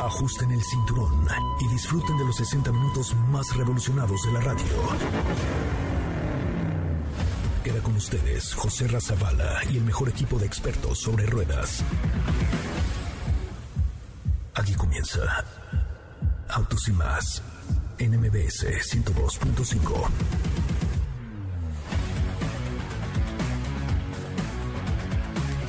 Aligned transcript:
Ajusten 0.00 0.52
el 0.52 0.62
cinturón 0.62 1.26
y 1.60 1.68
disfruten 1.68 2.16
de 2.18 2.24
los 2.24 2.36
60 2.36 2.70
minutos 2.70 3.16
más 3.30 3.54
revolucionados 3.56 4.22
de 4.22 4.32
la 4.32 4.40
radio. 4.40 4.64
Queda 7.64 7.80
con 7.82 7.96
ustedes 7.96 8.54
José 8.54 8.86
Razabala 8.86 9.60
y 9.70 9.76
el 9.76 9.82
mejor 9.82 10.08
equipo 10.08 10.38
de 10.38 10.46
expertos 10.46 11.00
sobre 11.00 11.26
ruedas. 11.26 11.82
Aquí 14.54 14.74
comienza 14.74 15.44
Autos 16.48 16.88
y 16.88 16.92
más 16.92 17.42
en 17.98 18.20
MBS 18.20 18.66
102.5. 18.66 20.08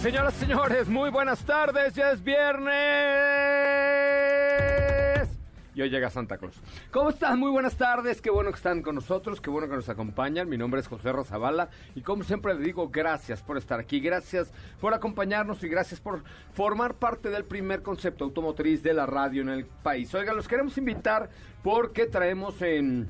Señoras 0.01 0.33
y 0.37 0.39
señores, 0.39 0.87
muy 0.87 1.09
buenas 1.09 1.39
tardes, 1.39 1.93
ya 1.93 2.11
es 2.11 2.23
viernes. 2.23 3.38
Y 5.79 5.81
hoy 5.81 5.89
llega 5.89 6.09
Santa 6.09 6.37
Cruz. 6.37 6.57
¿Cómo 6.91 7.09
están? 7.09 7.39
Muy 7.39 7.49
buenas 7.51 7.77
tardes, 7.77 8.21
qué 8.21 8.29
bueno 8.29 8.49
que 8.49 8.57
están 8.57 8.81
con 8.81 8.95
nosotros, 8.95 9.39
qué 9.39 9.49
bueno 9.49 9.69
que 9.69 9.77
nos 9.77 9.87
acompañan. 9.87 10.49
Mi 10.49 10.57
nombre 10.57 10.81
es 10.81 10.89
José 10.89 11.13
Rozabala 11.13 11.69
y 11.95 12.01
como 12.01 12.25
siempre 12.25 12.53
le 12.53 12.59
digo, 12.59 12.89
gracias 12.89 13.41
por 13.41 13.57
estar 13.57 13.79
aquí, 13.79 14.01
gracias 14.01 14.51
por 14.81 14.93
acompañarnos 14.93 15.63
y 15.63 15.69
gracias 15.69 16.01
por 16.01 16.21
formar 16.51 16.95
parte 16.95 17.29
del 17.29 17.45
primer 17.45 17.81
concepto 17.81 18.25
automotriz 18.25 18.83
de 18.83 18.93
la 18.93 19.05
radio 19.05 19.41
en 19.41 19.47
el 19.47 19.65
país. 19.67 20.13
Oigan, 20.13 20.35
los 20.35 20.49
queremos 20.49 20.77
invitar 20.77 21.29
porque 21.63 22.07
traemos 22.07 22.61
en 22.61 23.09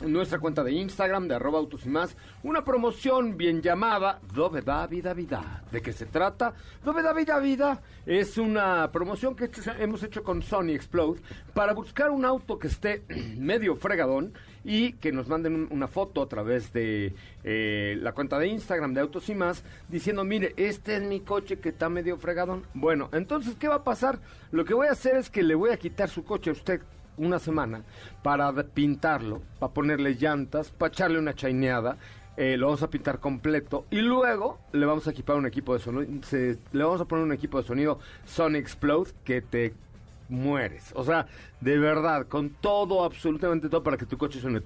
en 0.00 0.12
nuestra 0.12 0.38
cuenta 0.38 0.62
de 0.62 0.72
Instagram 0.72 1.26
de 1.28 1.34
arroba 1.34 1.58
autos 1.58 1.86
y 1.86 1.88
más 1.88 2.16
una 2.42 2.64
promoción 2.64 3.36
bien 3.36 3.62
llamada 3.62 4.20
Doveda 4.34 4.86
Vida 4.86 5.14
Vida. 5.14 5.64
¿De 5.72 5.80
qué 5.80 5.92
se 5.92 6.06
trata? 6.06 6.54
Doveda 6.84 7.12
Vida 7.12 7.38
Vida 7.38 7.82
es 8.04 8.36
una 8.38 8.90
promoción 8.92 9.34
que 9.34 9.50
hemos 9.78 10.02
hecho 10.02 10.22
con 10.22 10.42
Sony 10.42 10.70
Explode 10.70 11.20
para 11.54 11.72
buscar 11.72 12.10
un 12.10 12.24
auto 12.24 12.58
que 12.58 12.68
esté 12.68 13.02
medio 13.38 13.76
fregadón 13.76 14.34
y 14.64 14.94
que 14.94 15.12
nos 15.12 15.28
manden 15.28 15.68
una 15.70 15.86
foto 15.86 16.20
a 16.20 16.28
través 16.28 16.72
de 16.72 17.14
eh, 17.44 17.96
la 18.00 18.12
cuenta 18.12 18.38
de 18.38 18.48
Instagram 18.48 18.94
de 18.94 19.00
Autos 19.00 19.28
y 19.28 19.34
más 19.34 19.62
diciendo, 19.88 20.24
mire, 20.24 20.54
este 20.56 20.96
es 20.96 21.02
mi 21.02 21.20
coche 21.20 21.60
que 21.60 21.68
está 21.68 21.88
medio 21.88 22.18
fregadón. 22.18 22.64
Bueno, 22.74 23.08
entonces, 23.12 23.54
¿qué 23.54 23.68
va 23.68 23.76
a 23.76 23.84
pasar? 23.84 24.18
Lo 24.50 24.64
que 24.64 24.74
voy 24.74 24.88
a 24.88 24.92
hacer 24.92 25.16
es 25.16 25.30
que 25.30 25.44
le 25.44 25.54
voy 25.54 25.70
a 25.70 25.76
quitar 25.76 26.08
su 26.08 26.24
coche 26.24 26.50
a 26.50 26.54
usted 26.54 26.82
una 27.16 27.38
semana 27.38 27.82
para 28.22 28.52
pintarlo, 28.62 29.42
para 29.58 29.72
ponerle 29.72 30.14
llantas, 30.14 30.70
para 30.70 30.92
echarle 30.92 31.18
una 31.18 31.34
chaineada. 31.34 31.96
Eh, 32.36 32.58
lo 32.58 32.66
vamos 32.66 32.82
a 32.82 32.90
pintar 32.90 33.18
completo 33.18 33.86
y 33.90 34.02
luego 34.02 34.58
le 34.72 34.84
vamos 34.84 35.06
a 35.06 35.10
equipar 35.10 35.36
un 35.36 35.46
equipo 35.46 35.72
de 35.72 35.80
sonido, 35.80 36.20
le 36.72 36.84
vamos 36.84 37.00
a 37.00 37.06
poner 37.06 37.24
un 37.24 37.32
equipo 37.32 37.56
de 37.56 37.66
sonido 37.66 37.98
Sonic 38.26 38.60
Explode 38.60 39.12
que 39.24 39.40
te 39.40 39.72
mueres. 40.28 40.92
O 40.94 41.04
sea, 41.04 41.26
de 41.60 41.78
verdad, 41.78 42.26
con 42.26 42.50
todo, 42.50 43.04
absolutamente 43.04 43.68
todo 43.68 43.82
para 43.82 43.96
que 43.96 44.06
tu 44.06 44.16
coche 44.18 44.40
suene. 44.40 44.62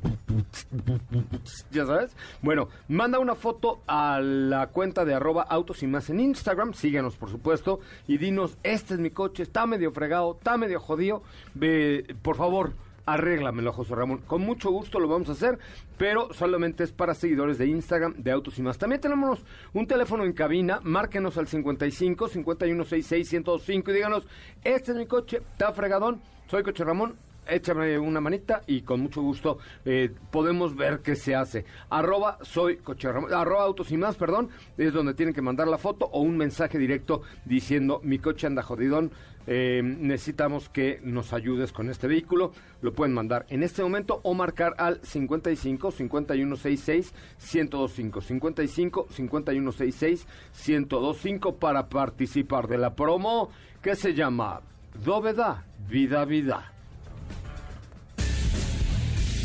¿Ya 1.70 1.86
sabes? 1.86 2.16
Bueno, 2.42 2.68
manda 2.88 3.18
una 3.18 3.34
foto 3.34 3.80
a 3.86 4.20
la 4.20 4.68
cuenta 4.68 5.04
de 5.04 5.14
arroba 5.14 5.42
autos 5.42 5.82
y 5.82 5.86
más 5.86 6.10
en 6.10 6.20
Instagram. 6.20 6.74
Síguenos, 6.74 7.16
por 7.16 7.30
supuesto. 7.30 7.80
Y 8.06 8.18
dinos, 8.18 8.58
este 8.62 8.94
es 8.94 9.00
mi 9.00 9.10
coche, 9.10 9.42
está 9.42 9.66
medio 9.66 9.92
fregado, 9.92 10.36
está 10.38 10.56
medio 10.56 10.80
jodido. 10.80 11.22
Ve, 11.54 12.16
por 12.22 12.36
favor 12.36 12.72
arréglamelo, 13.06 13.72
José 13.72 13.94
Ramón. 13.94 14.18
Con 14.26 14.42
mucho 14.42 14.70
gusto 14.70 15.00
lo 15.00 15.08
vamos 15.08 15.28
a 15.28 15.32
hacer, 15.32 15.58
pero 15.96 16.32
solamente 16.32 16.84
es 16.84 16.92
para 16.92 17.14
seguidores 17.14 17.58
de 17.58 17.66
Instagram 17.66 18.14
de 18.16 18.30
Autos 18.30 18.58
y 18.58 18.62
más. 18.62 18.78
También 18.78 19.00
tenemos 19.00 19.44
un 19.72 19.86
teléfono 19.86 20.24
en 20.24 20.32
cabina, 20.32 20.80
márquenos 20.82 21.36
al 21.38 21.46
55 21.46 22.28
5166 22.28 23.32
1025 23.32 23.90
y 23.90 23.94
díganos, 23.94 24.26
este 24.64 24.92
es 24.92 24.98
mi 24.98 25.06
coche, 25.06 25.38
está 25.52 25.72
fregadón, 25.72 26.20
soy 26.48 26.62
Coche 26.62 26.84
Ramón, 26.84 27.16
échame 27.46 27.98
una 27.98 28.20
manita 28.20 28.62
y 28.66 28.82
con 28.82 29.00
mucho 29.00 29.22
gusto 29.22 29.58
eh, 29.84 30.10
podemos 30.30 30.76
ver 30.76 31.00
qué 31.00 31.16
se 31.16 31.34
hace. 31.34 31.64
Arroba 31.88 32.38
soy 32.42 32.78
coche 32.78 33.08
arroba 33.08 33.62
autos 33.62 33.90
y 33.92 33.96
más, 33.96 34.16
perdón, 34.16 34.48
es 34.76 34.92
donde 34.92 35.14
tienen 35.14 35.34
que 35.34 35.42
mandar 35.42 35.68
la 35.68 35.78
foto 35.78 36.06
o 36.06 36.20
un 36.20 36.36
mensaje 36.36 36.78
directo 36.78 37.22
diciendo 37.44 38.00
mi 38.02 38.18
coche 38.18 38.46
anda 38.46 38.62
jodidón, 38.62 39.10
eh, 39.46 39.80
necesitamos 39.82 40.68
que 40.68 41.00
nos 41.02 41.32
ayudes 41.32 41.72
con 41.72 41.90
este 41.90 42.06
vehículo. 42.06 42.52
Lo 42.82 42.92
pueden 42.92 43.14
mandar 43.14 43.46
en 43.48 43.62
este 43.62 43.82
momento 43.82 44.20
o 44.22 44.34
marcar 44.34 44.74
al 44.78 45.00
55 45.02 45.90
5166 45.90 47.14
1025 47.52 48.20
55 48.20 49.06
5166 49.10 50.26
1025 50.68 51.56
para 51.56 51.88
participar 51.88 52.68
de 52.68 52.78
la 52.78 52.94
promo 52.94 53.50
que 53.82 53.96
se 53.96 54.14
llama 54.14 54.60
Dóveda 55.04 55.64
Vida 55.88 56.24
Vida. 56.24 56.79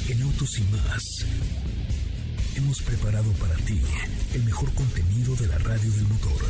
En 0.08 0.22
Autos 0.22 0.60
y 0.60 0.64
más 0.64 1.26
hemos 2.56 2.82
preparado 2.84 3.32
para 3.34 3.56
ti 3.56 3.82
el 4.36 4.44
mejor 4.44 4.72
contenido 4.76 5.36
de 5.36 5.48
la 5.48 5.58
radio 5.58 5.92
del 5.92 6.04
motor. 6.04 6.42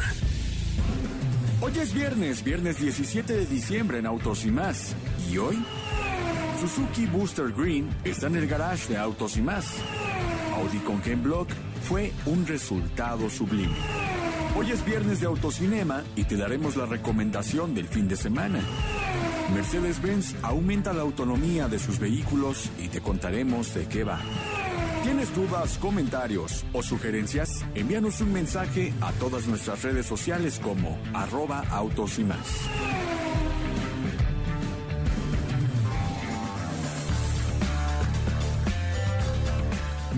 Hoy 1.61 1.71
es 1.79 1.93
viernes, 1.93 2.43
viernes 2.43 2.79
17 2.79 3.33
de 3.33 3.45
diciembre 3.45 3.99
en 3.99 4.07
Autos 4.07 4.43
y 4.43 4.51
más. 4.51 4.93
¿Y 5.31 5.37
hoy? 5.37 5.63
Suzuki 6.59 7.05
Booster 7.05 7.53
Green 7.53 7.89
está 8.03 8.27
en 8.27 8.35
el 8.35 8.47
garage 8.47 8.89
de 8.89 8.97
Autos 8.97 9.37
y 9.37 9.41
más. 9.41 9.67
Audi 10.55 10.79
con 10.79 11.01
Block 11.23 11.49
fue 11.87 12.11
un 12.25 12.45
resultado 12.45 13.29
sublime. 13.29 13.75
Hoy 14.57 14.71
es 14.71 14.83
viernes 14.83 15.21
de 15.21 15.27
autocinema 15.27 16.03
y 16.17 16.25
te 16.25 16.35
daremos 16.35 16.75
la 16.75 16.87
recomendación 16.87 17.73
del 17.73 17.87
fin 17.87 18.07
de 18.09 18.17
semana. 18.17 18.59
Mercedes-Benz 19.53 20.35
aumenta 20.41 20.91
la 20.93 21.01
autonomía 21.01 21.67
de 21.67 21.79
sus 21.79 21.99
vehículos 21.99 22.69
y 22.79 22.87
te 22.89 23.01
contaremos 23.01 23.73
de 23.73 23.85
qué 23.87 24.03
va. 24.03 24.19
¿Tienes 25.03 25.33
dudas, 25.35 25.77
comentarios 25.77 26.65
o 26.73 26.81
sugerencias? 26.81 27.63
Envíanos 27.75 28.21
un 28.21 28.33
mensaje 28.33 28.91
a 29.01 29.11
todas 29.13 29.45
nuestras 29.45 29.83
redes 29.83 30.07
sociales 30.07 30.59
como 30.61 30.97
arroba 31.13 31.63
autos 31.69 32.17
y 32.17 32.23
más. 32.23 32.39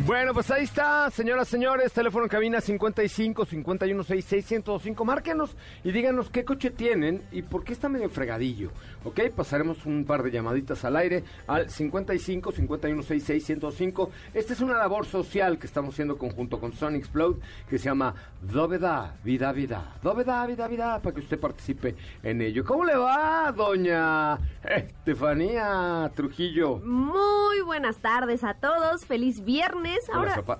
Bueno, 0.08 0.34
pues 0.34 0.50
ahí 0.52 0.64
está, 0.64 1.12
señoras, 1.12 1.50
señores, 1.50 1.92
teléfono 1.92 2.24
en 2.24 2.30
cabina 2.30 2.62
55 2.62 3.46
51 3.46 4.04
605. 4.06 5.04
Márquenos 5.04 5.58
y 5.84 5.92
díganos 5.92 6.30
qué 6.30 6.46
coche 6.46 6.70
tienen 6.70 7.22
y 7.30 7.42
por 7.42 7.66
qué 7.66 7.74
está 7.74 7.90
medio 7.90 8.10
fregadillo. 8.10 8.72
Ok, 9.04 9.20
pasaremos 9.36 9.86
un 9.86 10.06
par 10.06 10.24
de 10.24 10.32
llamaditas 10.32 10.86
al 10.86 10.96
aire 10.96 11.26
al 11.46 11.70
55 11.70 12.54
51 12.54 13.04
605. 13.04 14.10
Esta 14.34 14.54
es 14.54 14.62
una 14.62 14.78
labor 14.78 15.06
social 15.06 15.60
que 15.60 15.68
estamos 15.68 15.94
haciendo 15.94 16.18
conjunto 16.18 16.58
con 16.58 16.72
Sonic 16.72 17.02
Explode 17.02 17.42
que 17.70 17.78
se 17.78 17.90
llama 17.90 18.16
Doveda, 18.42 19.18
Vida, 19.26 19.52
Vida. 19.52 19.98
Doveda, 20.02 20.48
Vida, 20.48 20.70
Vida, 20.70 21.02
para 21.02 21.16
que 21.16 21.20
usted 21.20 21.38
participe 21.38 21.96
en 22.24 22.42
ello. 22.42 22.64
¿Cómo 22.64 22.86
le 22.86 22.96
va, 22.96 23.52
doña 23.52 24.38
Estefanía 24.64 26.10
Trujillo? 26.16 26.78
Muy 26.78 27.60
buenas 27.60 27.98
tardes 27.98 28.46
a 28.46 28.54
todos, 28.54 29.06
feliz 29.06 29.44
viernes 29.44 29.97
Hola, 30.14 30.36
sopa. 30.36 30.60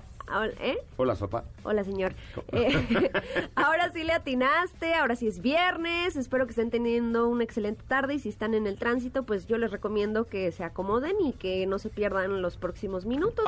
¿eh? 0.60 0.78
Hola, 0.96 1.16
sopa. 1.16 1.44
Hola, 1.62 1.84
señor. 1.84 2.12
Eh, 2.52 3.10
ahora 3.54 3.90
sí 3.92 4.04
le 4.04 4.12
atinaste, 4.12 4.94
ahora 4.94 5.16
sí 5.16 5.26
es 5.26 5.40
viernes. 5.40 6.16
Espero 6.16 6.46
que 6.46 6.50
estén 6.50 6.70
teniendo 6.70 7.28
una 7.28 7.44
excelente 7.44 7.82
tarde 7.86 8.14
y 8.14 8.18
si 8.18 8.28
están 8.28 8.54
en 8.54 8.66
el 8.66 8.78
tránsito, 8.78 9.24
pues 9.24 9.46
yo 9.46 9.58
les 9.58 9.70
recomiendo 9.70 10.24
que 10.24 10.52
se 10.52 10.64
acomoden 10.64 11.14
y 11.20 11.32
que 11.32 11.66
no 11.66 11.78
se 11.78 11.88
pierdan 11.88 12.42
los 12.42 12.56
próximos 12.56 13.06
minutos. 13.06 13.44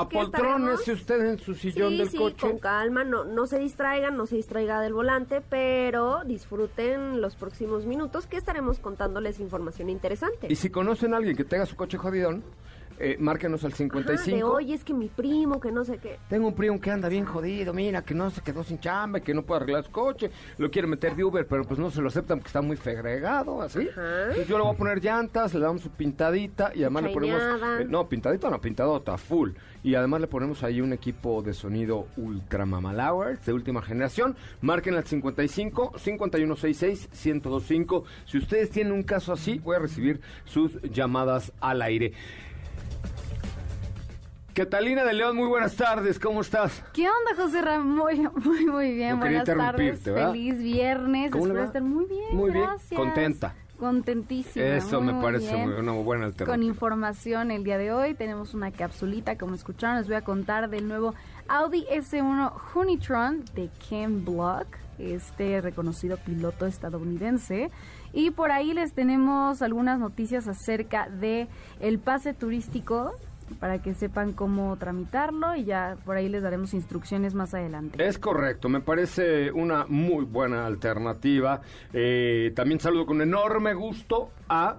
si 0.85 0.93
usted 0.93 1.25
en 1.25 1.39
su 1.39 1.55
sillón 1.55 1.97
del 1.97 2.09
sí, 2.09 2.17
coche. 2.17 2.49
con 2.49 2.59
calma, 2.59 3.05
no, 3.05 3.25
no 3.25 3.47
se 3.47 3.59
distraigan, 3.59 4.17
no 4.17 4.27
se 4.27 4.37
distraiga 4.37 4.81
del 4.81 4.95
volante, 4.95 5.43
pero 5.49 6.23
disfruten 6.25 7.21
los 7.21 7.37
próximos 7.37 7.87
minutos 7.87 8.27
que 8.27 8.37
estaremos 8.37 8.79
contándoles 8.79 9.41
información 9.41 9.91
interesante. 9.91 10.47
Y 10.51 10.57
si 10.57 10.71
conocen 10.71 11.15
a 11.15 11.19
alguien 11.19 11.37
que 11.37 11.45
tenga 11.45 11.67
su 11.67 11.77
coche 11.77 11.99
jodidón, 11.99 12.43
eh, 13.01 13.17
márquenos 13.19 13.65
al 13.65 13.73
55. 13.73 14.47
Oye, 14.47 14.75
es 14.75 14.85
que 14.85 14.93
mi 14.93 15.09
primo, 15.09 15.59
que 15.59 15.73
no 15.73 15.85
sé 15.85 15.99
qué. 15.99 16.19
Tengo 16.29 16.49
un 16.49 16.55
primo 16.55 16.79
que 16.79 16.91
anda 16.91 17.09
bien 17.09 17.25
jodido, 17.25 17.73
mira, 17.73 18.03
que 18.03 18.15
no 18.15 18.31
se 18.31 18.43
quedó 18.43 18.63
sin 18.63 18.79
chamba, 18.79 19.21
que 19.21 19.33
no 19.33 19.43
puede 19.43 19.63
arreglar 19.63 19.85
su 19.85 19.91
coche, 19.91 20.31
lo 20.59 20.71
quiere 20.71 20.87
meter 20.87 21.17
de 21.17 21.25
Uber, 21.25 21.47
pero 21.47 21.65
pues 21.65 21.81
no 21.81 21.91
se 21.91 22.03
lo 22.03 22.09
aceptan 22.09 22.39
porque 22.39 22.49
está 22.49 22.61
muy 22.61 22.77
fegregado, 22.77 23.63
así. 23.63 23.89
Entonces 23.89 24.47
yo 24.47 24.59
le 24.59 24.65
voy 24.65 24.75
a 24.75 24.77
poner 24.77 25.03
llantas, 25.03 25.55
le 25.55 25.61
damos 25.61 25.81
su 25.81 25.91
pintadita 25.91 26.73
y 26.75 26.83
además 26.83 27.05
le 27.05 27.11
ponemos... 27.11 27.43
Eh, 27.81 27.87
no, 27.89 28.07
pintadita 28.07 28.51
no, 28.51 28.61
pintadota, 28.61 29.17
full. 29.17 29.53
Y 29.83 29.95
además 29.95 30.21
le 30.21 30.27
ponemos 30.27 30.63
ahí 30.63 30.83
un 30.83 30.93
equipo 30.93 31.41
de 31.43 31.55
sonido 31.55 32.07
Ultra 32.19 32.67
Mamalowers 32.67 33.47
de 33.47 33.53
última 33.55 33.81
generación. 33.81 34.37
Marquen 34.61 34.95
al 34.95 35.05
55 35.05 35.93
5166 35.97 37.09
1025. 37.25 38.05
Si 38.27 38.39
ustedes 38.39 38.71
tienen 38.71 38.93
un 38.93 39.05
caso 39.05 39.33
así, 39.33 39.59
voy 39.59 39.77
a 39.77 39.79
recibir 39.79 40.21
sus 40.45 40.81
llamadas 40.83 41.53
al 41.61 41.81
aire. 41.81 42.13
Catalina 44.55 45.05
de 45.05 45.13
León, 45.15 45.37
muy 45.37 45.47
buenas 45.47 45.77
tardes, 45.77 46.19
¿cómo 46.19 46.41
estás? 46.41 46.83
¿Qué 46.93 47.03
onda, 47.09 47.41
José 47.43 47.63
Ramón? 47.63 48.33
Muy, 48.45 48.67
muy, 48.67 48.95
bien, 48.95 49.19
buenas 49.21 49.45
tardes. 49.45 50.01
Feliz 50.03 50.59
viernes, 50.59 51.31
¿Cómo 51.31 51.47
espero 51.47 51.65
estar 51.65 51.83
muy 51.83 52.05
bien, 52.07 52.37
Muy 52.37 52.51
gracias. 52.51 52.91
bien, 52.91 53.01
contenta. 53.03 53.55
Contentísima. 53.79 54.65
Eso 54.67 55.01
me 55.01 55.13
muy 55.13 55.23
parece 55.23 55.57
muy- 55.57 55.73
una 55.75 55.93
buena 55.93 56.27
alternativa. 56.27 56.55
Con 56.55 56.63
información 56.63 57.51
el 57.51 57.65
día 57.65 57.79
de 57.79 57.93
hoy 57.93 58.15
tenemos 58.15 58.53
una 58.53 58.71
capsulita, 58.73 59.39
como 59.39 59.55
escucharon, 59.55 59.97
les 59.99 60.07
voy 60.07 60.17
a 60.17 60.23
contar 60.23 60.69
del 60.69 60.87
nuevo 60.87 61.15
Audi 61.49 61.87
S1 61.91 62.53
Hunitron 62.75 63.45
de 63.55 63.71
Ken 63.89 64.25
Block, 64.25 64.67
este 64.99 65.61
reconocido 65.63 66.19
piloto 66.19 66.67
estadounidense. 66.67 67.71
Y 68.13 68.33
por 68.33 68.51
ahí 68.53 68.75
les 68.75 68.93
tenemos 68.93 69.63
algunas 69.63 69.99
noticias 69.99 70.47
acerca 70.47 71.09
de 71.09 71.49
el 71.81 71.99
pase 72.01 72.35
turístico 72.35 73.15
para 73.59 73.83
que 73.83 73.95
sepan 73.95 74.33
cómo 74.33 74.77
tramitarlo 74.77 75.57
y 75.57 75.65
ya 75.65 75.97
por 76.05 76.17
ahí 76.17 76.29
les 76.29 76.43
daremos 76.43 76.75
instrucciones 76.75 77.35
más 77.35 77.55
adelante. 77.55 78.07
Es 78.07 78.19
correcto, 78.19 78.69
me 78.69 78.81
parece 78.81 79.51
una 79.51 79.87
muy 79.89 80.25
buena 80.25 80.67
alternativa. 80.67 81.61
Eh, 81.93 82.53
también 82.55 82.81
saludo 82.81 83.07
con 83.07 83.23
enorme 83.23 83.75
gusto 83.75 84.31
a 84.49 84.77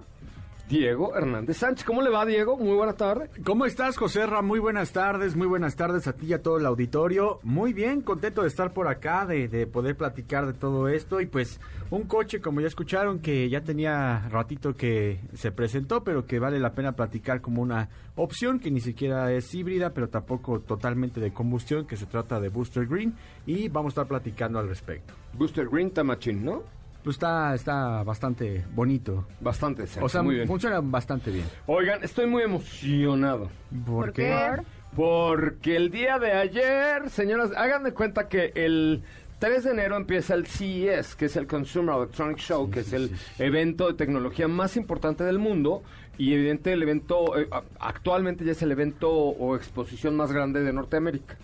Diego 0.72 1.14
Hernández 1.14 1.58
Sánchez. 1.58 1.84
¿Cómo 1.84 2.00
le 2.00 2.08
va, 2.08 2.24
Diego? 2.24 2.56
Muy 2.56 2.74
buena 2.74 2.94
tarde. 2.94 3.28
¿Cómo 3.44 3.66
estás, 3.66 3.98
José 3.98 4.24
Ra? 4.24 4.40
Muy 4.40 4.58
buenas 4.58 4.92
tardes, 4.92 5.36
muy 5.36 5.46
buenas 5.46 5.76
tardes 5.76 6.08
a 6.08 6.14
ti 6.14 6.28
y 6.28 6.32
a 6.32 6.40
todo 6.40 6.56
el 6.56 6.64
auditorio. 6.64 7.40
Muy 7.42 7.74
bien, 7.74 8.00
contento 8.00 8.40
de 8.40 8.48
estar 8.48 8.72
por 8.72 8.88
acá, 8.88 9.26
de, 9.26 9.48
de 9.48 9.66
poder 9.66 9.98
platicar 9.98 10.46
de 10.46 10.54
todo 10.54 10.88
esto. 10.88 11.20
Y 11.20 11.26
pues 11.26 11.60
un 11.90 12.04
coche, 12.04 12.40
como 12.40 12.62
ya 12.62 12.68
escucharon, 12.68 13.18
que 13.18 13.50
ya 13.50 13.60
tenía 13.60 14.26
ratito 14.30 14.72
que 14.72 15.20
se 15.34 15.52
presentó, 15.52 16.04
pero 16.04 16.24
que 16.24 16.38
vale 16.38 16.58
la 16.58 16.72
pena 16.72 16.92
platicar 16.92 17.42
como 17.42 17.60
una 17.60 17.90
opción 18.16 18.58
que 18.58 18.70
ni 18.70 18.80
siquiera 18.80 19.30
es 19.30 19.54
híbrida, 19.54 19.90
pero 19.92 20.08
tampoco 20.08 20.60
totalmente 20.60 21.20
de 21.20 21.34
combustión, 21.34 21.86
que 21.86 21.98
se 21.98 22.06
trata 22.06 22.40
de 22.40 22.48
Booster 22.48 22.86
Green. 22.86 23.14
Y 23.44 23.68
vamos 23.68 23.90
a 23.90 23.92
estar 23.92 24.06
platicando 24.06 24.58
al 24.58 24.70
respecto. 24.70 25.12
Booster 25.34 25.68
Green 25.68 25.90
Tamachín, 25.90 26.42
¿no? 26.42 26.62
Pues 27.04 27.16
está, 27.16 27.54
está 27.54 28.02
bastante 28.04 28.64
bonito. 28.74 29.26
Bastante 29.40 29.86
sexy, 29.86 30.04
O 30.04 30.08
sea, 30.08 30.22
muy 30.22 30.36
bien. 30.36 30.46
funciona 30.46 30.80
bastante 30.80 31.30
bien. 31.30 31.44
Oigan, 31.66 32.02
estoy 32.04 32.26
muy 32.26 32.42
emocionado. 32.44 33.50
¿Por, 33.84 33.94
¿Por 34.06 34.12
qué? 34.12 34.22
qué? 34.56 34.62
Porque 34.94 35.74
el 35.76 35.90
día 35.90 36.18
de 36.18 36.32
ayer, 36.32 37.10
señoras, 37.10 37.50
hagan 37.56 37.82
de 37.82 37.92
cuenta 37.92 38.28
que 38.28 38.52
el 38.54 39.02
3 39.40 39.64
de 39.64 39.70
enero 39.72 39.96
empieza 39.96 40.34
el 40.34 40.46
CES, 40.46 41.16
que 41.16 41.24
es 41.24 41.36
el 41.36 41.46
Consumer 41.48 41.96
Electronic 41.96 42.36
Show, 42.38 42.70
que 42.70 42.80
es 42.80 42.92
el 42.92 43.10
evento 43.38 43.88
de 43.88 43.94
tecnología 43.94 44.46
más 44.46 44.76
importante 44.76 45.24
del 45.24 45.38
mundo. 45.40 45.82
Y 46.18 46.34
evidente 46.34 46.72
el 46.72 46.82
evento, 46.82 47.36
eh, 47.38 47.48
actualmente 47.80 48.44
ya 48.44 48.52
es 48.52 48.62
el 48.62 48.70
evento 48.70 49.10
o 49.10 49.56
exposición 49.56 50.14
más 50.16 50.30
grande 50.30 50.62
de 50.62 50.72
Norteamérica. 50.72 51.36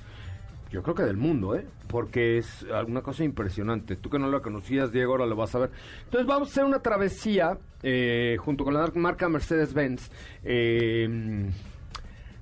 Yo 0.71 0.83
creo 0.83 0.95
que 0.95 1.03
del 1.03 1.17
mundo, 1.17 1.57
¿eh? 1.57 1.67
Porque 1.89 2.39
es 2.39 2.67
alguna 2.73 3.01
cosa 3.03 3.25
impresionante. 3.25 3.97
Tú 3.97 4.11
que 4.11 4.19
no 4.19 4.29
lo 4.29 4.43
conocías, 4.43 4.93
Diego, 4.93 5.13
ahora 5.13 5.27
lo 5.27 5.35
vas 5.37 5.55
a 5.55 5.61
ver. 5.61 5.71
Entonces 6.05 6.27
vamos 6.27 6.49
a 6.49 6.51
hacer 6.51 6.65
una 6.65 6.81
travesía 6.81 7.57
eh, 7.83 8.37
junto 8.39 8.65
con 8.65 8.75
la 8.75 8.91
marca 8.95 9.29
Mercedes-Benz. 9.29 10.11
Eh, 10.45 11.51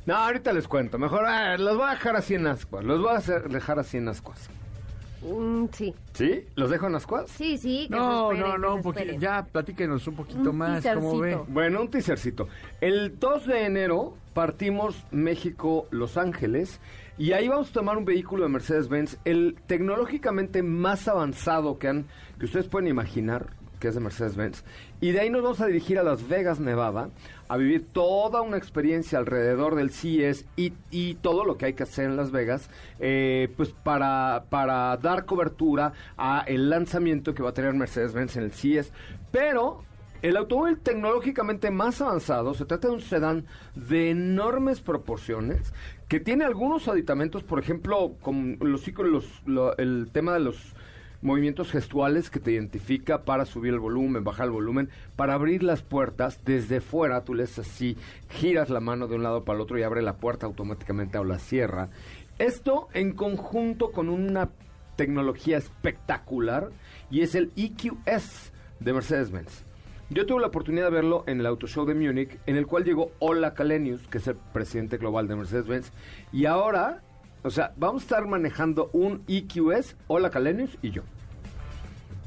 no, 0.06 0.14
ahorita 0.14 0.52
les 0.52 0.67
cuento. 0.69 0.99
Mejor 0.99 1.25
ah, 1.26 1.56
los 1.56 1.76
voy 1.76 1.87
a 1.88 1.90
dejar 1.90 2.17
así 2.17 2.34
en 2.34 2.46
ascuas. 2.46 2.84
Los 2.84 3.00
voy 3.00 3.11
a 3.11 3.17
hacer- 3.19 3.49
dejar 3.49 3.78
así 3.78 3.96
en 3.96 4.08
ascuas. 4.08 4.49
Mm, 5.23 5.67
sí. 5.73 5.94
¿Sí? 6.12 6.44
¿Los 6.55 6.70
dejo 6.70 6.87
en 6.87 6.94
ascuas? 6.94 7.31
Sí, 7.31 7.58
sí. 7.58 7.87
que 7.88 7.96
No, 7.96 8.32
no, 8.32 8.58
no, 8.58 8.75
un 8.76 8.82
poquito. 8.82 9.14
Ya, 9.19 9.44
platíquenos 9.44 10.06
un 10.06 10.14
poquito 10.14 10.50
Un 10.50 10.56
más. 10.58 10.84
¿Cómo 10.94 11.19
ve? 11.19 11.37
Bueno, 11.49 11.81
un 11.81 11.90
teasercito. 11.90 12.49
El 12.81 13.19
2 13.19 13.46
de 13.46 13.64
enero 13.64 14.14
partimos 14.34 15.02
México-Los 15.11 16.17
Ángeles 16.17 16.81
y 17.19 17.33
ahí 17.33 17.49
vamos 17.49 17.71
a 17.71 17.73
tomar 17.73 17.97
un 17.97 18.05
vehículo 18.05 18.43
de 18.43 18.51
Mercedes-Benz, 18.51 19.19
el 19.25 19.57
tecnológicamente 19.67 20.63
más 20.63 21.09
avanzado 21.09 21.79
que, 21.79 21.89
han, 21.89 22.07
que 22.39 22.45
ustedes 22.45 22.69
pueden 22.69 22.89
imaginar, 22.89 23.55
que 23.81 23.89
es 23.89 23.95
de 23.95 24.01
Mercedes-Benz. 24.01 24.65
Y 25.01 25.13
de 25.13 25.21
ahí 25.21 25.31
nos 25.31 25.43
vamos 25.43 25.61
a 25.63 25.67
dirigir 25.67 25.99
a 25.99 26.03
Las 26.03 26.29
Vegas, 26.29 26.61
Nevada, 26.61 27.09
a 27.49 27.57
vivir 27.57 27.87
toda 27.91 28.43
una 28.43 28.59
experiencia 28.59 29.19
alrededor 29.19 29.77
del 29.77 29.93
CES 29.93 30.45
y, 30.57 30.75
y 30.91 31.15
todo 31.15 31.47
lo 31.47 31.57
que 31.57 31.67
hay 31.67 31.73
que 31.73 31.85
hacer 31.85 32.05
en 32.05 32.17
Las 32.17 32.33
Vegas, 32.33 32.69
eh, 32.99 33.49
pues 33.57 33.71
para, 33.71 34.45
para 34.51 34.95
dar 34.99 35.25
cobertura 35.25 35.95
a 36.19 36.45
el 36.47 36.69
lanzamiento 36.69 37.35
que 37.35 37.43
va 37.43 37.51
a 37.51 37.55
tener 37.55 37.73
Mercedes-Benz 37.73 38.37
en 38.37 38.43
el 38.43 38.53
CES. 38.53 38.93
Pero 39.33 39.85
el 40.23 40.37
automóvil 40.37 40.79
tecnológicamente 40.79 41.71
más 41.71 42.01
avanzado 42.01 42.55
se 42.55 42.65
trata 42.65 42.89
de 42.89 42.95
un 42.95 43.01
sedán 43.01 43.47
de 43.75 44.11
enormes 44.11 44.81
proporciones 44.81 45.73
que 46.08 46.20
tiene 46.20 46.44
algunos 46.44 46.87
aditamentos, 46.88 47.43
por 47.43 47.58
ejemplo, 47.58 48.14
con 48.23 48.58
los, 48.61 48.87
los- 48.99 49.43
lo- 49.47 49.76
el 49.76 50.08
tema 50.12 50.35
de 50.35 50.41
los 50.41 50.75
movimientos 51.23 51.73
gestuales 51.73 52.31
que 52.31 52.38
te 52.38 52.53
identifica 52.53 53.25
para 53.25 53.47
subir 53.47 53.73
el 53.73 53.81
volumen, 53.81 54.23
bajar 54.23 54.47
el 54.47 54.53
volumen, 54.53 54.91
para 55.17 55.35
abrir 55.35 55.62
las 55.64 55.82
puertas 55.82 56.41
desde 56.44 56.81
fuera, 56.81 57.25
tú 57.25 57.35
le 57.35 57.44
haces 57.44 57.61
así, 57.67 57.97
giras 58.29 58.70
la 58.70 58.81
mano 58.81 59.08
de 59.08 59.17
un 59.17 59.23
lado 59.25 59.44
para 59.44 59.56
el 59.56 59.62
otro 59.62 59.79
y 59.79 59.82
abre 59.82 60.03
la 60.03 60.19
puerta 60.19 60.47
automáticamente 60.47 61.19
o 61.19 61.25
la 61.25 61.38
cierra. 61.41 61.88
Esto 62.38 62.88
en 62.93 63.12
conjunto 63.14 63.91
con 63.91 64.09
una 64.09 64.50
tecnología 64.94 65.56
espectacular 65.59 66.70
y 67.11 67.23
es 67.23 67.35
el 67.35 67.50
EQS 67.56 68.52
de 68.79 68.93
Mercedes-Benz. 68.93 69.64
Yo 70.08 70.25
tuve 70.25 70.41
la 70.41 70.47
oportunidad 70.47 70.85
de 70.85 70.91
verlo 70.91 71.25
en 71.26 71.41
el 71.41 71.47
Auto 71.47 71.67
Show 71.67 71.85
de 71.85 71.94
Múnich, 71.94 72.38
en 72.47 72.56
el 72.56 72.67
cual 72.67 72.85
llegó 72.85 73.11
Ola 73.19 73.55
Kalenius, 73.55 74.06
que 74.06 74.19
es 74.19 74.26
el 74.29 74.37
presidente 74.53 74.99
global 74.99 75.26
de 75.26 75.35
Mercedes-Benz, 75.35 75.91
y 76.32 76.47
ahora, 76.47 77.03
o 77.43 77.50
sea, 77.50 77.73
vamos 77.76 78.03
a 78.03 78.05
estar 78.05 78.26
manejando 78.26 78.88
un 78.93 79.25
EQS, 79.26 79.97
Ola 80.06 80.31
Kalenius 80.31 80.79
y 80.81 80.91
yo. 80.93 81.03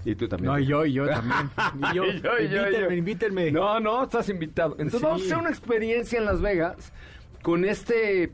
Y 0.04 0.16
tú 0.16 0.28
también. 0.28 0.52
No, 0.52 0.60
y 0.60 0.66
yo, 0.66 0.86
y 0.86 0.94
yo 0.94 1.08
también. 1.10 1.50
Y 1.92 1.96
yo, 1.96 2.06
Y 2.06 2.20
yo, 2.22 2.40
y 2.40 2.50
yo, 2.50 2.66
invítenme, 2.68 2.96
invítenme. 2.98 3.52
No, 3.52 3.80
no, 3.80 4.04
estás 4.04 4.28
invitado. 4.30 4.74
Entonces 4.74 5.00
Sí. 5.00 5.06
vamos 5.06 5.22
a 5.22 5.26
hacer 5.26 5.38
una 5.38 5.50
experiencia 5.50 6.20
en 6.20 6.26
Las 6.26 6.42
Vegas 6.42 6.92
con 7.42 7.64
este 7.64 8.32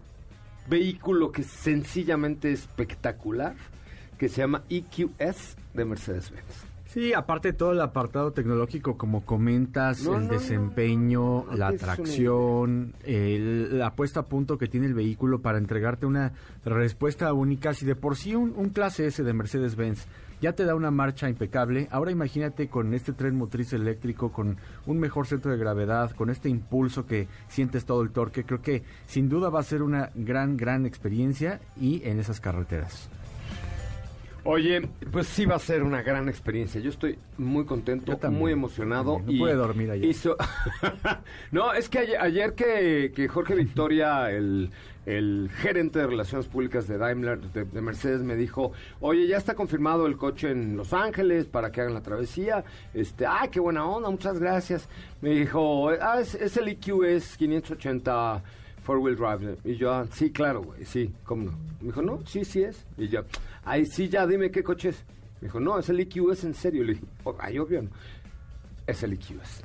vehículo 0.68 1.32
que 1.32 1.42
es 1.42 1.48
sencillamente 1.48 2.52
espectacular, 2.52 3.56
que 4.18 4.28
se 4.30 4.42
llama 4.42 4.64
EQS 4.70 5.56
de 5.76 5.86
Mercedes-Benz. 5.86 6.65
Sí, 6.96 7.12
aparte 7.14 7.52
todo 7.52 7.74
el 7.74 7.82
apartado 7.82 8.32
tecnológico, 8.32 8.98
como 8.98 9.26
comentas, 9.26 10.02
No, 10.06 10.16
el 10.18 10.28
no, 10.28 10.34
desempeño, 10.34 11.44
no, 11.44 11.54
la 11.58 11.74
tracción, 11.74 12.94
el- 13.04 13.78
la 13.78 13.94
puesta 13.96 14.22
a 14.22 14.24
punto 14.24 14.58
que 14.58 14.68
tiene 14.68 14.88
el 14.88 14.94
vehículo 14.94 15.42
para 15.42 15.58
entregarte 15.58 16.06
una 16.06 16.32
respuesta 16.64 17.34
única. 17.34 17.74
Si 17.74 17.86
de 17.86 17.96
por 17.98 18.16
sí 18.16 18.34
un, 18.34 18.54
un 18.56 18.70
clase 18.70 19.08
S 19.08 19.22
de 19.24 19.34
Mercedes-Benz 19.34 20.06
ya 20.40 20.54
te 20.54 20.64
da 20.64 20.74
una 20.74 20.90
marcha 20.90 21.28
impecable, 21.30 21.90
ahora 21.92 22.12
imagínate 22.12 22.70
con 22.70 22.94
este 22.94 23.12
tren 23.12 23.36
motriz 23.36 23.74
eléctrico, 23.74 24.32
con 24.32 24.56
un 24.86 24.98
mejor 24.98 25.28
centro 25.28 25.52
de 25.52 25.58
gravedad, 25.58 26.12
con 26.12 26.30
este 26.30 26.48
impulso 26.48 27.06
que 27.06 27.28
sientes 27.50 27.84
todo 27.84 28.04
el 28.04 28.12
torque, 28.12 28.46
creo 28.46 28.62
que 28.62 28.84
sin 29.06 29.28
duda 29.28 29.50
va 29.50 29.60
a 29.60 29.64
ser 29.64 29.82
una 29.82 30.12
gran, 30.16 30.56
gran 30.56 30.86
experiencia 30.86 31.60
y 31.76 32.02
en 32.08 32.20
esas 32.20 32.40
carreteras. 32.40 33.10
Oye, 34.48 34.88
pues 35.12 35.26
sí 35.28 35.46
va 35.48 35.56
a 35.56 35.60
ser 35.60 35.82
una 35.82 36.04
gran 36.04 36.30
experiencia. 36.30 36.80
Yo 36.80 36.92
estoy 36.92 37.18
muy 37.38 37.66
contento, 37.66 38.12
muy 38.30 38.52
emocionado. 38.52 39.20
No 39.20 39.26
pude 39.40 39.56
dormir 39.56 39.90
ayer. 39.90 40.08
hizo- 40.08 40.38
no, 41.52 41.74
es 41.74 41.90
que 41.90 42.00
ayer, 42.00 42.18
ayer 42.22 42.54
que, 42.54 43.12
que 43.16 43.28
Jorge 43.28 43.56
Victoria, 43.66 44.30
el, 44.30 44.70
el 45.08 45.50
gerente 45.56 45.98
de 45.98 46.06
Relaciones 46.08 46.46
Públicas 46.48 46.88
de 46.88 47.00
Daimler, 47.00 47.40
de, 47.42 47.64
de 47.66 47.82
Mercedes, 47.82 48.22
me 48.22 48.36
dijo, 48.36 48.72
oye, 49.00 49.26
ya 49.28 49.38
está 49.38 49.56
confirmado 49.56 50.06
el 50.06 50.16
coche 50.16 50.52
en 50.52 50.78
Los 50.78 50.94
Ángeles 50.94 51.48
para 51.48 51.72
que 51.72 51.82
hagan 51.82 51.96
la 51.96 52.02
travesía. 52.04 52.64
Este, 52.94 53.26
ay, 53.26 53.50
qué 53.50 53.60
buena 53.60 53.84
onda, 53.88 54.12
muchas 54.12 54.38
gracias. 54.40 54.88
Me 55.22 55.32
dijo, 55.32 55.90
ah, 55.90 56.20
es, 56.22 56.36
es 56.36 56.56
el 56.58 56.68
EQS 56.68 57.36
580 57.38 58.44
Four 58.84 59.00
Wheel 59.00 59.16
Drive. 59.16 59.58
Y 59.64 59.76
yo, 59.78 59.92
ah, 59.92 60.06
sí, 60.12 60.30
claro, 60.32 60.62
güey, 60.62 60.86
sí, 60.86 61.12
¿cómo 61.24 61.46
no? 61.46 61.52
Me 61.82 61.88
dijo, 61.88 62.04
no, 62.04 62.20
sí, 62.28 62.46
sí 62.46 62.62
es. 62.62 62.86
Y 63.00 63.08
yo, 63.08 63.22
ay, 63.66 63.86
sí, 63.86 64.08
ya, 64.10 64.26
dime 64.26 64.52
qué 64.52 64.64
coche 64.64 64.90
es. 64.90 65.06
Me 65.42 65.48
dijo, 65.48 65.60
no, 65.60 65.78
es 65.78 65.90
el 65.90 66.00
EQS 66.00 66.46
en 66.46 66.54
serio. 66.54 66.84
Le 66.84 66.94
dije, 66.94 67.06
"Oh, 67.24 67.36
ay, 67.40 67.60
obvio 67.60 67.82
no. 67.82 67.90
Es 68.88 69.04
el 69.04 69.14
EQS. 69.14 69.64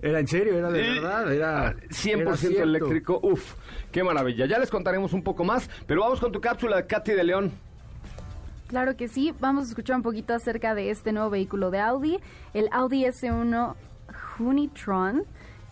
Era 0.00 0.18
en 0.18 0.26
serio, 0.26 0.58
era 0.58 0.68
de 0.70 0.80
verdad, 0.82 1.32
era 1.32 1.68
ah, 1.68 1.74
100% 1.90 2.20
era 2.22 2.36
cierto. 2.36 2.62
eléctrico. 2.64 3.20
Uf, 3.22 3.54
qué 3.92 4.02
maravilla. 4.02 4.46
Ya 4.46 4.58
les 4.58 4.68
contaremos 4.68 5.12
un 5.12 5.22
poco 5.22 5.44
más, 5.44 5.70
pero 5.86 6.00
vamos 6.00 6.18
con 6.18 6.32
tu 6.32 6.40
cápsula 6.40 6.76
de 6.76 6.86
Katy 6.88 7.12
de 7.12 7.22
León. 7.22 7.52
Claro 8.66 8.96
que 8.96 9.06
sí, 9.06 9.32
vamos 9.38 9.66
a 9.66 9.68
escuchar 9.68 9.96
un 9.96 10.02
poquito 10.02 10.34
acerca 10.34 10.74
de 10.74 10.90
este 10.90 11.12
nuevo 11.12 11.30
vehículo 11.30 11.70
de 11.70 11.78
Audi, 11.78 12.18
el 12.52 12.68
Audi 12.72 13.04
S1 13.04 13.74
Hunitron, 14.40 15.22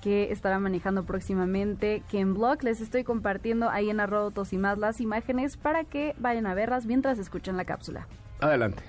que 0.00 0.32
estará 0.32 0.58
manejando 0.58 1.04
próximamente 1.04 2.02
Ken 2.10 2.34
Block. 2.34 2.62
Les 2.62 2.80
estoy 2.80 3.04
compartiendo 3.04 3.68
ahí 3.68 3.90
en 3.90 4.00
arroba 4.00 4.24
autos 4.24 4.52
y 4.52 4.58
más 4.58 4.78
las 4.78 5.00
imágenes 5.00 5.56
para 5.56 5.84
que 5.84 6.14
vayan 6.18 6.46
a 6.46 6.54
verlas 6.54 6.86
mientras 6.86 7.18
escuchan 7.18 7.56
la 7.56 7.64
cápsula. 7.64 8.06
Adelante. 8.40 8.82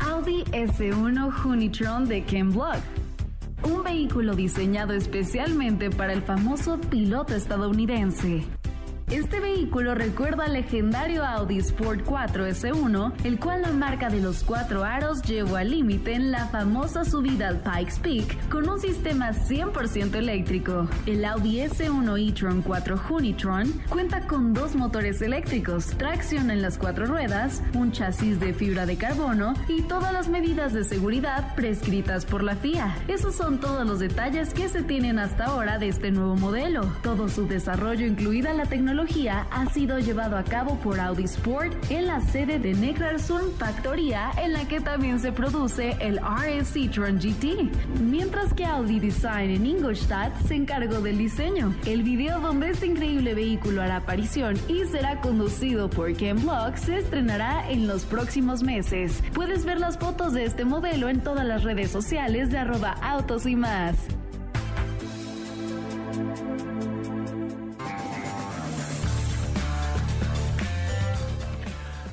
Audi 0.00 0.44
S1 0.44 1.44
Hunitron 1.44 2.08
de 2.08 2.22
Ken 2.24 2.52
Block. 2.52 2.78
Un 3.64 3.84
vehículo 3.84 4.34
diseñado 4.34 4.92
especialmente 4.92 5.90
para 5.90 6.12
el 6.12 6.22
famoso 6.22 6.78
piloto 6.78 7.34
estadounidense. 7.34 8.44
Este 9.12 9.40
vehículo 9.40 9.94
recuerda 9.94 10.46
al 10.46 10.54
legendario 10.54 11.22
Audi 11.22 11.58
Sport 11.58 12.00
4 12.06 12.46
S1, 12.46 13.12
el 13.24 13.38
cual 13.38 13.60
la 13.60 13.70
marca 13.70 14.08
de 14.08 14.22
los 14.22 14.42
cuatro 14.42 14.84
aros 14.84 15.20
llevó 15.20 15.56
al 15.56 15.70
límite 15.70 16.14
en 16.14 16.30
la 16.30 16.46
famosa 16.46 17.04
subida 17.04 17.48
al 17.48 17.58
Pikes 17.58 18.00
Peak 18.00 18.48
con 18.48 18.66
un 18.70 18.80
sistema 18.80 19.32
100% 19.32 20.14
eléctrico. 20.14 20.88
El 21.04 21.26
Audi 21.26 21.58
S1 21.58 22.26
e-tron 22.26 22.62
4 22.62 23.02
Hunitron 23.10 23.70
cuenta 23.90 24.26
con 24.26 24.54
dos 24.54 24.76
motores 24.76 25.20
eléctricos, 25.20 25.88
tracción 25.98 26.50
en 26.50 26.62
las 26.62 26.78
cuatro 26.78 27.04
ruedas, 27.04 27.62
un 27.74 27.92
chasis 27.92 28.40
de 28.40 28.54
fibra 28.54 28.86
de 28.86 28.96
carbono 28.96 29.52
y 29.68 29.82
todas 29.82 30.14
las 30.14 30.30
medidas 30.30 30.72
de 30.72 30.84
seguridad 30.84 31.54
prescritas 31.54 32.24
por 32.24 32.42
la 32.42 32.56
FIA. 32.56 32.96
Esos 33.08 33.34
son 33.34 33.60
todos 33.60 33.86
los 33.86 33.98
detalles 33.98 34.54
que 34.54 34.70
se 34.70 34.82
tienen 34.82 35.18
hasta 35.18 35.44
ahora 35.48 35.76
de 35.76 35.88
este 35.88 36.10
nuevo 36.10 36.34
modelo. 36.34 36.86
Todo 37.02 37.28
su 37.28 37.46
desarrollo, 37.46 38.06
incluida 38.06 38.54
la 38.54 38.64
tecnología, 38.64 39.01
ha 39.50 39.66
sido 39.72 39.98
llevado 39.98 40.36
a 40.36 40.44
cabo 40.44 40.76
por 40.76 41.00
Audi 41.00 41.24
Sport 41.24 41.90
en 41.90 42.06
la 42.06 42.20
sede 42.20 42.60
de 42.60 42.72
Neckarsulm 42.72 43.50
Factoría, 43.58 44.30
en 44.40 44.52
la 44.52 44.68
que 44.68 44.80
también 44.80 45.18
se 45.18 45.32
produce 45.32 45.96
el 45.98 46.20
RS 46.20 46.76
e-tron 46.76 47.18
GT, 47.18 47.68
mientras 48.00 48.54
que 48.54 48.64
Audi 48.64 49.00
Design 49.00 49.50
en 49.50 49.66
Ingolstadt 49.66 50.32
se 50.46 50.54
encargó 50.54 51.00
del 51.00 51.18
diseño. 51.18 51.74
El 51.84 52.04
video 52.04 52.38
donde 52.38 52.70
este 52.70 52.86
increíble 52.86 53.34
vehículo 53.34 53.82
hará 53.82 53.96
aparición 53.96 54.56
y 54.68 54.84
será 54.84 55.20
conducido 55.20 55.90
por 55.90 56.14
Ken 56.14 56.40
Block 56.40 56.76
se 56.76 56.98
estrenará 56.98 57.68
en 57.68 57.88
los 57.88 58.04
próximos 58.04 58.62
meses. 58.62 59.20
Puedes 59.34 59.64
ver 59.64 59.80
las 59.80 59.98
fotos 59.98 60.32
de 60.32 60.44
este 60.44 60.64
modelo 60.64 61.08
en 61.08 61.22
todas 61.22 61.44
las 61.44 61.64
redes 61.64 61.90
sociales 61.90 62.50
de 62.50 62.58
arroba 62.58 62.92
autos 63.02 63.46
y 63.46 63.56
más. 63.56 63.96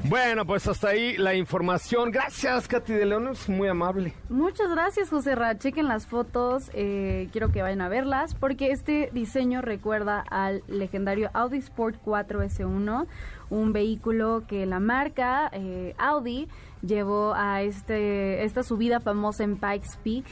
Bueno, 0.10 0.44
pues 0.44 0.68
hasta 0.68 0.90
ahí 0.90 1.16
la 1.18 1.36
información. 1.36 2.10
Gracias, 2.10 2.68
Katy 2.68 2.94
de 2.94 3.06
León, 3.06 3.28
es 3.28 3.48
muy 3.48 3.68
amable. 3.68 4.16
Muchas 4.28 4.72
gracias, 4.72 5.12
José 5.12 5.36
Ra. 5.36 5.56
Chequen 5.60 5.88
las 5.88 6.08
fotos, 6.08 6.72
eh, 6.74 7.30
quiero 7.32 7.52
que 7.52 7.62
vayan 7.62 7.82
a 7.82 7.90
verlas, 7.90 8.34
porque 8.34 8.72
este 8.72 9.12
diseño 9.14 9.62
recuerda 9.62 10.24
al 10.32 10.64
legendario 10.68 11.30
Audi 11.36 11.60
Sport 11.60 11.98
4 12.04 12.42
S1, 12.42 13.06
un 13.52 13.72
vehículo 13.72 14.46
que 14.48 14.66
la 14.66 14.80
marca 14.80 15.48
eh, 15.54 15.94
Audi 16.00 16.48
llevó 16.82 17.36
a 17.36 17.62
este 17.62 18.44
esta 18.44 18.64
subida 18.64 19.00
famosa 19.02 19.44
en 19.44 19.58
Pikes 19.58 20.00
Peak. 20.04 20.26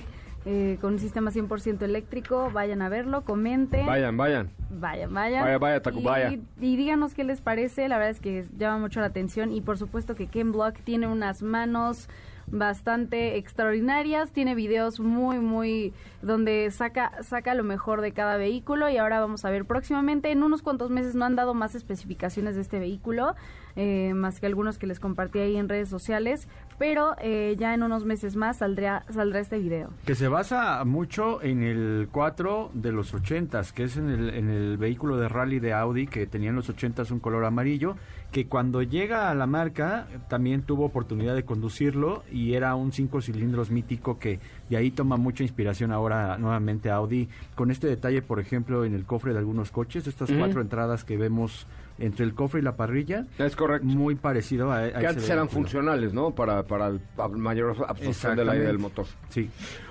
Eh, 0.49 0.77
con 0.79 0.93
un 0.93 0.99
sistema 0.99 1.29
100% 1.29 1.81
eléctrico, 1.81 2.49
vayan 2.53 2.81
a 2.81 2.87
verlo, 2.87 3.25
comenten. 3.25 3.85
Vayan, 3.85 4.15
vayan. 4.15 4.49
Vayan, 4.69 5.13
vayan. 5.13 5.43
Vaya, 5.43 5.57
vaya, 5.57 5.81
Tacubaya. 5.81 6.31
Y, 6.31 6.41
y 6.61 6.77
díganos 6.77 7.13
qué 7.13 7.25
les 7.25 7.41
parece. 7.41 7.89
La 7.89 7.97
verdad 7.97 8.11
es 8.11 8.21
que 8.21 8.45
llama 8.57 8.77
mucho 8.77 9.01
la 9.01 9.07
atención. 9.07 9.51
Y 9.51 9.59
por 9.59 9.77
supuesto 9.77 10.15
que 10.15 10.27
Ken 10.27 10.53
Block 10.53 10.79
tiene 10.85 11.07
unas 11.07 11.41
manos 11.41 12.07
bastante 12.49 13.35
extraordinarias. 13.35 14.31
Tiene 14.31 14.55
videos 14.55 15.01
muy, 15.01 15.39
muy. 15.39 15.93
donde 16.21 16.71
saca, 16.71 17.11
saca 17.23 17.53
lo 17.53 17.65
mejor 17.65 17.99
de 17.99 18.13
cada 18.13 18.37
vehículo. 18.37 18.89
Y 18.89 18.95
ahora 18.95 19.19
vamos 19.19 19.43
a 19.43 19.49
ver 19.49 19.65
próximamente. 19.65 20.31
En 20.31 20.43
unos 20.43 20.61
cuantos 20.61 20.89
meses 20.89 21.13
no 21.13 21.25
han 21.25 21.35
dado 21.35 21.55
más 21.55 21.75
especificaciones 21.75 22.55
de 22.55 22.61
este 22.61 22.79
vehículo. 22.79 23.35
Eh, 23.77 24.13
más 24.13 24.41
que 24.41 24.47
algunos 24.47 24.77
que 24.77 24.87
les 24.87 24.99
compartí 24.99 25.39
ahí 25.39 25.55
en 25.55 25.69
redes 25.69 25.87
sociales. 25.87 26.49
Pero 26.77 27.15
eh, 27.21 27.55
ya 27.57 27.73
en 27.73 27.81
unos 27.81 28.05
meses 28.05 28.35
más 28.35 28.57
saldrá, 28.57 29.03
saldrá 29.09 29.39
este 29.39 29.57
video. 29.57 29.89
Que 30.05 30.13
se 30.13 30.27
basa 30.27 30.83
mucho 30.83 31.41
en 31.41 31.63
el 31.63 32.09
4 32.11 32.71
de 32.73 32.91
los 32.91 33.13
80s, 33.15 33.71
que 33.71 33.83
es 33.83 33.97
en 33.97 34.09
el, 34.09 34.29
en 34.31 34.49
el 34.49 34.77
vehículo 34.77 35.17
de 35.17 35.27
rally 35.29 35.59
de 35.59 35.73
Audi 35.73 36.05
que 36.05 36.27
tenía 36.27 36.49
en 36.49 36.55
los 36.55 36.69
80s 36.69 37.09
un 37.11 37.19
color 37.19 37.45
amarillo, 37.45 37.95
que 38.31 38.47
cuando 38.47 38.83
llega 38.83 39.31
a 39.31 39.35
la 39.35 39.47
marca 39.47 40.05
también 40.27 40.61
tuvo 40.61 40.85
oportunidad 40.85 41.33
de 41.33 41.45
conducirlo 41.45 42.23
y 42.31 42.53
era 42.53 42.75
un 42.75 42.91
5 42.91 43.21
cilindros 43.21 43.71
mítico 43.71 44.19
que 44.19 44.39
de 44.69 44.77
ahí 44.77 44.91
toma 44.91 45.17
mucha 45.17 45.43
inspiración 45.43 45.91
ahora 45.91 46.37
nuevamente 46.37 46.91
Audi, 46.91 47.29
con 47.55 47.71
este 47.71 47.87
detalle, 47.87 48.21
por 48.21 48.39
ejemplo, 48.39 48.85
en 48.85 48.93
el 48.93 49.05
cofre 49.05 49.33
de 49.33 49.39
algunos 49.39 49.71
coches, 49.71 50.07
estas 50.07 50.29
Ujú. 50.29 50.39
cuatro 50.39 50.61
entradas 50.61 51.03
que 51.03 51.17
vemos 51.17 51.65
entre 51.99 52.25
el 52.25 52.33
cofre 52.33 52.59
y 52.61 52.63
la 52.63 52.75
parrilla, 52.75 53.25
Es 53.37 53.55
correcto. 53.55 53.87
muy 53.87 54.15
parecido 54.15 54.71
a, 54.71 54.83
a 54.83 54.91
Que 54.91 55.07
antes 55.07 55.29
eran 55.29 55.49
funcionales, 55.49 56.13
¿no? 56.13 56.31
Para, 56.31 56.63
para 56.63 56.87
el, 56.87 56.99
mayor 57.37 57.75
absorción 57.87 58.35
del 58.35 58.49
aire 58.49 58.65
del 58.65 58.79
motor. 58.79 59.05
Sí. 59.29 59.49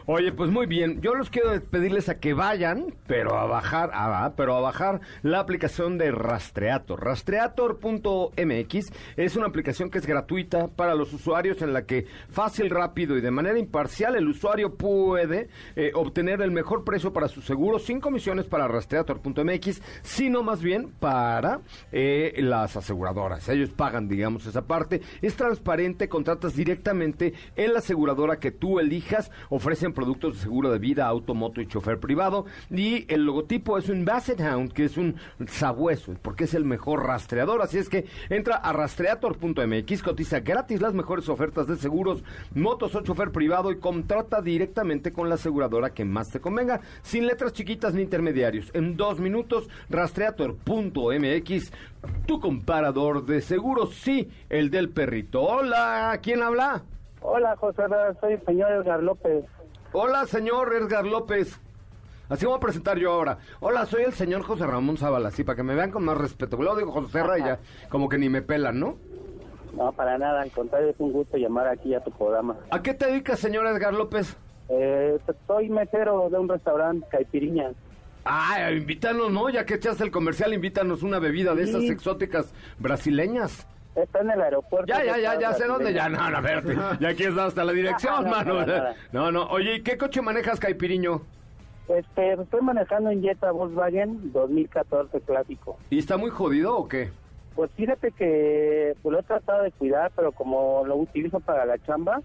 Oye, 0.09 0.31
pues 0.31 0.53
muy 0.53 0.67
bien. 0.67 1.01
Yo 1.01 1.17
los 1.17 1.31
quiero 1.31 1.61
pedirles 1.61 2.09
a 2.09 2.21
que 2.21 2.33
vayan, 2.33 2.95
pero 3.09 3.37
a 3.37 3.47
bajar, 3.47 3.91
ah, 3.93 4.35
pero 4.37 4.55
a 4.55 4.61
bajar 4.61 5.01
la 5.23 5.41
aplicación 5.41 5.99
de 5.99 6.13
Rastreator. 6.13 7.05
Rastreator.mx 7.05 8.93
es 9.17 9.35
una 9.35 9.49
aplicación 9.49 9.91
que 9.91 9.99
es 9.99 10.07
gratuita 10.07 10.69
para 10.69 10.95
los 10.95 11.13
usuarios 11.13 11.61
en 11.61 11.73
la 11.73 11.87
que 11.87 12.07
fácil, 12.29 12.71
rápido 12.71 13.19
y 13.19 13.21
de 13.21 13.33
manera 13.33 13.59
imparcial 13.59 14.15
el 14.15 14.29
usuario 14.29 14.77
puede 14.77 15.49
eh, 15.75 15.91
obtener 15.93 16.41
el 16.41 16.53
mejor 16.53 16.85
precio 16.85 17.13
para 17.13 17.27
su 17.27 17.43
seguro 17.43 17.81
sin 17.81 17.99
comisiones 17.99 18.47
para 18.47 18.69
Rastreator.mx, 18.69 19.83
sino 20.03 20.45
más 20.45 20.63
bien 20.63 20.93
para 21.01 21.63
eh, 21.91 22.33
las 22.39 22.77
aseguradoras. 22.77 23.49
Ellos 23.49 23.71
pagan, 23.71 24.07
digamos, 24.07 24.47
esa 24.47 24.69
parte. 24.69 25.01
Es 25.21 25.35
transparente, 25.35 26.09
contratas 26.09 26.55
directamente 26.55 27.35
en 27.57 27.73
la 27.73 27.81
aseguradora 27.81 28.39
que 28.39 28.53
tú 28.53 28.79
elijas. 28.79 29.33
Ofrecen 29.51 29.96
productos 29.97 30.35
de 30.35 30.41
seguro 30.43 30.71
de 30.71 30.79
vida, 30.79 31.07
auto, 31.07 31.35
moto 31.35 31.61
y 31.61 31.67
chofer 31.67 31.99
privado. 31.99 32.47
Y 32.71 33.13
el 33.13 33.25
logotipo 33.25 33.79
es 33.79 33.89
un 33.89 34.05
Basset 34.05 34.41
Hound, 34.41 34.73
que 34.73 34.85
es 34.85 34.97
un 34.97 35.17
sabueso, 35.49 36.15
porque 36.23 36.45
es 36.45 36.55
el 36.55 36.65
mejor 36.65 37.05
rastreador. 37.05 37.63
Así 37.63 37.79
es 37.79 37.89
que 37.89 38.07
entra 38.29 38.57
a 38.57 38.73
rastreator.mx, 38.73 40.03
cotiza 40.05 40.41
gratis 40.41 40.81
las 40.81 40.95
mejores 40.95 41.29
ofertas 41.29 41.67
de 41.67 41.77
seguros, 41.77 42.23
motos 42.55 42.95
o 42.95 43.03
chofer 43.03 43.33
privado 43.33 43.73
y 43.73 43.81
contrata 43.81 44.41
directamente 44.41 45.13
con 45.13 45.29
la 45.29 45.37
aseguradora 45.37 45.91
que 45.91 46.05
más 46.05 46.31
te 46.31 46.41
convenga, 46.41 46.81
sin 47.03 47.27
letras 47.27 47.53
chiquitas 47.53 47.95
ni 47.95 48.03
intermediarios. 48.03 48.71
En 48.75 48.97
dos 48.97 49.19
minutos, 49.19 49.69
rastreator.mx, 49.89 51.73
tu 52.27 52.41
comparador 52.41 53.25
de 53.25 53.41
seguros, 53.41 53.95
sí, 53.95 54.29
el 54.51 54.71
del 54.71 54.91
perrito. 54.91 55.43
Hola, 55.43 56.19
¿quién 56.23 56.43
habla? 56.43 56.83
Hola, 57.23 57.57
José, 57.57 57.83
soy 58.21 58.35
el 58.35 58.45
señor 58.45 58.71
Edgar 58.73 59.03
López. 59.03 59.45
Hola, 59.99 60.27
señor 60.27 60.75
Edgar 60.75 61.07
López. 61.07 61.59
Así 62.29 62.45
voy 62.45 62.55
a 62.55 62.61
presentar 62.61 62.99
yo 62.99 63.13
ahora. 63.13 63.39
Hola, 63.61 63.87
soy 63.87 64.03
el 64.03 64.13
señor 64.13 64.43
José 64.43 64.67
Ramón 64.67 64.99
Zavala, 64.99 65.31
sí, 65.31 65.43
para 65.43 65.57
que 65.57 65.63
me 65.63 65.75
vean 65.75 65.91
con 65.91 66.05
más 66.05 66.19
respeto. 66.19 66.59
Luego 66.59 66.77
digo 66.77 66.93
José 66.93 67.13
Serra 67.13 67.39
y 67.39 67.45
ya, 67.45 67.61
como 67.89 68.07
que 68.11 68.19
ni 68.19 68.29
me 68.29 68.43
pelan, 68.43 68.79
¿no? 68.79 68.99
No, 69.75 69.91
para 69.93 70.19
nada, 70.19 70.43
al 70.43 70.51
contrario, 70.51 70.91
es 70.91 70.97
un 70.99 71.13
gusto 71.13 71.39
llamar 71.39 71.69
aquí 71.69 71.95
a 71.95 72.05
tu 72.05 72.11
programa. 72.11 72.59
¿A 72.71 72.83
qué 72.83 72.93
te 72.93 73.07
dedicas, 73.07 73.39
señor 73.39 73.67
Edgar 73.69 73.95
López? 73.95 74.37
Eh, 74.69 75.19
soy 75.47 75.71
mesero 75.71 76.29
de 76.29 76.41
un 76.41 76.51
restaurante, 76.51 77.07
Caipiriña. 77.11 77.71
Ah, 78.27 78.71
invítanos, 78.71 79.33
¿no? 79.33 79.49
Ya 79.49 79.65
que 79.65 79.77
echaste 79.77 80.05
el 80.05 80.11
comercial, 80.11 80.53
invítanos 80.53 81.03
una 81.05 81.21
bebida 81.21 81.55
de 81.55 81.63
esas 81.63 81.85
exóticas 81.85 82.53
brasileñas. 82.79 83.67
Está 83.97 84.21
en 84.21 84.31
el 84.31 84.41
aeropuerto. 84.43 84.87
Ya, 84.87 85.03
ya, 85.05 85.19
ya, 85.19 85.41
ya 85.41 85.53
sé 85.55 85.67
dónde. 85.67 85.93
Ya, 85.93 86.09
no, 86.09 86.31
no, 86.31 86.37
espérate. 86.39 86.77
Ya 87.01 87.09
aquí 87.09 87.25
está 87.25 87.47
hasta 87.47 87.65
la 87.65 87.73
dirección, 87.73 88.25
No, 88.25 88.31
mano. 88.31 88.67
No, 89.13 89.33
no. 89.33 89.45
Oye, 89.49 89.77
¿y 89.77 89.83
qué 89.83 89.97
coche 89.97 90.21
manejas, 90.23 90.61
Caipiriño? 90.61 91.23
Este, 91.89 92.33
estoy 92.35 92.61
manejando 92.63 93.11
un 93.11 93.23
Jetta 93.23 93.51
Volkswagen 93.53 94.33
2014 94.33 95.21
clásico. 95.21 95.79
¿Y 95.89 95.99
está 95.99 96.17
muy 96.17 96.31
jodido 96.31 96.77
o 96.77 96.89
qué? 96.89 97.11
Pues 97.55 97.71
fíjate 97.75 98.11
que 98.11 98.95
pues, 99.03 99.13
lo 99.15 99.21
he 99.21 99.23
tratado 99.23 99.63
de 99.63 99.71
cuidar, 99.73 100.11
pero 100.15 100.31
como 100.33 100.83
lo 100.85 100.97
utilizo 100.97 101.41
para 101.41 101.65
la 101.65 101.79
chamba, 101.79 102.21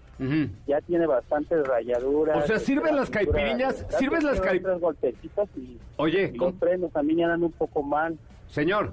ya 0.66 0.80
tiene 0.82 1.06
bastantes 1.06 1.66
rayaduras. 1.66 2.36
O 2.36 2.46
sea, 2.46 2.56
este, 2.56 2.66
¿sirven 2.66 2.94
la 2.96 3.00
las 3.00 3.08
caipiriñas? 3.10 3.86
¿Sirven 3.98 4.24
las 4.26 4.40
Tres 4.42 4.52
caip- 4.52 4.62
tres 4.62 4.78
golpecitos 4.80 5.48
y, 5.56 5.78
Oye, 5.96 6.32
y 6.34 6.36
con- 6.36 6.50
los 6.50 6.58
frenos 6.60 6.92
también 6.92 7.20
ya 7.20 7.28
dan 7.28 7.42
un 7.42 7.52
poco 7.52 7.82
mal. 7.82 8.18
señor. 8.48 8.92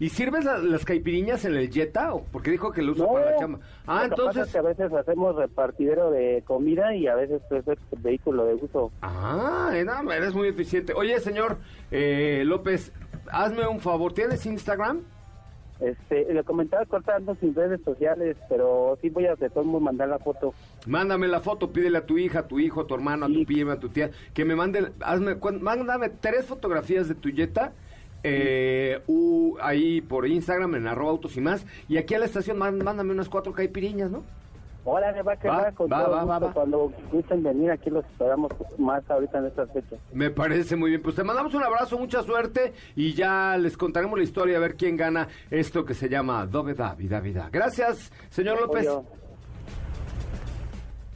¿Y 0.00 0.08
sirves 0.08 0.44
la- 0.44 0.58
las 0.58 0.84
caipiriñas 0.84 1.44
en 1.44 1.54
el 1.54 1.70
Jetta? 1.70 2.14
¿O 2.14 2.24
porque 2.32 2.50
dijo 2.50 2.72
que 2.72 2.82
lo 2.82 2.92
usa 2.92 3.06
No, 3.06 3.12
para 3.12 3.30
la 3.32 3.36
chamba? 3.38 3.58
Ah, 3.86 4.06
lo 4.08 4.16
que 4.16 4.22
pasa 4.22 4.30
es 4.30 4.36
entonces... 4.48 4.52
que 4.52 4.58
a 4.58 4.62
veces 4.62 4.92
hacemos 4.92 5.36
repartidero 5.36 6.10
de 6.10 6.42
comida 6.46 6.94
y 6.96 7.06
a 7.06 7.14
veces 7.14 7.42
es 7.50 7.64
vehículo 8.02 8.46
de 8.46 8.54
uso. 8.54 8.90
Ah, 9.02 9.70
eh, 9.74 9.84
no, 9.84 10.10
eres 10.10 10.34
muy 10.34 10.48
eficiente. 10.48 10.94
Oye, 10.94 11.20
señor 11.20 11.58
eh, 11.90 12.42
López, 12.46 12.92
hazme 13.30 13.68
un 13.68 13.78
favor. 13.80 14.12
¿Tienes 14.14 14.44
Instagram? 14.46 15.02
Este, 15.80 16.30
le 16.32 16.44
comentaba 16.44 16.84
cortando 16.84 17.34
sin 17.36 17.54
redes 17.54 17.80
sociales, 17.82 18.36
pero 18.50 18.98
sí 19.00 19.08
voy 19.08 19.24
a 19.26 19.34
de 19.34 19.48
todos 19.48 19.66
modos 19.66 19.80
mandar 19.82 20.08
la 20.08 20.18
foto. 20.18 20.52
Mándame 20.86 21.26
la 21.26 21.40
foto, 21.40 21.72
pídele 21.72 21.96
a 21.98 22.04
tu 22.04 22.18
hija, 22.18 22.40
a 22.40 22.48
tu 22.48 22.58
hijo, 22.58 22.82
a 22.82 22.86
tu 22.86 22.94
hermano, 22.94 23.24
a 23.24 23.28
tu 23.28 23.34
Sí. 23.36 23.44
prima, 23.46 23.72
a 23.74 23.80
tu 23.80 23.88
tía, 23.88 24.10
que 24.34 24.44
me 24.44 24.54
manden, 24.54 24.92
hazme, 25.00 25.36
cuan- 25.36 25.62
mándame 25.62 26.10
tres 26.10 26.44
fotografías 26.44 27.08
de 27.08 27.14
tu 27.14 27.30
Jetta, 27.30 27.72
eh, 28.22 29.00
u- 29.06 29.56
ahí 29.60 30.00
por 30.00 30.26
Instagram, 30.26 30.74
en 30.74 30.86
arroba 30.86 31.10
autos 31.10 31.36
y 31.36 31.40
más, 31.40 31.66
y 31.88 31.96
aquí 31.96 32.14
a 32.14 32.18
la 32.18 32.26
estación, 32.26 32.58
mándame 32.58 33.12
unas 33.12 33.28
cuatro 33.28 33.52
caipiriñas, 33.52 34.10
¿no? 34.10 34.22
Órale, 34.82 35.20
va 35.22 35.36
que 35.36 35.46
Va, 35.46 35.58
va, 35.64 35.72
con 35.72 35.92
va, 35.92 36.04
todo 36.04 36.10
va, 36.16 36.24
va, 36.24 36.32
gusto. 36.38 36.46
va. 36.46 36.52
Cuando 36.54 36.92
gusten 37.12 37.42
venir, 37.42 37.70
aquí 37.70 37.90
los 37.90 38.02
esperamos 38.06 38.50
más 38.78 39.08
ahorita 39.10 39.38
en 39.38 39.44
estas 39.46 39.70
fechas. 39.72 39.98
Me 40.14 40.30
parece 40.30 40.74
muy 40.74 40.88
bien. 40.88 41.02
Pues 41.02 41.14
te 41.16 41.22
mandamos 41.22 41.52
un 41.52 41.62
abrazo, 41.62 41.98
mucha 41.98 42.22
suerte 42.22 42.72
y 42.96 43.12
ya 43.12 43.58
les 43.58 43.76
contaremos 43.76 44.16
la 44.18 44.24
historia 44.24 44.56
a 44.56 44.60
ver 44.60 44.76
quién 44.76 44.96
gana 44.96 45.28
esto 45.50 45.84
que 45.84 45.92
se 45.92 46.08
llama 46.08 46.46
Doveda 46.46 46.94
Vida 46.94 47.20
Vida. 47.20 47.50
Gracias, 47.52 48.10
señor 48.30 48.58
López. 48.58 48.88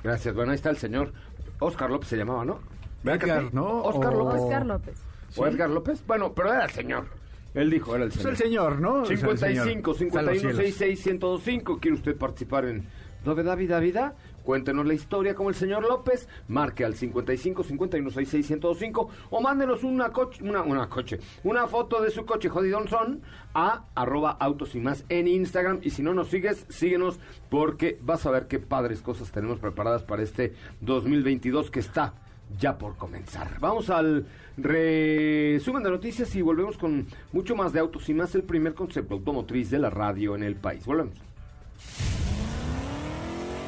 Gracias. 0.03 0.35
Bueno, 0.35 0.51
ahí 0.51 0.57
está 0.57 0.69
el 0.69 0.77
señor 0.77 1.13
Oscar 1.59 1.91
López 1.91 2.09
se 2.11 2.17
llamaba, 2.19 2.45
¿no? 2.45 2.59
Edgar, 3.05 3.53
¿no? 3.55 3.83
Oscar 3.83 4.13
López. 4.13 4.43
Oscar 4.43 4.67
López. 4.67 5.04
¿O 5.37 5.47
Edgar 5.47 5.71
López? 5.71 6.05
Bueno, 6.07 6.33
pero 6.35 6.53
era 6.53 6.65
el 6.65 6.71
señor. 6.71 7.07
Él 7.55 7.71
dijo, 7.71 7.95
era 7.95 8.05
el 8.05 8.11
Es 8.11 8.17
señor. 8.17 8.31
el 8.33 8.37
señor, 8.37 8.81
¿no? 8.81 9.03
Es 9.05 9.11
el 9.11 9.19
señor. 9.39 9.39
55 9.39 9.91
Está 9.93 10.03
en 10.03 10.11
51 10.11 10.33
los 10.33 10.41
cielos. 10.41 10.57
66 10.57 11.07
1025 11.07 11.79
¿Quiere 11.81 11.97
usted 11.97 12.17
participar 12.17 12.65
en 12.65 12.85
Novedad 13.25 13.57
Vida 13.57 13.79
Vida? 13.79 14.17
Cuéntenos 14.43 14.87
la 14.87 14.93
historia 14.93 15.35
como 15.35 15.49
el 15.49 15.55
señor 15.55 15.85
López. 15.85 16.29
Marque 16.49 16.85
al 16.85 16.95
55 16.95 17.63
51 17.65 18.11
66 18.11 18.51
1025 18.51 19.09
o 19.31 19.41
mándenos 19.41 19.85
una 19.85 20.11
coche, 20.11 20.43
una, 20.45 20.63
una 20.63 20.89
coche, 20.89 21.19
una 21.45 21.67
foto 21.67 22.03
de 22.03 22.11
su 22.11 22.27
coche 22.27 22.49
jodidón 22.51 22.89
son 22.89 23.23
a 23.55 23.85
arroba 23.95 24.33
autos 24.33 24.75
y 24.75 24.81
más 24.81 25.05
en 25.09 25.29
Instagram. 25.29 25.79
Y 25.83 25.91
si 25.91 26.03
no 26.03 26.13
nos 26.13 26.29
sigues, 26.29 26.67
síguenos 26.69 27.19
porque 27.51 27.99
vas 28.03 28.27
a 28.27 28.31
ver 28.33 28.49
qué 28.49 28.59
padres 28.59 29.01
cosas 29.01 29.31
tenemos 29.31 29.61
preparadas 29.61 30.03
para 30.03 30.23
este 30.23 30.55
2022 30.81 31.71
que 31.71 31.81
está 31.81 32.15
ya 32.59 32.77
por 32.79 32.97
comenzar. 32.97 33.59
Vamos 33.61 33.91
al 33.91 34.27
resumen 34.57 35.83
de 35.83 35.91
noticias 35.91 36.35
y 36.37 36.43
volvemos 36.43 36.79
con 36.79 37.07
mucho 37.33 37.57
más 37.57 37.73
de 37.73 37.81
autos 37.81 38.09
y 38.09 38.15
más 38.15 38.35
el 38.35 38.43
primer 38.43 38.75
concepto 38.75 39.15
automotriz 39.15 39.71
de 39.71 39.79
la 39.79 39.91
radio 39.91 40.37
en 40.37 40.43
el 40.43 40.57
país. 40.57 40.85
Volvemos. 40.85 41.15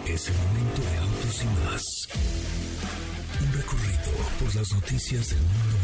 Es 0.06 0.28
el 0.28 0.34
momento 0.34 0.82
de 0.82 0.98
autos 0.98 1.42
y 1.42 1.46
más. 1.64 1.82
Un 3.40 3.52
recorrido 3.52 4.12
por 4.38 4.54
las 4.54 4.72
noticias 4.72 5.30
del 5.30 5.40
mundo 5.40 5.75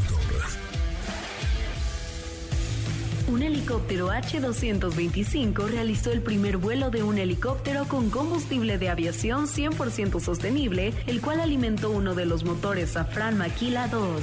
Un 3.32 3.42
helicóptero 3.42 4.10
H-225 4.10 5.66
realizó 5.66 6.12
el 6.12 6.20
primer 6.20 6.58
vuelo 6.58 6.90
de 6.90 7.02
un 7.02 7.16
helicóptero 7.16 7.86
con 7.88 8.10
combustible 8.10 8.76
de 8.76 8.90
aviación 8.90 9.46
100% 9.46 10.20
sostenible, 10.20 10.92
el 11.06 11.22
cual 11.22 11.40
alimentó 11.40 11.92
uno 11.92 12.14
de 12.14 12.26
los 12.26 12.44
motores 12.44 12.90
Safran 12.90 13.38
Maquila 13.38 13.88
2. 13.88 14.22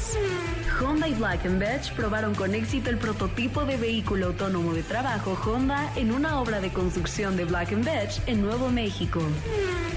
Honda 0.80 1.08
y 1.08 1.14
Black 1.14 1.42
Veatch 1.58 1.92
probaron 1.94 2.36
con 2.36 2.54
éxito 2.54 2.90
el 2.90 2.98
prototipo 2.98 3.66
de 3.66 3.78
vehículo 3.78 4.28
autónomo 4.28 4.74
de 4.74 4.84
trabajo 4.84 5.38
Honda 5.46 5.92
en 5.96 6.12
una 6.12 6.40
obra 6.40 6.60
de 6.60 6.72
construcción 6.72 7.38
de 7.38 7.46
Black 7.46 7.72
Veatch 7.84 8.20
en 8.28 8.42
Nuevo 8.42 8.70
México. 8.70 9.22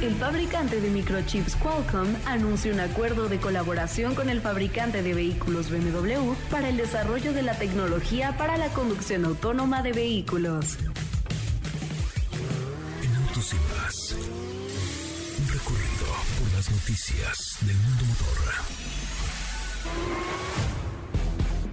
El 0.00 0.14
fabricante 0.16 0.80
de 0.80 0.90
microchips 0.90 1.56
Qualcomm 1.56 2.08
anunció 2.26 2.72
un 2.72 2.80
acuerdo 2.80 3.28
de 3.28 3.38
colaboración 3.38 4.14
con 4.14 4.28
el 4.28 4.40
fabricante 4.40 5.02
de 5.02 5.14
vehículos 5.14 5.70
BMW 5.70 6.32
para 6.50 6.68
el 6.68 6.76
desarrollo 6.76 7.32
de 7.32 7.42
la 7.42 7.54
tecnología 7.54 8.36
para 8.36 8.56
la 8.56 8.68
conducción 8.68 9.24
autónoma 9.24 9.82
de 9.82 9.92
vehículos. 9.92 10.78
En 13.02 13.14
autos. 13.14 13.54
Un 15.38 15.48
recorrido 15.48 16.06
por 16.38 16.52
las 16.54 16.70
noticias 16.70 17.56
del 17.62 17.76
mundo 17.76 18.04
motor. 18.06 18.32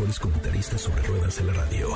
Mejores 0.00 0.18
comentaristas 0.18 0.80
sobre 0.80 1.02
ruedas 1.02 1.36
de 1.36 1.44
la 1.44 1.52
radio. 1.52 1.88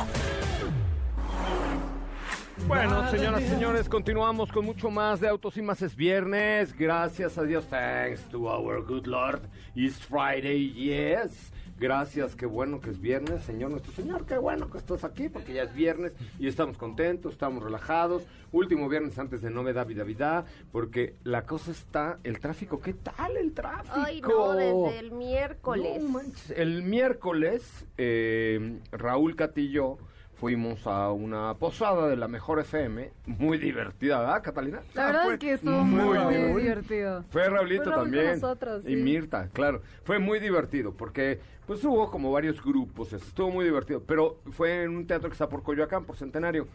Bueno, 2.67 3.11
señoras 3.11 3.41
y 3.41 3.49
señores, 3.49 3.89
continuamos 3.89 4.53
con 4.53 4.67
mucho 4.67 4.91
más 4.91 5.21
de 5.21 5.29
Autos 5.29 5.57
y 5.57 5.63
Más. 5.63 5.81
Es 5.81 5.97
viernes. 5.97 6.77
Gracias 6.77 7.39
a 7.39 7.45
Dios. 7.45 7.65
Thanks 7.71 8.21
to 8.29 8.47
our 8.47 8.85
good 8.85 9.07
Lord. 9.07 9.49
It's 9.75 9.97
Friday, 9.97 10.71
yes. 10.75 11.51
Gracias, 11.79 12.37
qué 12.37 12.47
bueno 12.47 12.81
que 12.81 12.91
es 12.91 13.01
viernes, 13.01 13.43
Señor 13.43 13.73
nuestro 13.73 13.93
Señor, 13.93 14.27
qué 14.27 14.39
bueno 14.39 14.71
que 14.71 14.79
estás 14.79 15.03
aquí 15.03 15.29
porque 15.29 15.55
ya 15.55 15.65
es 15.65 15.75
viernes 15.75 16.15
y 16.39 16.47
estamos 16.47 16.79
contentos, 16.79 17.33
estamos 17.33 17.63
relajados. 17.63 18.23
Último 18.53 18.89
viernes 18.89 19.19
antes 19.19 19.43
de 19.43 19.51
Novedad 19.51 19.85
Vida 19.85 20.05
Vida, 20.05 20.45
porque 20.71 21.17
la 21.25 21.45
cosa 21.45 21.73
está, 21.73 22.21
el 22.23 22.39
tráfico, 22.39 22.81
¿qué 22.81 22.95
tal 22.95 23.37
el 23.37 23.53
tráfico? 23.53 23.95
Ay, 23.97 24.21
no, 24.21 24.53
desde 24.53 25.01
el 25.01 25.11
miércoles. 25.11 26.01
No 26.01 26.09
manches. 26.11 26.51
El 26.57 26.85
miércoles, 26.85 27.87
eh, 27.99 28.79
Raúl 28.93 29.35
Catillo 29.35 29.99
fuimos 30.45 30.87
a 30.87 31.11
una 31.11 31.55
posada 31.55 32.07
de 32.07 32.17
la 32.19 32.29
mejor 32.29 32.61
FM, 32.61 33.11
muy 33.25 33.57
divertida, 33.57 34.19
¿verdad, 34.21 34.43
Catalina? 34.43 34.83
La 34.93 35.07
verdad 35.07 35.33
es 35.33 35.39
que 35.39 35.53
estuvo 35.55 35.83
muy, 35.83 36.19
muy 36.19 36.63
divertido. 36.65 37.25
Fue 37.31 37.49
Raulito 37.49 37.85
Fue 37.85 37.95
también. 37.95 38.33
nosotros, 38.33 38.87
Y. 38.87 38.95
Mirta, 38.95 39.49
claro. 39.55 39.81
Fue 40.03 40.19
muy 40.19 40.41
divertido 40.41 40.93
porque 40.93 41.41
pues 41.67 41.83
hubo 41.83 42.11
como 42.11 42.31
varios 42.31 42.63
grupos, 42.63 43.15
estuvo 43.15 43.51
muy 43.51 43.65
divertido, 43.65 44.03
pero 44.07 44.37
fue 44.53 44.83
en 44.83 44.95
un 44.95 45.07
teatro 45.07 45.31
que 45.31 45.33
está 45.33 45.49
por 45.49 45.63
Coyoacán, 45.63 46.05
por 46.05 46.17
Centenario, 46.17 46.69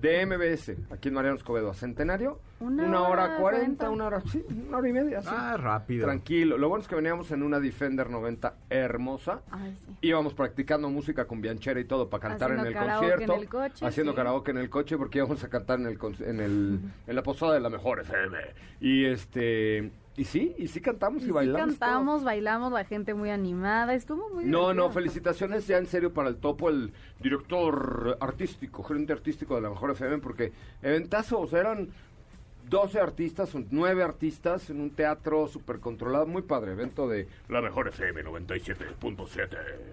de 0.00 0.26
MBS, 0.26 0.72
aquí 0.90 1.08
en 1.08 1.14
Mariano 1.14 1.36
Escobedo, 1.36 1.70
a 1.70 1.74
Centenario, 1.74 2.40
Una 2.60 2.84
una, 2.84 3.08
hora 3.08 3.36
cuarenta, 3.36 3.90
una 3.90 4.06
hora, 4.06 4.20
sí, 4.22 4.44
una 4.68 4.78
hora 4.78 4.88
y 4.88 4.92
media, 4.92 5.22
sí. 5.22 5.28
Ah, 5.30 5.56
rápido. 5.56 6.06
Tranquilo. 6.06 6.58
Lo 6.58 6.68
bueno 6.68 6.82
es 6.82 6.88
que 6.88 6.94
veníamos 6.94 7.30
en 7.30 7.42
una 7.42 7.60
Defender 7.60 8.10
90 8.10 8.54
hermosa. 8.70 9.42
Ay, 9.50 9.74
sí. 9.76 9.92
Íbamos 10.02 10.34
practicando 10.34 10.88
música 10.90 11.26
con 11.26 11.40
Bianchera 11.40 11.80
y 11.80 11.84
todo 11.84 12.08
para 12.10 12.28
cantar 12.28 12.52
en 12.52 12.60
el 12.60 12.74
concierto. 12.74 13.34
en 13.34 13.40
el 13.40 13.48
coche, 13.48 13.86
haciendo 13.86 14.12
sí. 14.12 14.16
karaoke 14.16 14.50
en 14.50 14.58
el 14.58 14.70
coche 14.70 14.96
porque 14.96 15.18
íbamos 15.18 15.42
a 15.44 15.48
cantar 15.48 15.80
en 15.80 15.86
el, 15.86 15.98
en 16.20 16.40
el 16.40 16.80
en 17.06 17.16
la 17.16 17.22
posada 17.22 17.54
de 17.54 17.60
la 17.60 17.70
mejor 17.70 18.00
FM. 18.00 18.38
Y 18.80 19.04
este 19.04 19.90
y 20.16 20.24
sí, 20.24 20.54
y 20.58 20.68
sí 20.68 20.80
cantamos 20.80 21.22
y, 21.22 21.24
Y 21.24 21.28
sí 21.28 21.32
bailamos. 21.32 21.60
todo. 21.66 21.78
cantamos, 21.80 22.24
bailamos, 22.24 22.72
la 22.72 22.84
gente 22.84 23.14
muy 23.14 23.30
animada, 23.30 23.94
estuvo 23.94 24.28
muy 24.30 24.44
No, 24.44 24.60
divertido. 24.60 24.74
no, 24.74 24.90
felicitaciones 24.90 25.66
ya 25.66 25.78
en 25.78 25.86
serio 25.86 26.12
para 26.14 26.28
el 26.28 26.36
topo, 26.36 26.68
el 26.70 26.92
director 27.20 28.16
artístico, 28.20 28.82
gerente 28.84 29.12
artístico 29.12 29.56
de 29.56 29.62
la 29.62 29.70
Mejor 29.70 29.90
FM, 29.92 30.18
porque 30.18 30.52
eventazo, 30.82 31.40
o 31.40 31.46
sea, 31.46 31.60
eran 31.60 31.88
12 32.68 32.98
artistas, 33.00 33.48
son 33.50 33.66
9 33.70 34.02
artistas 34.02 34.70
en 34.70 34.80
un 34.80 34.90
teatro 34.90 35.48
súper 35.48 35.80
controlado, 35.80 36.26
muy 36.26 36.42
padre, 36.42 36.72
evento 36.72 37.08
de 37.08 37.26
la 37.48 37.60
Mejor 37.60 37.88
FM 37.88 38.24
97.7, 38.24 39.48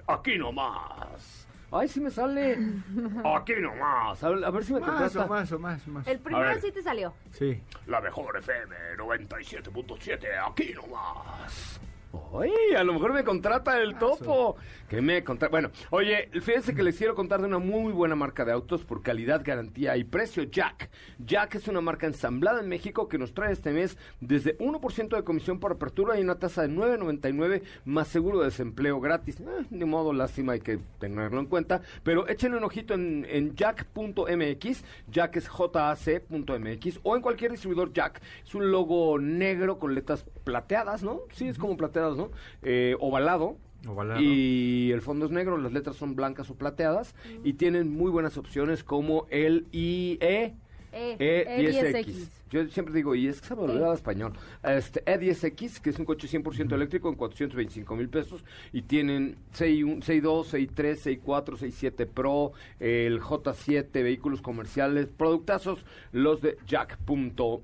aquí 0.08 0.38
nomás. 0.38 1.48
Ay, 1.74 1.88
sí 1.88 2.02
me 2.02 2.12
sale, 2.12 2.54
aquí 3.36 3.54
nomás, 3.62 4.22
a 4.24 4.30
ver, 4.30 4.44
a 4.44 4.52
ver 4.52 4.64
si 4.66 4.74
me 4.74 4.82
Más 4.82 4.90
contrata. 4.90 5.26
o 5.26 5.28
más 5.30 5.52
o 5.54 5.60
más 5.60 5.88
o 5.88 5.92
más. 5.92 6.08
El 6.08 6.20
primero 6.20 6.60
sí 6.60 6.72
te 6.72 6.82
salió. 6.84 7.14
Sí. 7.32 7.64
La 7.88 8.02
Mejor 8.02 8.38
FM 8.38 8.76
97.7, 8.98 10.28
aquí 10.50 10.74
nomás. 10.74 11.80
Oye, 12.12 12.76
a 12.78 12.84
lo 12.84 12.94
mejor 12.94 13.14
me 13.14 13.24
contrata 13.24 13.82
el 13.82 13.96
topo. 13.96 14.56
Que 14.90 15.02
me 15.02 15.24
contrata. 15.24 15.52
Bueno, 15.52 15.72
oye, 15.92 16.30
fíjense 16.42 16.76
que 16.76 16.84
les 16.84 16.98
quiero 16.98 17.16
contar 17.16 17.40
de 17.40 17.48
una 17.48 17.60
muy 17.60 17.94
buena 17.94 18.16
marca 18.16 18.44
de 18.44 18.52
autos 18.52 18.84
por 18.84 19.02
calidad, 19.02 19.42
garantía 19.44 19.96
y 19.96 20.04
precio. 20.04 20.44
Jack. 20.44 20.90
Jack 21.20 21.56
es 21.56 21.68
una 21.68 21.82
marca 21.82 22.08
ensamblada 22.08 22.60
en 22.60 22.68
México 22.68 23.08
que 23.08 23.18
nos 23.18 23.34
trae 23.34 23.54
este 23.54 23.72
mes 23.72 23.98
desde 24.20 24.58
1% 24.58 25.16
de 25.16 25.24
comisión 25.24 25.60
por 25.60 25.72
apertura 25.72 26.20
y 26.20 26.24
una 26.24 26.36
tasa 26.36 26.64
de 26.64 26.70
9.99 26.70 27.62
más 27.86 28.08
seguro 28.08 28.40
de 28.40 28.46
desempleo 28.46 29.00
gratis. 29.00 29.40
Eh, 29.40 29.66
de 29.70 29.86
modo, 29.86 30.12
lástima, 30.12 30.54
hay 30.54 30.62
que 30.62 30.80
tenerlo 31.00 31.40
en 31.40 31.46
cuenta. 31.46 31.82
Pero 32.04 32.28
échenle 32.28 32.58
un 32.58 32.64
ojito 32.64 32.94
en, 32.94 33.26
en 33.30 33.56
jack.mx. 33.56 34.84
Jack 35.10 35.38
es 35.38 35.48
jac.mx 35.48 37.00
o 37.04 37.16
en 37.16 37.22
cualquier 37.22 37.52
distribuidor 37.52 37.94
Jack. 37.94 38.22
Es 38.44 38.56
un 38.56 38.72
logo 38.72 39.20
negro 39.20 39.80
con 39.80 39.96
letras 39.96 40.26
plateadas, 40.44 41.04
¿no? 41.04 41.22
Sí, 41.34 41.48
es 41.48 41.58
como 41.58 41.78
plateadas, 41.78 42.01
¿no? 42.10 42.32
Eh, 42.64 42.96
ovalado. 43.00 43.58
Ovalado. 43.88 44.22
Y 44.22 44.92
el 44.92 45.02
fondo 45.02 45.26
es 45.26 45.32
negro, 45.32 45.58
las 45.58 45.74
letras 45.74 45.96
son 45.96 46.16
blancas 46.16 46.50
o 46.52 46.56
plateadas 46.56 47.16
y 47.44 47.54
tienen 47.54 47.90
muy 47.92 48.12
buenas 48.12 48.38
opciones 48.38 48.84
como 48.84 49.26
el 49.32 49.66
IE, 49.72 50.54
E, 50.94 51.18
E10X. 51.18 52.06
E10X. 52.06 52.30
Yo 52.52 52.68
siempre 52.68 52.94
digo, 52.94 53.16
y 53.16 53.28
es 53.28 53.40
que 53.40 53.48
se 53.48 53.56
me 53.56 53.62
olvidaba 53.62 53.96
español. 53.96 54.34
Este, 54.62 55.04
E10X, 55.06 55.80
que 55.80 55.90
es 55.92 55.98
un 55.98 56.04
coche 56.06 56.28
100% 56.28 56.74
eléctrico 56.74 57.08
en 57.08 57.16
425 57.16 57.96
mil 57.96 58.10
pesos. 58.10 58.44
Y 58.74 58.82
tienen 58.82 59.38
6.1, 59.58 60.04
6.2, 60.04 60.70
6.3, 60.76 61.22
6.4, 61.24 61.58
6.7 61.58 62.06
Pro, 62.08 62.52
el 62.82 63.22
J7, 63.22 63.90
vehículos 64.04 64.42
comerciales, 64.42 65.08
productazos, 65.08 65.86
los 66.12 66.42
de 66.42 66.58
Jack.mx. 66.68 67.64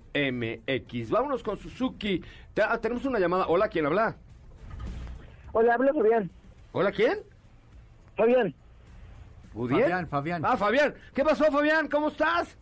Vámonos 1.09 1.43
con 1.43 1.57
Suzuki. 1.57 2.21
Te- 2.53 2.61
ah, 2.61 2.79
tenemos 2.79 3.03
una 3.05 3.19
llamada. 3.19 3.47
Hola, 3.47 3.67
¿quién 3.67 3.85
habla? 3.85 4.15
Hola, 5.51 5.73
habla 5.73 5.93
Fabián. 5.93 6.29
Hola, 6.71 6.91
¿quién? 6.91 7.19
Fabián. 8.15 8.53
Fabián, 9.53 10.07
Fabián. 10.07 10.41
Ah, 10.45 10.57
Fabián. 10.57 10.93
¿Qué 11.13 11.23
pasó, 11.23 11.45
Fabián? 11.51 11.87
¿Cómo 11.87 12.09
estás? 12.09 12.57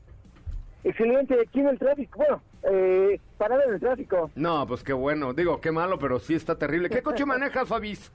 excelente, 0.83 1.35
aquí 1.41 1.61
en 1.61 1.67
el 1.69 1.79
tráfico. 1.79 2.17
Bueno, 2.19 2.41
eh, 2.71 3.19
parada 3.37 3.63
en 3.65 3.73
el 3.73 3.79
tráfico. 3.79 4.29
No, 4.35 4.65
pues 4.67 4.83
qué 4.83 4.93
bueno. 4.93 5.33
Digo, 5.33 5.59
qué 5.59 5.71
malo, 5.71 5.97
pero 5.97 6.19
sí 6.19 6.35
está 6.35 6.57
terrible. 6.57 6.89
¿Qué 6.89 7.01
coche 7.01 7.25
manejas, 7.25 7.67
Fabis? 7.67 8.11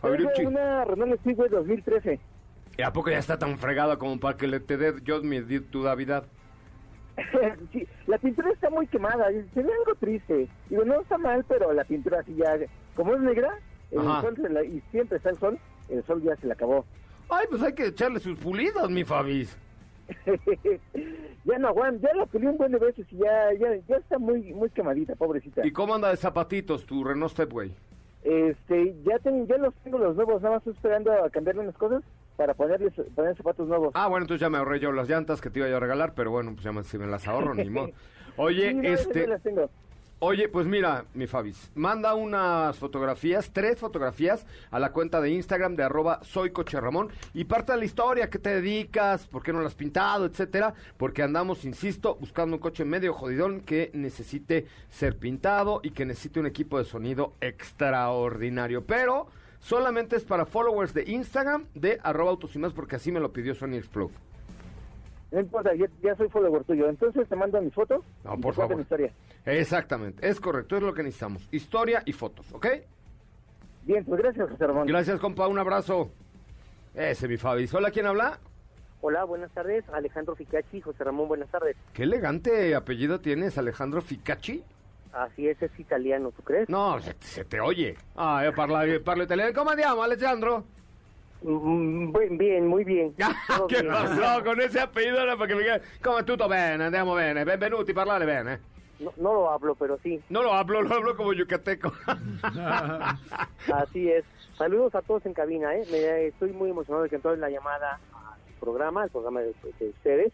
Tengo 0.00 0.14
Fabriucci. 0.16 0.46
una 0.46 0.84
Renault 0.84 1.20
Speedway 1.20 1.50
2013. 1.50 2.20
¿Y 2.76 2.82
a 2.82 2.92
poco 2.92 3.10
ya 3.10 3.18
está 3.18 3.38
tan 3.38 3.58
fregada 3.58 3.98
como 3.98 4.18
para 4.18 4.36
que 4.36 4.46
le 4.46 4.60
te 4.60 4.76
dé 4.76 4.94
yo 5.04 5.22
mi 5.22 5.40
tu 5.60 5.82
Navidad? 5.82 6.24
sí, 7.72 7.86
la 8.06 8.18
pintura 8.18 8.50
está 8.50 8.70
muy 8.70 8.86
quemada, 8.88 9.30
y 9.30 9.48
se 9.54 9.62
ve 9.62 9.70
algo 9.72 9.94
triste. 10.00 10.48
Digo, 10.68 10.84
no 10.84 11.00
está 11.00 11.16
mal, 11.16 11.44
pero 11.48 11.72
la 11.72 11.84
pintura 11.84 12.20
así 12.20 12.34
ya, 12.34 12.56
como 12.96 13.14
es 13.14 13.20
negra, 13.20 13.56
el 13.94 14.00
Ajá. 14.08 14.20
sol 14.22 14.36
se 14.36 14.48
la- 14.48 14.64
y 14.64 14.80
siempre 14.90 15.16
está 15.18 15.30
el 15.30 15.38
sol, 15.38 15.58
el 15.88 16.04
sol 16.04 16.22
ya 16.22 16.36
se 16.36 16.46
le 16.46 16.52
acabó. 16.52 16.84
Ay, 17.30 17.46
pues 17.48 17.62
hay 17.62 17.72
que 17.74 17.86
echarle 17.86 18.20
sus 18.20 18.38
pulidas, 18.38 18.88
mi 18.90 19.04
Fabis. 19.04 19.56
ya 21.44 21.58
no 21.58 21.68
aguanta, 21.68 22.08
ya 22.08 22.14
la 22.14 22.26
peleé 22.26 22.48
un 22.50 22.58
buen 22.58 22.72
de 22.72 22.78
veces 22.78 23.06
y 23.10 23.16
ya, 23.18 23.52
ya, 23.58 23.74
ya 23.88 23.96
está 23.96 24.18
muy, 24.18 24.52
muy 24.52 24.70
quemadita, 24.70 25.14
pobrecita. 25.16 25.66
¿Y 25.66 25.70
cómo 25.72 25.94
anda 25.94 26.10
de 26.10 26.16
zapatitos 26.16 26.84
tu 26.86 27.04
Renault 27.04 27.32
Stepway? 27.32 27.74
Este, 28.22 28.94
ya, 29.04 29.18
ten- 29.18 29.46
ya 29.46 29.58
los 29.58 29.74
tengo 29.76 29.98
los 29.98 30.16
nuevos, 30.16 30.40
nada 30.42 30.54
más 30.56 30.60
estoy 30.66 30.74
esperando 30.74 31.12
a 31.12 31.28
cambiarle 31.30 31.62
unas 31.62 31.76
cosas 31.76 32.02
para 32.36 32.54
ponerles 32.54 32.92
poner 33.14 33.36
zapatos 33.36 33.68
nuevos. 33.68 33.92
Ah, 33.94 34.08
bueno, 34.08 34.24
entonces 34.24 34.40
ya 34.40 34.50
me 34.50 34.58
ahorré 34.58 34.80
yo 34.80 34.92
las 34.92 35.08
llantas 35.08 35.40
que 35.40 35.50
te 35.50 35.58
iba 35.60 35.68
yo 35.68 35.76
a 35.76 35.80
regalar, 35.80 36.14
pero 36.14 36.30
bueno, 36.30 36.52
pues 36.52 36.64
ya 36.64 36.72
me, 36.72 36.82
si 36.84 36.98
me 36.98 37.06
las 37.06 37.26
ahorro, 37.28 37.54
ni 37.54 37.68
modo. 37.70 37.90
Oye, 38.36 38.70
Sí, 38.70 38.74
no, 38.76 38.82
esas 38.88 39.06
este... 39.06 39.26
las 39.28 39.42
tengo. 39.42 39.70
Oye, 40.26 40.48
pues 40.48 40.66
mira, 40.66 41.04
mi 41.12 41.26
Fabis, 41.26 41.70
manda 41.74 42.14
unas 42.14 42.78
fotografías, 42.78 43.50
tres 43.52 43.78
fotografías 43.78 44.46
a 44.70 44.78
la 44.78 44.90
cuenta 44.90 45.20
de 45.20 45.28
Instagram 45.28 45.76
de 45.76 45.82
arroba 45.82 46.20
soy 46.22 46.48
Coche 46.48 46.80
Ramón 46.80 47.10
y 47.34 47.44
parte 47.44 47.72
de 47.72 47.78
la 47.78 47.84
historia, 47.84 48.30
qué 48.30 48.38
te 48.38 48.54
dedicas, 48.54 49.26
por 49.26 49.42
qué 49.42 49.52
no 49.52 49.60
lo 49.60 49.66
has 49.66 49.74
pintado, 49.74 50.24
etcétera, 50.24 50.72
porque 50.96 51.22
andamos, 51.22 51.66
insisto, 51.66 52.14
buscando 52.14 52.56
un 52.56 52.62
coche 52.62 52.86
medio 52.86 53.12
jodidón 53.12 53.60
que 53.60 53.90
necesite 53.92 54.66
ser 54.88 55.18
pintado 55.18 55.80
y 55.82 55.90
que 55.90 56.06
necesite 56.06 56.40
un 56.40 56.46
equipo 56.46 56.78
de 56.78 56.86
sonido 56.86 57.34
extraordinario, 57.42 58.82
pero 58.86 59.26
solamente 59.60 60.16
es 60.16 60.24
para 60.24 60.46
followers 60.46 60.94
de 60.94 61.04
Instagram 61.06 61.66
de 61.74 62.00
arroba 62.02 62.30
autos 62.30 62.56
y 62.56 62.58
más 62.58 62.72
porque 62.72 62.96
así 62.96 63.12
me 63.12 63.20
lo 63.20 63.34
pidió 63.34 63.54
Sony 63.54 63.74
Explode. 63.74 64.14
No 65.34 65.40
importa, 65.40 65.74
ya, 65.74 65.86
ya 66.00 66.14
soy 66.14 66.28
follower 66.28 66.62
tuyo. 66.62 66.88
Entonces 66.88 67.28
te 67.28 67.34
mando 67.34 67.60
mis 67.60 67.74
fotos. 67.74 68.04
No, 68.22 68.34
y 68.34 68.38
por 68.40 68.54
te 68.54 68.60
favor. 68.60 68.76
mi 68.76 68.82
historia. 68.82 69.12
Exactamente, 69.44 70.26
es 70.28 70.40
correcto, 70.40 70.76
es 70.76 70.82
lo 70.82 70.94
que 70.94 71.02
necesitamos, 71.02 71.46
historia 71.50 72.02
y 72.06 72.12
fotos, 72.12 72.46
¿ok? 72.52 72.66
Bien, 73.82 74.04
pues 74.04 74.22
gracias, 74.22 74.48
José 74.48 74.66
Ramón. 74.66 74.86
Gracias, 74.86 75.18
compa. 75.20 75.46
Un 75.48 75.58
abrazo. 75.58 76.10
Ese, 76.94 77.26
mi 77.28 77.36
Fabi. 77.36 77.68
Hola, 77.72 77.90
¿quién 77.90 78.06
habla? 78.06 78.38
Hola, 79.02 79.24
buenas 79.24 79.50
tardes. 79.50 79.84
Alejandro 79.92 80.34
Ficachi, 80.36 80.80
José 80.80 81.02
Ramón, 81.04 81.26
buenas 81.28 81.50
tardes. 81.50 81.76
Qué 81.92 82.04
elegante 82.04 82.74
apellido 82.74 83.20
tienes, 83.20 83.58
Alejandro 83.58 84.00
Ficacci. 84.00 84.62
Así 85.12 85.48
es, 85.48 85.60
es 85.60 85.78
italiano, 85.78 86.30
¿tú 86.30 86.42
crees? 86.42 86.68
No, 86.68 86.98
se, 87.00 87.14
se 87.20 87.44
te 87.44 87.60
oye. 87.60 87.96
Ah, 88.16 88.42
io 88.44 88.54
parlo, 88.54 88.76
parlo 89.04 89.24
italiano. 89.24 89.52
¿Cómo 89.54 89.70
andiamo, 89.72 90.02
Alejandro? 90.02 90.64
Mm, 91.46 92.36
bien, 92.38 92.66
muy 92.66 92.84
bien. 92.84 93.14
Todo 93.48 93.66
¿Qué 93.66 93.82
bien. 93.82 93.92
pasó 93.92 94.42
con 94.44 94.60
ese 94.60 94.80
apellido? 94.80 95.18
Perché 95.38 95.54
mi... 95.54 95.62
Come 96.02 96.22
tutto 96.24 96.48
bene, 96.48 96.84
andiamo 96.84 97.14
bene. 97.14 97.44
Benvenuti, 97.44 97.92
parlare 97.92 98.24
bene. 98.24 98.58
No, 99.00 99.12
no 99.18 99.34
lo 99.34 99.50
hablo, 99.50 99.74
pero 99.74 99.98
sí. 100.02 100.20
No 100.30 100.42
lo 100.42 100.52
hablo, 100.54 100.80
lo 100.80 100.94
hablo 100.94 101.16
como 101.16 101.32
yucateco. 101.32 101.92
Así 103.72 104.10
es. 104.10 104.24
Saludos 104.56 104.94
a 104.94 105.02
todos 105.02 105.26
en 105.26 105.34
cabina, 105.34 105.74
¿eh? 105.74 105.84
Me- 105.90 106.26
estoy 106.26 106.52
muy 106.52 106.70
emocionado 106.70 107.02
de 107.02 107.10
que 107.10 107.16
entró 107.16 107.34
la 107.36 107.50
llamada 107.50 107.94
al 108.14 108.54
programa, 108.60 109.02
al 109.02 109.10
programa 109.10 109.40
de, 109.40 109.52
de 109.80 109.88
ustedes. 109.88 110.32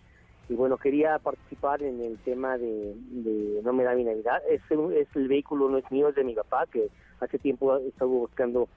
Y 0.48 0.54
bueno, 0.54 0.76
quería 0.76 1.18
participar 1.18 1.82
en 1.82 2.00
el 2.02 2.18
tema 2.18 2.58
de, 2.58 2.94
de 2.96 3.60
No 3.62 3.72
me 3.72 3.84
da 3.84 3.94
mi 3.94 4.04
Navidad. 4.04 4.42
Es, 4.48 4.60
es 4.70 5.08
el 5.16 5.28
vehículo, 5.28 5.68
no 5.68 5.78
es 5.78 5.90
mío, 5.90 6.08
es 6.08 6.14
de 6.14 6.24
mi 6.24 6.34
papá, 6.34 6.66
que 6.70 6.88
hace 7.20 7.38
tiempo 7.38 7.76
estuvo 7.78 8.20
buscando 8.20 8.68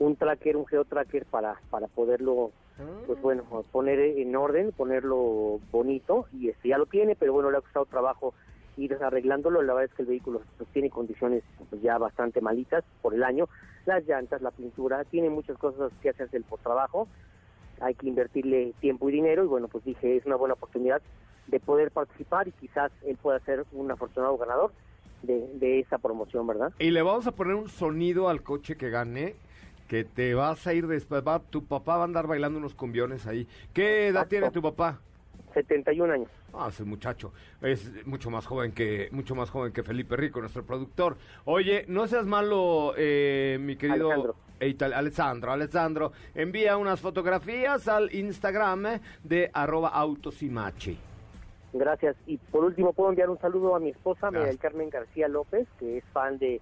un 0.00 0.16
tracker, 0.16 0.56
un 0.56 0.66
geotracker 0.66 1.26
para, 1.26 1.60
para 1.70 1.86
poderlo, 1.86 2.50
pues 3.06 3.20
bueno, 3.20 3.44
poner 3.70 4.00
en 4.00 4.34
orden, 4.34 4.72
ponerlo 4.72 5.60
bonito. 5.70 6.26
Y 6.32 6.48
este 6.48 6.68
ya 6.68 6.78
lo 6.78 6.86
tiene, 6.86 7.14
pero 7.14 7.34
bueno, 7.34 7.50
le 7.50 7.58
ha 7.58 7.60
costado 7.60 7.84
trabajo 7.84 8.34
ir 8.78 8.94
arreglándolo. 8.94 9.62
La 9.62 9.74
verdad 9.74 9.90
es 9.90 9.94
que 9.94 10.02
el 10.02 10.08
vehículo 10.08 10.40
pues, 10.56 10.68
tiene 10.70 10.88
condiciones 10.88 11.44
pues, 11.68 11.82
ya 11.82 11.98
bastante 11.98 12.40
malitas 12.40 12.82
por 13.02 13.14
el 13.14 13.22
año. 13.22 13.46
Las 13.84 14.06
llantas, 14.06 14.40
la 14.40 14.50
pintura, 14.50 15.04
tiene 15.04 15.28
muchas 15.28 15.58
cosas 15.58 15.92
que 16.00 16.08
hacerse 16.08 16.40
por 16.40 16.60
trabajo. 16.60 17.06
Hay 17.80 17.94
que 17.94 18.08
invertirle 18.08 18.72
tiempo 18.80 19.10
y 19.10 19.12
dinero 19.12 19.44
y 19.44 19.48
bueno, 19.48 19.68
pues 19.68 19.84
dije, 19.84 20.16
es 20.16 20.24
una 20.24 20.36
buena 20.36 20.54
oportunidad 20.54 21.02
de 21.46 21.60
poder 21.60 21.90
participar 21.90 22.48
y 22.48 22.52
quizás 22.52 22.90
él 23.04 23.18
pueda 23.20 23.38
ser 23.40 23.66
un 23.72 23.90
afortunado 23.90 24.38
ganador 24.38 24.72
de, 25.22 25.46
de 25.54 25.80
esa 25.80 25.98
promoción, 25.98 26.46
¿verdad? 26.46 26.72
y 26.78 26.90
le 26.90 27.02
vamos 27.02 27.26
a 27.26 27.32
poner 27.32 27.54
un 27.54 27.68
sonido 27.68 28.28
al 28.30 28.42
coche 28.42 28.76
que 28.76 28.88
gane. 28.88 29.34
Que 29.90 30.04
te 30.04 30.34
vas 30.34 30.64
a 30.68 30.72
ir 30.72 30.86
después. 30.86 31.20
Va, 31.26 31.40
tu 31.40 31.64
papá 31.64 31.96
va 31.96 32.02
a 32.02 32.04
andar 32.04 32.28
bailando 32.28 32.60
unos 32.60 32.74
cumbiones 32.76 33.26
ahí. 33.26 33.48
¿Qué 33.74 34.02
edad 34.06 34.22
Exacto. 34.22 34.28
tiene 34.28 34.50
tu 34.52 34.62
papá? 34.62 35.00
71 35.52 36.12
años. 36.12 36.28
Ah, 36.54 36.68
ese 36.68 36.84
muchacho 36.84 37.32
es 37.60 38.06
mucho 38.06 38.30
más 38.30 38.46
joven 38.46 38.70
que 38.70 39.08
mucho 39.10 39.34
más 39.34 39.50
joven 39.50 39.72
que 39.72 39.82
Felipe 39.82 40.14
Rico, 40.14 40.38
nuestro 40.38 40.64
productor. 40.64 41.16
Oye, 41.44 41.86
no 41.88 42.06
seas 42.06 42.24
malo, 42.24 42.94
eh, 42.96 43.58
mi 43.60 43.74
querido 43.74 44.06
Alejandro. 44.12 44.36
eh, 44.60 44.68
Ital- 44.68 44.92
Alessandro. 44.94 45.50
Alessandro, 45.50 46.12
envía 46.36 46.76
unas 46.76 47.00
fotografías 47.00 47.88
al 47.88 48.14
Instagram 48.14 48.86
eh, 48.86 49.00
de 49.24 49.50
arroba 49.52 49.88
autos 49.88 50.40
y 50.44 50.50
machi. 50.50 50.96
Gracias. 51.72 52.14
Y 52.28 52.36
por 52.36 52.64
último, 52.64 52.92
puedo 52.92 53.10
enviar 53.10 53.28
un 53.28 53.38
saludo 53.40 53.74
a 53.74 53.80
mi 53.80 53.90
esposa, 53.90 54.30
María. 54.30 54.56
Carmen 54.56 54.88
García 54.88 55.26
López, 55.26 55.66
que 55.80 55.98
es 55.98 56.04
fan 56.12 56.38
de, 56.38 56.60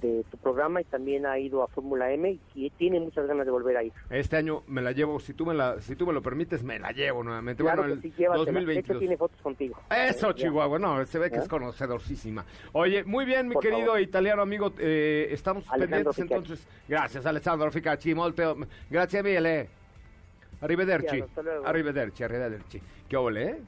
de 0.00 0.24
tu 0.30 0.36
programa 0.38 0.80
y 0.80 0.84
también 0.84 1.26
ha 1.26 1.38
ido 1.38 1.62
a 1.62 1.68
Fórmula 1.68 2.10
M 2.12 2.38
y 2.54 2.70
tiene 2.70 2.98
muchas 3.00 3.26
ganas 3.26 3.46
de 3.46 3.52
volver 3.52 3.76
a 3.76 3.82
ir. 3.84 3.92
Este 4.10 4.36
año 4.36 4.62
me 4.66 4.82
la 4.82 4.92
llevo, 4.92 5.20
si 5.20 5.34
tú 5.34 5.46
me 5.46 5.54
la, 5.54 5.80
si 5.80 5.96
tú 5.96 6.06
me 6.06 6.12
lo 6.12 6.22
permites, 6.22 6.62
me 6.62 6.78
la 6.78 6.90
llevo 6.92 7.22
nuevamente. 7.22 7.62
Claro 7.62 7.82
bueno, 7.82 8.00
que 8.00 8.06
el 8.08 8.12
sí, 8.14 8.18
llévatela. 8.18 8.44
De 8.44 8.50
hecho, 8.50 8.94
2022. 8.94 8.98
tiene 8.98 9.16
fotos 9.16 9.40
contigo. 9.42 9.76
Eso, 9.90 10.30
Eh, 10.30 10.30
ya. 10.30 10.34
Chihuahua, 10.34 10.78
no, 10.78 11.04
se 11.04 11.18
ve 11.18 11.30
que 11.30 11.36
¿Eh? 11.36 11.40
es 11.40 11.48
conocedorcísima. 11.48 12.44
Oye, 12.72 13.04
muy 13.04 13.24
bien, 13.24 13.46
mi 13.48 13.54
Por 13.54 13.62
querido 13.62 13.86
favor. 13.86 14.00
italiano 14.00 14.42
amigo, 14.42 14.72
eh, 14.78 15.28
estamos 15.30 15.64
Alejandro 15.70 16.12
pendientes 16.12 16.16
Ficacci. 16.16 16.34
entonces. 16.34 16.68
Gracias, 16.88 17.26
Alessandro 17.26 17.70
Ficacci, 17.70 18.14
molto, 18.14 18.56
grazie 18.88 19.22
mille. 19.22 19.68
Arrivederci, 20.62 21.22
arrivederci, 21.64 22.22
arrivederci. 22.22 22.80
¿Qué 23.08 23.16
ole, 23.16 23.50
eh? 23.50 23.58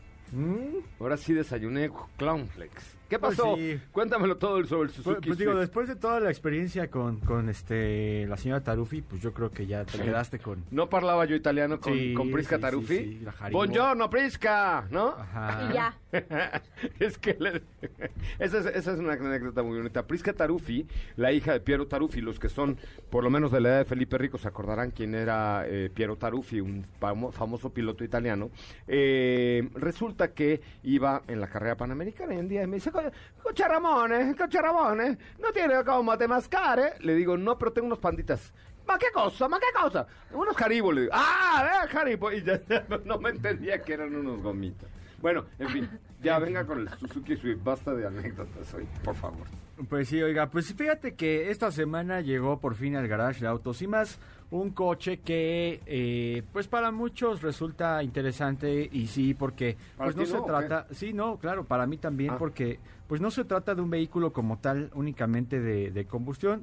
Ahora 1.01 1.17
sí 1.17 1.33
desayuné 1.35 1.91
Clownflex. 2.17 2.99
¿Qué 3.13 3.19
Pues 3.19 3.37
pasó? 3.37 3.57
sí. 3.57 3.79
Cuéntamelo 3.91 4.39
todo 4.39 4.53
sobre 4.65 4.89
el 4.89 4.95
Pues, 4.95 5.05
Suzuki 5.05 5.27
pues 5.29 5.39
digo, 5.39 5.55
después 5.55 5.87
de 5.87 5.97
toda 5.97 6.19
la 6.19 6.31
experiencia 6.31 6.89
con, 6.91 7.21
con 7.21 7.51
este 7.51 8.27
la 8.27 8.39
señora 8.39 8.63
Tarufi, 8.65 9.03
pues 9.03 9.21
yo 9.21 9.35
creo 9.35 9.51
que 9.51 9.67
ya 9.67 9.85
te 9.85 9.99
quedaste 9.99 10.39
con... 10.39 10.65
No 10.71 10.89
parlaba 10.89 11.27
yo 11.27 11.37
italiano 11.37 11.79
con, 11.79 11.93
Sí, 11.93 12.15
con 12.15 12.31
Prisca 12.31 12.59
Taruffi. 12.59 12.97
sí, 12.97 13.21
la 13.23 13.33
Haribo. 13.39 13.59
Buongiorno, 13.59 14.09
Prisca, 14.09 14.87
¿no? 14.91 15.09
Ajá. 15.09 15.69
Y 15.69 15.75
ya. 15.75 15.95
es 17.01 17.19
que 17.19 17.37
le- 17.39 17.63
esa, 18.39 18.61
es, 18.61 18.65
esa 18.67 18.93
es 18.95 18.99
una 18.99 19.13
anécdota 19.13 19.63
muy 19.63 19.77
bonita. 19.77 20.07
Prisca 20.07 20.33
Taruffi, 20.33 20.87
la 21.17 21.33
hija 21.33 21.53
de 21.53 21.61
Piero 21.61 21.87
Taruffi, 21.87 22.23
los 22.23 22.39
que 22.39 22.49
son 22.49 22.79
por 23.11 23.25
lo 23.25 23.29
menos 23.29 23.53
de 23.53 23.61
la 23.61 23.69
edad 23.69 23.79
de 23.81 23.85
Felipe 23.85 24.17
Rico 24.17 24.39
se 24.39 24.49
acordarán 24.49 24.91
quién 24.91 25.15
era 25.15 25.65
eh, 25.67 25.91
Piero 25.93 26.17
Taruffi, 26.17 26.61
un 26.63 26.87
famo- 26.99 27.31
famoso 27.31 27.75
piloto 27.75 28.05
italiano. 28.05 28.51
Eh, 28.89 29.69
resulta 29.75 30.33
que 30.33 30.63
iba 30.83 31.21
en 31.29 31.41
la 31.43 31.49
carrera 31.49 31.77
panamericana 31.77 32.35
y 32.35 32.39
un 32.39 32.49
día 32.49 32.67
me 32.67 32.77
dice, 32.77 32.91
"Co- 32.91 33.02
Coche 33.43 33.67
Ramone, 33.67 34.35
Coche 34.37 34.59
¿no 34.63 35.53
tiene 35.53 35.85
cómo 35.85 36.17
te 36.17 36.29
mascare? 36.29 36.95
Le 37.01 37.15
digo, 37.15 37.37
no, 37.37 37.59
pero 37.59 37.73
tengo 37.73 37.87
unos 37.87 37.99
panditas. 37.99 38.53
¿Ma 38.87 38.99
qué 38.99 39.07
cosa? 39.13 39.49
¿Ma 39.49 39.59
qué 39.59 39.67
cosa? 39.81 40.07
Unos 40.33 40.61
Haribo, 40.61 40.93
le 40.93 41.03
digo. 41.03 41.13
¡Ah, 41.15 41.85
eh, 41.85 41.97
Haribo! 41.97 42.33
Y 42.33 42.43
ya, 42.43 42.61
ya 42.69 42.85
no, 42.89 42.99
no 43.05 43.19
me 43.19 43.31
entendía 43.31 43.83
que 43.83 43.93
eran 43.95 44.15
unos 44.15 44.43
gomitas. 44.43 44.89
Bueno, 45.21 45.45
en 45.59 45.69
fin, 45.69 45.91
ya 46.21 46.39
venga 46.41 46.67
con 46.67 46.81
el 46.81 46.89
Suzuki 46.99 47.37
Swift. 47.37 47.63
Basta 47.63 47.95
de 47.95 48.07
anécdotas 48.07 48.75
hoy, 48.75 48.89
por 49.05 49.15
favor. 49.15 49.47
Pues 49.89 50.09
sí, 50.09 50.21
oiga, 50.21 50.51
pues 50.51 50.75
fíjate 50.75 51.15
que 51.15 51.51
esta 51.51 51.71
semana 51.71 52.21
llegó 52.21 52.59
por 52.61 52.75
fin 52.75 52.97
al 52.97 53.09
garage 53.09 53.41
de 53.41 53.47
Autos 53.47 53.83
y 53.83 53.87
más 53.87 54.19
un 54.53 54.71
coche 54.71 55.19
que 55.21 55.81
eh, 55.87 56.43
pues 56.53 56.69
para 56.69 56.91
muchos 56.93 57.41
resulta 57.43 58.03
interesante 58.03 58.89
y 58.93 59.07
sí 59.07 59.33
porque 59.35 59.77
¿Para 59.97 60.13
pues 60.13 60.17
no 60.31 60.39
se 60.39 60.45
trata 60.47 60.87
sí 60.93 61.13
no 61.13 61.39
claro 61.39 61.65
para 61.65 61.87
mí 61.87 61.97
también 61.97 62.35
Ah. 62.35 62.39
porque 62.39 62.79
pues 63.09 63.21
no 63.21 63.31
se 63.31 63.45
trata 63.45 63.75
de 63.75 63.81
un 63.83 63.89
vehículo 63.91 64.33
como 64.33 64.59
tal 64.59 64.91
únicamente 64.95 65.59
de, 65.61 65.91
de 65.91 66.05
combustión 66.05 66.63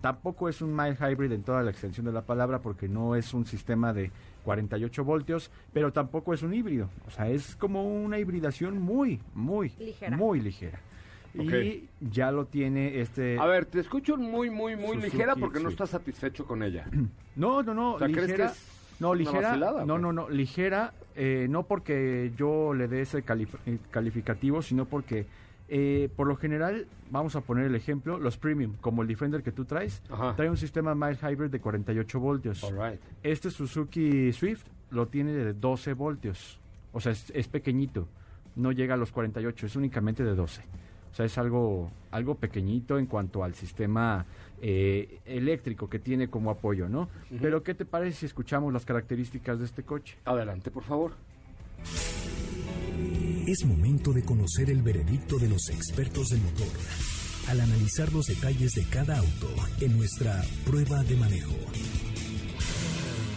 tampoco 0.00 0.48
es 0.48 0.62
un 0.62 0.74
mild 0.74 0.96
hybrid 0.98 1.32
en 1.32 1.42
toda 1.42 1.62
la 1.62 1.70
extensión 1.70 2.06
de 2.06 2.12
la 2.12 2.22
palabra 2.22 2.60
porque 2.62 2.88
no 2.88 3.16
es 3.16 3.34
un 3.34 3.44
sistema 3.44 3.92
de 3.92 4.10
48 4.44 5.04
voltios 5.04 5.50
pero 5.72 5.92
tampoco 5.92 6.32
es 6.34 6.42
un 6.42 6.54
híbrido 6.54 6.88
o 7.06 7.10
sea 7.10 7.28
es 7.28 7.56
como 7.56 7.82
una 7.84 8.18
hibridación 8.18 8.80
muy 8.80 9.20
muy 9.34 9.70
Ligera. 9.78 10.16
muy 10.16 10.40
ligera 10.40 10.78
Y 11.34 11.88
ya 12.00 12.30
lo 12.30 12.46
tiene 12.46 13.00
este 13.00 13.38
A 13.38 13.46
ver, 13.46 13.64
te 13.66 13.80
escucho 13.80 14.16
muy, 14.16 14.50
muy, 14.50 14.76
muy 14.76 14.94
Suzuki, 14.96 15.10
ligera 15.10 15.34
porque 15.36 15.60
no 15.60 15.68
estás 15.68 15.90
satisfecho 15.90 16.44
con 16.46 16.62
ella. 16.62 16.86
No, 17.36 17.64
no, 17.64 17.74
no, 17.74 17.94
O 17.94 17.98
sea, 17.98 18.06
¿crees 18.06 18.28
ligera. 18.28 18.46
que 18.46 18.52
es 18.52 18.68
no, 19.00 19.12
ligera. 19.12 19.48
vacilada, 19.48 19.84
no, 19.84 19.98
no, 19.98 20.12
no, 20.12 20.30
ligera, 20.30 20.92
eh, 21.16 21.48
no 21.50 21.64
porque 21.64 22.30
yo 22.36 22.72
le 22.74 22.86
dé 22.86 23.00
ese 23.00 23.24
calif- 23.26 23.58
eh, 23.66 23.78
calificativo, 23.90 24.62
sino 24.62 24.84
porque 24.84 25.26
eh, 25.68 26.08
por 26.14 26.28
lo 26.28 26.36
general, 26.36 26.86
vamos 27.10 27.34
a 27.34 27.40
poner 27.40 27.64
el 27.66 27.74
ejemplo, 27.74 28.18
los 28.20 28.36
premium, 28.38 28.74
como 28.80 29.02
el 29.02 29.08
Defender 29.08 29.42
que 29.42 29.50
tú 29.50 29.64
traes, 29.64 30.00
Ajá. 30.08 30.36
trae 30.36 30.48
un 30.48 30.56
sistema 30.56 30.94
mild 30.94 31.18
hybrid 31.22 31.50
de 31.50 31.58
48 31.58 32.20
voltios. 32.20 32.62
Right. 32.70 33.00
Este 33.24 33.50
Suzuki 33.50 34.32
Swift 34.32 34.62
lo 34.90 35.08
tiene 35.08 35.32
de 35.32 35.54
12 35.54 35.94
voltios. 35.94 36.60
O 36.92 37.00
sea, 37.00 37.10
es, 37.10 37.32
es 37.34 37.48
pequeñito. 37.48 38.06
No 38.54 38.70
llega 38.70 38.94
a 38.94 38.96
los 38.96 39.10
48, 39.10 39.66
es 39.66 39.74
únicamente 39.74 40.22
de 40.22 40.36
12. 40.36 40.62
O 41.14 41.16
sea, 41.16 41.26
es 41.26 41.38
algo, 41.38 41.92
algo 42.10 42.34
pequeñito 42.34 42.98
en 42.98 43.06
cuanto 43.06 43.44
al 43.44 43.54
sistema 43.54 44.26
eh, 44.60 45.20
eléctrico 45.24 45.88
que 45.88 46.00
tiene 46.00 46.26
como 46.26 46.50
apoyo, 46.50 46.88
¿no? 46.88 47.08
Pero, 47.40 47.62
¿qué 47.62 47.72
te 47.72 47.84
parece 47.84 48.18
si 48.18 48.26
escuchamos 48.26 48.72
las 48.72 48.84
características 48.84 49.60
de 49.60 49.66
este 49.66 49.84
coche? 49.84 50.18
Adelante, 50.24 50.72
por 50.72 50.82
favor. 50.82 51.12
Es 53.46 53.64
momento 53.64 54.12
de 54.12 54.24
conocer 54.24 54.70
el 54.70 54.82
veredicto 54.82 55.38
de 55.38 55.50
los 55.50 55.68
expertos 55.68 56.30
del 56.30 56.40
motor 56.40 56.66
al 57.48 57.60
analizar 57.60 58.12
los 58.12 58.26
detalles 58.26 58.72
de 58.72 58.84
cada 58.88 59.16
auto 59.16 59.50
en 59.80 59.96
nuestra 59.96 60.42
prueba 60.66 61.04
de 61.04 61.14
manejo. 61.14 61.54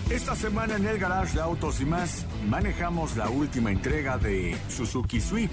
Esta 0.09 0.35
semana 0.35 0.77
en 0.77 0.87
el 0.87 0.97
garage 0.97 1.35
de 1.35 1.41
autos 1.41 1.79
y 1.79 1.85
más 1.85 2.25
manejamos 2.47 3.17
la 3.17 3.29
última 3.29 3.71
entrega 3.71 4.17
de 4.17 4.57
Suzuki 4.69 5.19
Swift. 5.19 5.51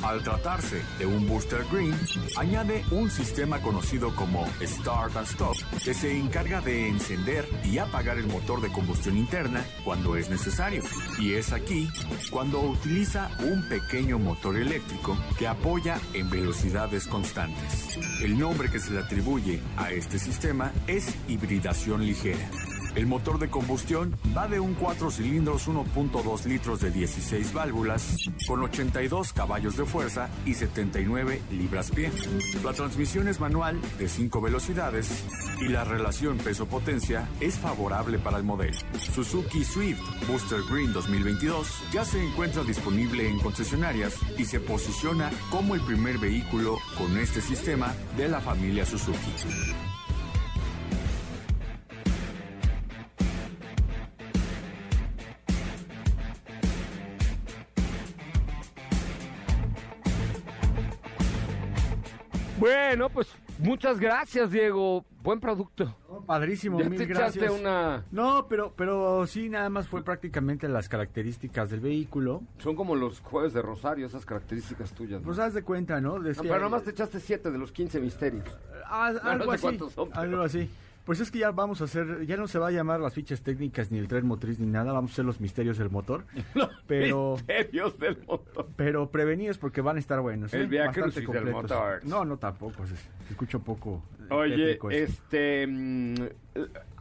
Al 0.03 0.21
tratarse 0.23 0.81
de 0.99 1.05
un 1.05 1.25
Booster 1.25 1.63
Green, 1.71 1.95
añade 2.35 2.83
un 2.95 3.11
sistema 3.11 3.61
conocido 3.61 4.15
como 4.15 4.47
Start 4.61 5.17
and 5.17 5.27
Stop, 5.27 5.55
que 5.83 5.93
se 5.93 6.17
encarga 6.17 6.61
de 6.61 6.87
encender 6.87 7.45
y 7.63 7.77
apagar 7.77 8.17
el 8.17 8.27
motor 8.27 8.61
de 8.61 8.71
combustión 8.71 9.17
interna 9.17 9.65
cuando 9.83 10.15
es 10.15 10.29
necesario. 10.29 10.81
Y 11.19 11.33
es 11.33 11.51
aquí 11.51 11.89
cuando 12.31 12.61
utiliza 12.61 13.29
un 13.39 13.67
pequeño 13.67 14.17
motor 14.17 14.55
eléctrico 14.57 15.17
que 15.37 15.47
apoya 15.47 15.99
en 16.13 16.29
velocidades 16.29 17.05
constantes. 17.07 17.97
El 18.21 18.39
nombre 18.39 18.71
que 18.71 18.79
se 18.79 18.93
le 18.93 18.99
atribuye 18.99 19.59
a 19.75 19.91
este 19.91 20.17
sistema 20.17 20.71
es 20.87 21.13
hibridación 21.27 22.05
ligera. 22.05 22.49
El 22.95 23.07
motor 23.07 23.39
de 23.39 23.49
combustión 23.49 24.15
va 24.35 24.47
de 24.47 24.61
un 24.61 24.73
4 24.73 25.11
cilindros 25.11 25.67
1.2 25.67 26.45
litros 26.45 26.79
de 26.79 26.91
16 26.91 27.53
válvulas 27.53 28.15
con 28.47 28.63
82 28.63 29.33
caballos 29.33 29.75
de 29.75 29.85
fuerza 29.85 30.29
y 30.45 30.53
79 30.53 31.41
libras-pie. 31.51 32.09
La 32.63 32.71
transmisión 32.71 33.27
es 33.27 33.41
manual 33.41 33.81
de 33.99 34.07
5 34.07 34.39
velocidades 34.39 35.25
y 35.59 35.67
la 35.67 35.83
relación 35.83 36.37
peso-potencia 36.37 37.27
es 37.41 37.57
favorable 37.57 38.17
para 38.17 38.37
el 38.37 38.43
modelo. 38.43 38.77
Suzuki 39.13 39.65
Swift 39.65 39.99
Booster 40.27 40.61
Green 40.71 40.93
2022 40.93 41.67
ya 41.91 42.05
se 42.05 42.23
encuentra 42.25 42.63
disponible 42.63 43.27
en 43.27 43.39
concesionarias 43.39 44.15
y 44.37 44.45
se 44.45 44.61
posiciona 44.61 45.31
como 45.51 45.75
el 45.75 45.81
primer 45.81 46.17
vehículo 46.17 46.77
con 46.97 47.17
este 47.17 47.41
sistema 47.41 47.93
de 48.15 48.29
la 48.29 48.39
familia 48.39 48.85
Suzuki. 48.85 49.19
Bueno, 62.65 63.09
pues 63.09 63.27
muchas 63.59 63.99
gracias, 63.99 64.49
Diego. 64.49 65.05
Buen 65.21 65.39
producto. 65.39 65.95
padrísimo, 66.25 66.79
Ya 66.79 66.89
mil 66.89 66.97
te 66.97 67.05
gracias. 67.05 67.35
echaste 67.37 67.61
una... 67.61 68.03
No, 68.11 68.47
pero, 68.47 68.73
pero 68.75 69.27
sí, 69.27 69.49
nada 69.49 69.69
más 69.69 69.87
fue 69.87 70.03
prácticamente 70.03 70.67
las 70.67 70.89
características 70.89 71.69
del 71.69 71.79
vehículo. 71.81 72.41
Son 72.57 72.75
como 72.75 72.95
los 72.95 73.19
jueves 73.19 73.53
de 73.53 73.61
Rosario, 73.61 74.07
esas 74.07 74.25
características 74.25 74.93
tuyas. 74.93 75.21
¿no? 75.21 75.25
Pues 75.27 75.37
haz 75.37 75.53
de 75.53 75.61
cuenta, 75.61 76.01
¿no? 76.01 76.17
No, 76.17 76.23
Decía- 76.23 76.41
pero 76.43 76.59
nomás 76.61 76.83
te 76.83 76.89
echaste 76.91 77.19
siete 77.19 77.51
de 77.51 77.57
los 77.59 77.71
15 77.71 77.99
misterios. 77.99 78.45
Ah, 78.87 79.11
No, 79.13 79.29
algo 79.29 79.45
no 79.45 79.51
sé 79.51 79.55
así. 79.55 79.61
cuántos 79.61 79.93
son, 79.93 80.09
pero- 80.09 80.21
Algo 80.21 80.41
así. 80.41 80.69
Pues 81.05 81.19
es 81.19 81.29
que 81.29 81.39
ya 81.39 81.51
vamos 81.51 81.81
a 81.81 81.83
hacer, 81.83 82.25
ya 82.25 82.35
no 82.35 82.47
se 82.47 82.57
va 82.57 82.69
a 82.69 82.71
llamar 82.71 82.99
las 82.99 83.13
fichas 83.13 83.41
técnicas 83.41 83.91
ni 83.91 83.99
el 83.99 84.07
tren 84.07 84.25
motriz 84.25 84.59
ni 84.59 84.65
nada, 84.65 84.91
vamos 84.91 85.11
a 85.11 85.13
hacer 85.13 85.25
los 85.25 85.39
misterios 85.39 85.77
del 85.77 85.91
motor. 85.91 86.25
Pero, 86.87 87.33
Misterios 87.35 87.99
del 87.99 88.17
motor. 88.25 88.67
pero 88.75 89.09
prevenidos 89.09 89.57
porque 89.57 89.81
van 89.81 89.97
a 89.97 89.99
estar 89.99 90.19
buenos. 90.21 90.53
El 90.53 90.63
¿eh? 90.63 90.67
Via 90.67 90.85
Bastante 90.87 91.23
Crucis 91.23 91.31
del 91.31 91.51
motor. 91.51 92.05
No, 92.05 92.25
no 92.25 92.37
tampoco, 92.37 92.85
se, 92.87 92.95
se 92.95 93.09
escucha 93.31 93.57
un 93.57 93.63
poco. 93.63 94.03
Oye, 94.29 94.79
este... 94.91 95.67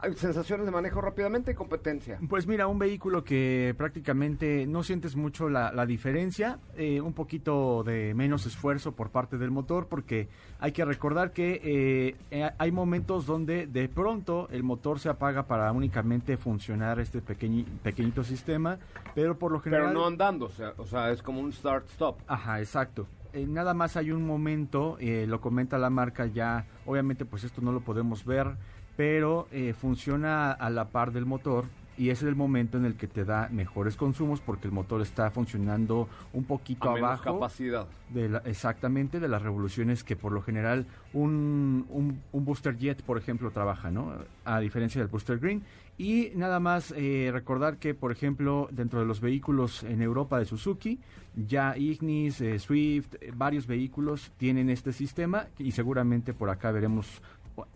mm, 0.07 0.11
¿hay 0.11 0.17
¿Sensaciones 0.17 0.65
de 0.65 0.71
manejo 0.71 1.01
rápidamente 1.01 1.51
y 1.51 1.55
competencia? 1.55 2.19
Pues 2.29 2.47
mira, 2.47 2.67
un 2.67 2.79
vehículo 2.79 3.23
que 3.23 3.73
prácticamente 3.77 4.65
no 4.67 4.83
sientes 4.83 5.15
mucho 5.15 5.49
la, 5.49 5.71
la 5.71 5.85
diferencia, 5.85 6.59
eh, 6.77 7.01
un 7.01 7.13
poquito 7.13 7.83
de 7.83 8.13
menos 8.13 8.45
esfuerzo 8.45 8.93
por 8.93 9.09
parte 9.09 9.37
del 9.37 9.51
motor, 9.51 9.87
porque 9.87 10.27
hay 10.59 10.71
que 10.71 10.85
recordar 10.85 11.31
que 11.31 11.61
eh, 11.63 12.15
eh, 12.31 12.49
hay 12.57 12.71
momentos 12.71 13.25
donde 13.25 13.67
de 13.67 13.87
pronto 13.89 14.47
el 14.51 14.63
motor 14.63 14.99
se 14.99 15.09
apaga 15.09 15.43
para 15.43 15.71
únicamente 15.71 16.37
funcionar 16.37 16.99
este 16.99 17.21
pequeñi- 17.23 17.65
pequeñito 17.83 18.23
sistema, 18.23 18.77
pero 19.13 19.37
por 19.37 19.51
lo 19.51 19.59
general... 19.59 19.87
Pero 19.87 19.99
no 19.99 20.05
andando, 20.07 20.45
o 20.45 20.49
sea, 20.51 20.73
o 20.77 20.85
sea, 20.85 21.11
es 21.11 21.21
como 21.21 21.39
un 21.39 21.51
start-stop. 21.51 22.19
Ajá, 22.27 22.59
exacto. 22.59 23.07
Eh, 23.33 23.45
nada 23.45 23.73
más 23.73 23.97
hay 23.97 24.11
un 24.11 24.25
momento, 24.25 24.95
eh, 24.99 25.25
lo 25.27 25.41
comenta 25.41 25.77
la 25.77 25.89
marca 25.89 26.25
ya, 26.25 26.65
obviamente 26.85 27.25
pues 27.25 27.43
esto 27.43 27.61
no 27.61 27.73
lo 27.73 27.81
podemos 27.81 28.23
ver, 28.23 28.55
pero 28.95 29.47
eh, 29.51 29.73
funciona 29.79 30.51
a 30.51 30.69
la 30.69 30.85
par 30.89 31.11
del 31.11 31.25
motor 31.25 31.65
y 31.97 32.09
ese 32.09 32.25
es 32.25 32.29
el 32.29 32.35
momento 32.35 32.77
en 32.77 32.83
el 32.83 32.95
que 32.95 33.07
te 33.07 33.23
da 33.23 33.47
mejores 33.53 33.95
consumos 33.95 34.41
porque 34.41 34.67
el 34.67 34.73
motor 34.73 35.01
está 35.01 35.31
funcionando 35.31 36.09
un 36.33 36.43
poquito 36.43 36.89
A 36.89 36.93
menos 36.93 37.07
abajo 37.09 37.35
capacidad. 37.35 37.87
de 38.09 38.27
la- 38.27 38.39
exactamente 38.39 39.21
de 39.21 39.29
las 39.29 39.41
revoluciones 39.41 40.03
que 40.03 40.17
por 40.17 40.33
lo 40.33 40.41
general 40.41 40.85
un, 41.13 41.85
un, 41.89 42.21
un 42.33 42.45
booster 42.45 42.77
jet 42.77 43.01
por 43.01 43.17
ejemplo 43.17 43.49
trabaja 43.51 43.91
no 43.91 44.11
a 44.43 44.59
diferencia 44.59 44.99
del 44.99 45.07
booster 45.07 45.39
green 45.39 45.63
y 45.97 46.31
nada 46.35 46.59
más 46.59 46.93
eh, 46.97 47.29
recordar 47.31 47.77
que 47.77 47.93
por 47.93 48.11
ejemplo 48.11 48.67
dentro 48.71 48.99
de 48.99 49.05
los 49.05 49.21
vehículos 49.21 49.83
en 49.83 50.01
Europa 50.01 50.37
de 50.37 50.43
Suzuki 50.43 50.99
ya 51.47 51.77
Ignis 51.77 52.41
eh, 52.41 52.59
Swift 52.59 53.15
eh, 53.21 53.31
varios 53.33 53.67
vehículos 53.67 54.33
tienen 54.35 54.69
este 54.69 54.91
sistema 54.91 55.45
y 55.59 55.71
seguramente 55.71 56.33
por 56.33 56.49
acá 56.49 56.71
veremos 56.71 57.21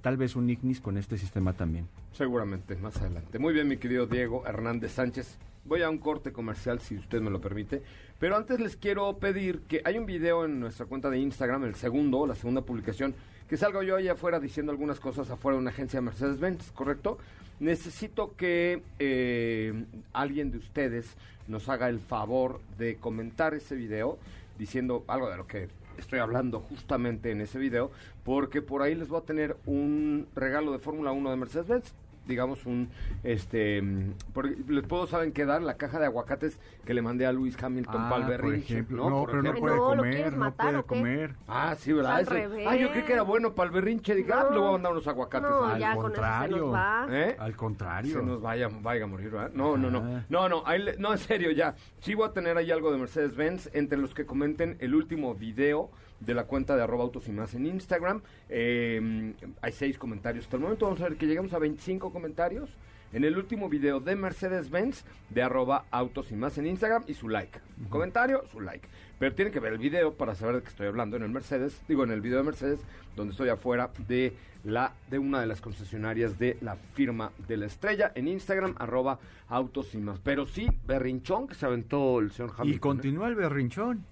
tal 0.01 0.17
vez 0.17 0.35
un 0.35 0.49
Ignis 0.49 0.81
con 0.81 0.97
este 0.97 1.17
sistema 1.17 1.53
también 1.53 1.87
Seguramente, 2.13 2.75
más 2.75 2.97
adelante. 2.97 3.39
Muy 3.39 3.53
bien, 3.53 3.67
mi 3.67 3.77
querido 3.77 4.05
Diego 4.05 4.45
Hernández 4.45 4.91
Sánchez. 4.93 5.37
Voy 5.65 5.83
a 5.83 5.89
un 5.89 5.99
corte 5.99 6.31
comercial, 6.31 6.79
si 6.79 6.95
usted 6.95 7.21
me 7.21 7.29
lo 7.29 7.39
permite. 7.39 7.81
Pero 8.19 8.35
antes 8.35 8.59
les 8.59 8.75
quiero 8.75 9.17
pedir 9.19 9.61
que 9.61 9.81
hay 9.85 9.97
un 9.97 10.05
video 10.05 10.45
en 10.45 10.59
nuestra 10.59 10.85
cuenta 10.85 11.09
de 11.09 11.19
Instagram, 11.19 11.63
el 11.63 11.75
segundo, 11.75 12.25
la 12.25 12.35
segunda 12.35 12.61
publicación, 12.61 13.13
que 13.47 13.57
salgo 13.57 13.83
yo 13.83 13.95
allá 13.95 14.13
afuera 14.13 14.39
diciendo 14.39 14.71
algunas 14.71 14.99
cosas 14.99 15.29
afuera 15.29 15.55
de 15.55 15.61
una 15.61 15.71
agencia 15.71 16.01
Mercedes-Benz, 16.01 16.71
¿correcto? 16.71 17.17
Necesito 17.59 18.35
que 18.35 18.81
eh, 18.99 19.85
alguien 20.11 20.51
de 20.51 20.57
ustedes 20.57 21.15
nos 21.47 21.69
haga 21.69 21.89
el 21.89 21.99
favor 21.99 22.61
de 22.77 22.95
comentar 22.95 23.53
ese 23.53 23.75
video 23.75 24.17
diciendo 24.57 25.03
algo 25.07 25.29
de 25.29 25.37
lo 25.37 25.47
que 25.47 25.69
estoy 25.99 26.19
hablando 26.19 26.59
justamente 26.59 27.31
en 27.31 27.41
ese 27.41 27.59
video, 27.59 27.91
porque 28.23 28.61
por 28.61 28.81
ahí 28.81 28.95
les 28.95 29.07
voy 29.07 29.19
a 29.19 29.25
tener 29.25 29.57
un 29.65 30.27
regalo 30.35 30.71
de 30.71 30.79
Fórmula 30.79 31.11
1 31.11 31.29
de 31.29 31.35
Mercedes-Benz. 31.35 31.93
Digamos, 32.29 32.65
un, 32.65 32.89
este, 33.23 33.81
mm, 33.81 34.13
porque 34.33 34.55
les 34.69 34.83
puedo, 34.85 35.07
¿saben 35.07 35.33
qué 35.33 35.45
dar? 35.45 35.61
La 35.61 35.75
caja 35.75 35.99
de 35.99 36.05
aguacates 36.05 36.59
que 36.85 36.93
le 36.93 37.01
mandé 37.01 37.25
a 37.25 37.33
Luis 37.33 37.61
Hamilton 37.61 37.95
Ah, 38.03 38.09
para 38.09 38.15
el 38.25 38.31
por 38.39 38.47
berrinche, 38.47 38.73
ejemplo. 38.75 38.97
¿no? 39.03 39.09
No, 39.09 39.19
Por 39.21 39.31
pero 39.31 39.43
no 39.43 39.53
puede 39.59 39.75
no, 39.75 39.81
¿lo 39.81 39.95
comer, 39.97 40.13
quieres 40.13 40.33
no 40.33 40.39
matar 40.39 40.71
puede 40.71 40.83
comer. 40.83 41.35
Ah, 41.47 41.75
sí, 41.77 41.91
¿verdad? 41.91 42.15
Al 42.15 42.21
Ese- 42.21 42.33
revés. 42.33 42.67
Ah, 42.69 42.75
yo 42.75 42.91
creí 42.91 43.03
que 43.03 43.13
era 43.13 43.23
bueno 43.23 43.53
para 43.53 43.67
el 43.67 43.73
berrinche. 43.73 44.15
Dije, 44.15 44.31
ah, 44.31 44.43
No. 44.45 44.51
le 44.51 44.59
voy 44.59 44.67
a 44.69 44.71
mandar 44.73 44.91
unos 44.93 45.07
aguacates. 45.07 45.49
No, 45.49 45.65
al 45.65 45.79
ya 45.79 45.95
con 45.95 46.05
eso 46.05 46.15
se 46.15 46.21
contrario. 46.21 46.57
nos 46.57 46.73
va. 46.73 47.07
¿Eh? 47.09 47.35
Al 47.39 47.55
contrario. 47.55 48.19
Se 48.19 48.25
nos 48.25 48.41
vaya, 48.41 48.69
vaya 48.81 49.03
a 49.03 49.07
morir, 49.07 49.29
¿verdad? 49.31 49.51
No, 49.53 49.75
no, 49.75 49.89
no. 49.89 49.97
Ajá. 49.99 50.25
No, 50.29 50.47
no, 50.47 50.63
ahí 50.65 50.81
le- 50.83 50.97
no, 50.97 51.11
en 51.11 51.17
serio, 51.17 51.51
ya. 51.51 51.75
Sí 52.01 52.13
voy 52.13 52.27
a 52.27 52.31
tener 52.31 52.55
ahí 52.57 52.69
algo 52.71 52.91
de 52.91 52.99
Mercedes-Benz 52.99 53.71
entre 53.73 53.97
los 53.97 54.13
que 54.13 54.25
comenten 54.25 54.77
el 54.79 54.93
último 54.95 55.33
video 55.35 55.89
de 56.19 56.33
la 56.33 56.45
cuenta 56.45 56.75
de 56.75 56.83
arroba 56.83 57.03
autos 57.03 57.27
y 57.27 57.31
más 57.31 57.53
en 57.53 57.65
Instagram. 57.65 58.21
Eh, 58.49 59.33
hay 59.61 59.71
seis 59.71 59.97
comentarios 59.97 60.45
hasta 60.45 60.57
el 60.57 60.63
momento. 60.63 60.85
Vamos 60.85 61.01
a 61.01 61.09
ver 61.09 61.17
que 61.17 61.27
lleguemos 61.27 61.53
a 61.53 61.59
25 61.59 62.11
comentarios 62.11 62.69
en 63.13 63.23
el 63.23 63.37
último 63.37 63.69
video 63.69 63.99
de 63.99 64.15
Mercedes-Benz 64.15 65.03
de 65.29 65.41
arroba 65.41 65.85
autos 65.91 66.31
y 66.31 66.35
más 66.35 66.57
en 66.57 66.67
Instagram 66.67 67.03
y 67.07 67.13
su 67.13 67.29
like. 67.29 67.59
Comentario, 67.89 68.43
su 68.51 68.61
like. 68.61 68.87
Pero 69.17 69.33
tienen 69.33 69.53
que 69.53 69.59
ver 69.59 69.73
el 69.73 69.79
video 69.79 70.13
para 70.13 70.35
saber 70.35 70.55
de 70.55 70.61
qué 70.61 70.69
estoy 70.69 70.87
hablando 70.87 71.17
en 71.17 71.23
el 71.23 71.29
Mercedes, 71.29 71.81
digo 71.87 72.03
en 72.03 72.11
el 72.11 72.21
video 72.21 72.37
de 72.37 72.43
Mercedes, 72.43 72.79
donde 73.15 73.31
estoy 73.31 73.49
afuera 73.49 73.91
de 74.07 74.33
la 74.63 74.93
de 75.09 75.19
una 75.19 75.39
de 75.39 75.47
las 75.47 75.61
concesionarias 75.61 76.37
de 76.37 76.57
la 76.61 76.75
firma 76.75 77.31
de 77.47 77.57
la 77.57 77.65
estrella 77.65 78.11
en 78.15 78.27
Instagram, 78.27 78.75
arroba 78.77 79.19
autos 79.47 79.93
y 79.95 79.97
más. 79.97 80.19
Pero 80.19 80.45
sí, 80.45 80.67
berrinchón 80.85 81.47
que 81.47 81.55
se 81.55 81.65
aventó 81.65 82.19
el 82.19 82.31
señor 82.31 82.51
Hamilton. 82.57 82.75
Y 82.75 82.79
continúa 82.79 83.27
el 83.27 83.35
berrinchón. 83.35 84.05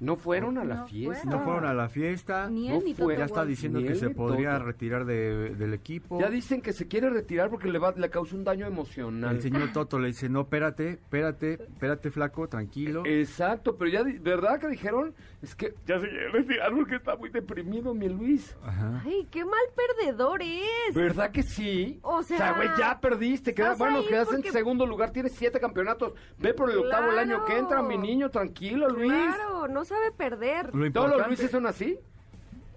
No 0.00 0.14
fueron 0.16 0.58
a 0.58 0.64
la 0.64 0.74
No 0.76 0.86
fiesta. 0.86 1.28
No 1.28 1.40
fueron 1.40 1.64
a 1.66 1.74
la 1.74 1.88
fiesta. 1.88 2.48
Ni 2.48 2.68
No 2.68 2.76
él 2.76 2.84
ni 2.84 2.94
fue. 2.94 3.14
Toto 3.14 3.18
Ya 3.18 3.24
está 3.24 3.44
diciendo 3.44 3.80
Ni 3.80 3.88
que 3.88 3.94
se 3.96 4.10
podría 4.10 4.52
Toto. 4.52 4.64
retirar 4.66 5.04
de- 5.04 5.54
del 5.56 5.74
equipo. 5.74 6.20
Ya 6.20 6.30
dicen 6.30 6.60
que 6.62 6.72
se 6.72 6.86
quiere 6.86 7.10
retirar 7.10 7.50
porque 7.50 7.68
le 7.68 7.78
va 7.78 7.92
le 7.96 8.08
causó 8.10 8.36
un 8.36 8.44
daño 8.44 8.66
emocional. 8.66 9.36
El 9.36 9.42
señor 9.42 9.72
Toto 9.72 9.98
le 9.98 10.08
dice, 10.08 10.28
no, 10.28 10.42
espérate, 10.42 10.90
espérate, 10.90 11.54
espérate, 11.54 12.10
flaco, 12.10 12.48
tranquilo. 12.48 13.02
Exacto, 13.06 13.76
pero 13.76 13.90
ya, 13.90 14.02
¿verdad 14.20 14.60
que 14.60 14.68
dijeron? 14.68 15.14
Es 15.42 15.54
que 15.54 15.74
ya 15.86 15.98
se 16.00 16.08
quiere 16.08 16.28
retirar 16.30 16.72
porque 16.72 16.96
está 16.96 17.16
muy 17.16 17.30
deprimido, 17.30 17.92
mi 17.94 18.08
Luis. 18.08 18.56
Ajá. 18.62 19.02
Ay, 19.04 19.26
qué 19.30 19.44
mal 19.44 19.54
perdedor 19.74 20.42
es. 20.42 20.94
¿Verdad 20.94 21.30
que 21.32 21.42
sí? 21.42 21.98
O 22.02 22.22
sea, 22.22 22.52
güey, 22.52 22.68
ya 22.78 23.00
perdiste. 23.00 23.54
Queda, 23.54 23.74
bueno, 23.74 24.02
quedas 24.08 24.28
en 24.32 24.42
segundo 24.52 24.86
lugar, 24.86 25.10
tienes 25.10 25.32
siete 25.34 25.58
campeonatos. 25.58 26.12
Ve 26.38 26.54
por 26.54 26.70
el 26.70 26.78
octavo 26.78 27.10
el 27.12 27.18
año 27.18 27.44
que 27.44 27.56
entra, 27.58 27.82
mi 27.82 27.96
niño, 27.98 28.30
tranquilo, 28.30 28.88
Luis. 28.88 29.10
Claro, 29.12 29.66
no 29.68 29.84
sabe 29.88 30.12
perder. 30.12 30.74
Lo 30.74 30.90
¿Todos 30.92 31.10
los 31.16 31.26
Luises 31.26 31.50
son 31.50 31.66
así? 31.66 31.98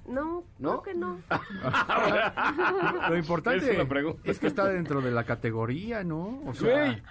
No, 0.07 0.43
¿No? 0.59 0.81
creo 0.81 0.93
que 0.95 0.99
no. 0.99 1.19
lo 3.09 3.17
importante 3.17 3.69
Es 3.69 3.75
una 3.75 3.87
pregunta. 3.87 4.19
es 4.25 4.39
que 4.39 4.47
está 4.47 4.65
dentro 4.67 5.01
de 5.01 5.11
la 5.11 5.23
categoría, 5.23 6.03
¿no? 6.03 6.41
O 6.45 6.53
sea, 6.53 6.85
Güey, 6.85 7.01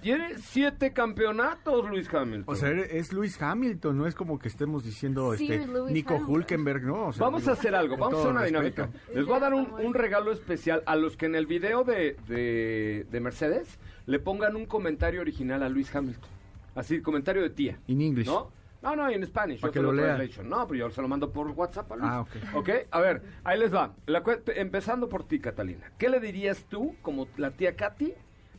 tiene 0.00 0.36
siete 0.38 0.92
campeonatos, 0.92 1.88
Luis 1.88 2.12
Hamilton. 2.12 2.44
o 2.52 2.56
sea, 2.56 2.70
es 2.70 3.12
Luis 3.12 3.40
Hamilton, 3.40 3.96
no 3.96 4.06
es 4.08 4.14
como 4.16 4.38
que 4.40 4.48
estemos 4.48 4.84
diciendo 4.84 5.34
Sí, 5.36 5.50
este 5.52 5.66
Lewis 5.68 5.92
Nico 5.92 6.14
Hamilton. 6.14 6.34
Hulkenberg, 6.34 6.82
¿no? 6.82 7.06
O 7.06 7.12
sea, 7.12 7.24
Vamos 7.24 7.46
a 7.46 7.52
hacer 7.52 7.74
algo, 7.74 7.92
con 7.96 8.00
vamos 8.10 8.14
a 8.14 8.22
todo 8.28 8.38
hacer 8.38 8.52
una 8.52 8.60
respeto. 8.60 8.82
dinámica. 8.88 9.14
Les 9.14 9.24
voy 9.26 9.36
a 9.36 9.40
dar 9.40 9.54
un, 9.54 9.72
un 9.72 9.94
regalo 9.94 10.32
especial 10.32 10.82
a 10.86 10.96
los 10.96 11.16
que 11.16 11.26
en 11.26 11.36
el 11.36 11.46
video 11.46 11.84
de, 11.84 12.16
de, 12.26 13.06
de 13.10 13.20
Mercedes 13.20 13.78
le 14.06 14.18
pongan 14.18 14.56
un 14.56 14.66
comentario 14.66 15.20
original 15.20 15.62
a 15.62 15.68
Luis 15.68 15.94
Hamilton. 15.94 16.28
Así, 16.74 17.00
comentario 17.00 17.42
de 17.42 17.50
tía. 17.50 17.78
In 17.86 18.00
English. 18.02 18.26
¿No? 18.26 18.50
No, 18.82 18.96
no, 18.96 19.08
en 19.08 19.24
Spanish. 19.26 19.60
Pa' 19.60 19.68
yo 19.68 19.72
que 19.72 19.80
lo 19.80 19.92
lea. 19.92 20.18
No, 20.44 20.66
pero 20.66 20.78
yo 20.78 20.90
se 20.90 21.00
lo 21.00 21.08
mando 21.08 21.30
por 21.32 21.46
WhatsApp 21.48 21.92
a 21.92 21.96
Luis. 21.96 22.10
Ah, 22.10 22.20
ok. 22.20 22.30
ok. 22.54 22.68
A 22.90 23.00
ver, 23.00 23.22
ahí 23.44 23.58
les 23.58 23.72
va. 23.72 23.94
La 24.06 24.22
empezando 24.56 25.08
por 25.08 25.26
ti, 25.26 25.38
Catalina. 25.38 25.92
¿Qué 25.98 26.08
le 26.08 26.18
dirías 26.20 26.64
tú, 26.68 26.96
como 27.00 27.28
la 27.36 27.52
tía 27.52 27.76
Katy, 27.76 28.12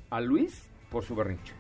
a 0.10 0.22
Luis 0.22 0.70
por 0.90 1.04
su 1.04 1.14
berrinche? 1.16 1.54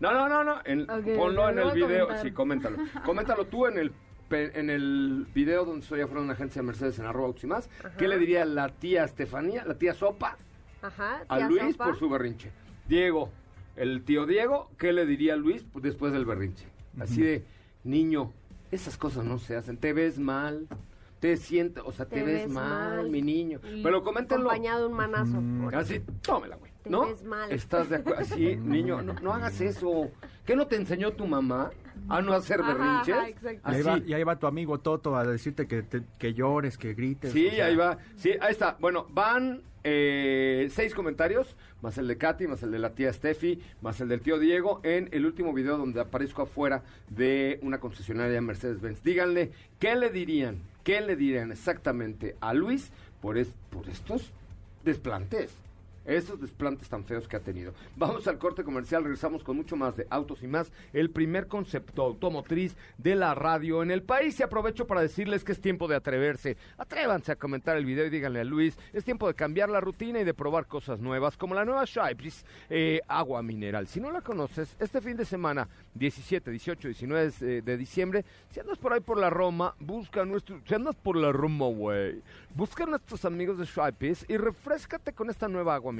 No, 0.00 0.12
no, 0.12 0.28
no, 0.28 0.42
no. 0.42 0.60
en- 0.64 0.86
ponlo 0.86 1.42
lo 1.44 1.48
en 1.50 1.58
el 1.58 1.72
video. 1.74 2.06
comentar. 2.06 2.22
Sí, 2.26 2.32
coméntalo. 2.32 2.76
Coméntalo 3.04 3.46
tú 3.46 3.66
en 3.66 3.78
el 3.78 3.92
en 4.32 4.70
el 4.70 5.26
video 5.34 5.64
donde 5.64 5.80
estoy 5.82 6.00
afuera 6.02 6.20
de 6.20 6.24
una 6.26 6.34
agencia 6.34 6.62
de 6.62 6.66
Mercedes 6.66 6.98
en 7.00 7.04
arroba 7.06 7.34
y 7.42 7.46
más. 7.46 7.68
¿Qué 7.98 8.06
le 8.06 8.16
diría 8.16 8.44
la 8.44 8.68
tía 8.68 9.04
Estefanía, 9.04 9.64
la 9.64 9.74
tía 9.74 9.92
Sopa, 9.92 10.36
Ajá. 10.82 11.22
a 11.28 11.40
Luis 11.40 11.72
Sopa. 11.72 11.84
por 11.86 11.98
su 11.98 12.08
berrinche? 12.08 12.52
Diego, 12.88 13.30
el 13.74 14.04
tío 14.04 14.26
Diego, 14.26 14.70
¿qué 14.78 14.92
le 14.92 15.04
diría 15.04 15.34
a 15.34 15.36
Luis 15.36 15.66
después 15.74 16.12
del 16.12 16.26
berrinche? 16.26 16.64
Así 17.00 17.22
de, 17.22 17.44
niño, 17.84 18.32
esas 18.70 18.96
cosas 18.96 19.24
no 19.24 19.38
se 19.38 19.56
hacen. 19.56 19.76
Te 19.76 19.92
ves 19.92 20.18
mal, 20.18 20.68
te 21.20 21.36
sientes, 21.36 21.82
o 21.86 21.92
sea, 21.92 22.06
te, 22.06 22.22
ves, 22.22 22.48
mal, 22.48 23.10
mi 23.10 23.22
niño. 23.22 23.60
Y 23.64 23.82
Pero 23.82 24.02
coméntenlo. 24.02 24.48
Acompañado 24.50 24.80
de 24.80 24.86
un 24.86 24.92
manazo. 24.94 25.40
Mm, 25.40 25.74
Así, 25.74 26.00
tómela, 26.22 26.56
güey. 26.56 26.72
Te 26.82 26.90
¿No? 26.90 27.06
ves 27.06 27.22
mal. 27.24 27.52
Estás 27.52 27.90
de 27.90 27.96
acuerdo. 27.96 28.20
Así, 28.20 28.56
niño, 28.62 29.02
no, 29.02 29.14
no 29.14 29.32
hagas 29.32 29.60
eso. 29.60 30.10
¿Qué 30.50 30.56
no 30.56 30.66
te 30.66 30.74
enseñó 30.74 31.12
tu 31.12 31.28
mamá 31.28 31.70
a 32.08 32.20
no 32.22 32.32
hacer 32.32 32.60
Ajá, 32.60 32.72
berrinches? 32.74 33.14
ajá. 33.14 33.28
Y 33.30 33.46
ahí, 33.46 33.60
Así. 33.62 33.82
va, 33.84 33.98
y 33.98 34.14
ahí 34.14 34.24
va 34.24 34.36
tu 34.36 34.48
amigo 34.48 34.80
Toto 34.80 35.14
a 35.14 35.24
decirte 35.24 35.68
que, 35.68 35.84
te- 35.84 36.02
que 36.18 36.34
llores, 36.34 36.76
que 36.76 36.92
grites. 36.94 37.30
Sí, 37.32 37.46
o 37.46 37.50
sea, 37.52 37.66
ahí 37.66 37.76
va. 37.76 37.98
Sí, 38.16 38.32
ahí 38.40 38.50
está. 38.50 38.76
Bueno, 38.80 39.06
van 39.10 39.62
eh, 39.84 40.68
seis 40.72 40.92
comentarios, 40.92 41.54
más 41.82 41.98
el 41.98 42.08
de 42.08 42.18
Katy, 42.18 42.48
más 42.48 42.64
el 42.64 42.72
de 42.72 42.80
la 42.80 42.90
tía 42.96 43.12
Steffi, 43.12 43.60
más 43.80 44.00
el 44.00 44.08
del 44.08 44.22
tío 44.22 44.40
Diego, 44.40 44.80
en 44.82 45.08
el 45.12 45.24
último 45.24 45.52
video 45.52 45.78
donde 45.78 46.00
aparezco 46.00 46.42
afuera 46.42 46.82
de 47.08 47.60
una 47.62 47.78
concesionaria 47.78 48.40
Mercedes-Benz. 48.40 49.04
Díganle, 49.04 49.52
¿qué 49.78 49.94
le 49.94 50.10
dirían? 50.10 50.62
¿Qué 50.82 51.00
le 51.00 51.14
dirían 51.14 51.52
exactamente 51.52 52.34
a 52.40 52.54
Luis 52.54 52.90
por, 53.22 53.38
es- 53.38 53.54
por 53.70 53.88
estos 53.88 54.32
desplantes? 54.84 55.52
Esos 56.10 56.40
desplantes 56.40 56.88
tan 56.88 57.04
feos 57.04 57.28
que 57.28 57.36
ha 57.36 57.40
tenido. 57.40 57.72
Vamos 57.94 58.26
al 58.26 58.36
corte 58.36 58.64
comercial, 58.64 59.04
regresamos 59.04 59.44
con 59.44 59.56
mucho 59.56 59.76
más 59.76 59.96
de 59.96 60.08
Autos 60.10 60.42
y 60.42 60.48
más, 60.48 60.72
el 60.92 61.10
primer 61.10 61.46
concepto 61.46 62.02
automotriz 62.02 62.74
de 62.98 63.14
la 63.14 63.32
radio 63.36 63.80
en 63.80 63.92
el 63.92 64.02
país. 64.02 64.40
Y 64.40 64.42
aprovecho 64.42 64.88
para 64.88 65.02
decirles 65.02 65.44
que 65.44 65.52
es 65.52 65.60
tiempo 65.60 65.86
de 65.86 65.94
atreverse. 65.94 66.56
Atrévanse 66.78 67.30
a 67.30 67.36
comentar 67.36 67.76
el 67.76 67.84
video 67.84 68.06
y 68.06 68.10
díganle 68.10 68.40
a 68.40 68.44
Luis, 68.44 68.76
es 68.92 69.04
tiempo 69.04 69.28
de 69.28 69.34
cambiar 69.34 69.68
la 69.68 69.80
rutina 69.80 70.18
y 70.18 70.24
de 70.24 70.34
probar 70.34 70.66
cosas 70.66 70.98
nuevas, 70.98 71.36
como 71.36 71.54
la 71.54 71.64
nueva 71.64 71.84
Shipes 71.84 72.44
eh, 72.68 73.00
agua 73.06 73.40
mineral. 73.44 73.86
Si 73.86 74.00
no 74.00 74.10
la 74.10 74.20
conoces, 74.20 74.74
este 74.80 75.00
fin 75.00 75.16
de 75.16 75.24
semana, 75.24 75.68
17, 75.94 76.50
18, 76.50 76.88
19 76.88 77.62
de, 77.62 77.76
diciembre, 77.76 78.24
si 78.50 78.58
andas 78.58 78.78
por 78.78 78.92
ahí 78.92 79.00
por 79.00 79.16
la 79.16 79.30
Roma, 79.30 79.76
busca 79.78 80.24
nuestro, 80.24 80.60
si 80.66 80.74
andas 80.74 80.96
por 80.96 81.14
la 81.14 81.30
Roma, 81.30 81.66
güey, 81.68 82.20
busca 82.56 82.82
a 82.82 82.88
nuestros 82.88 83.24
amigos 83.24 83.58
de 83.58 83.64
Shipes 83.64 84.26
y 84.28 84.36
refrescate 84.36 85.12
con 85.12 85.30
esta 85.30 85.46
nueva 85.46 85.76
agua 85.76 85.92
mineral. 85.92 85.99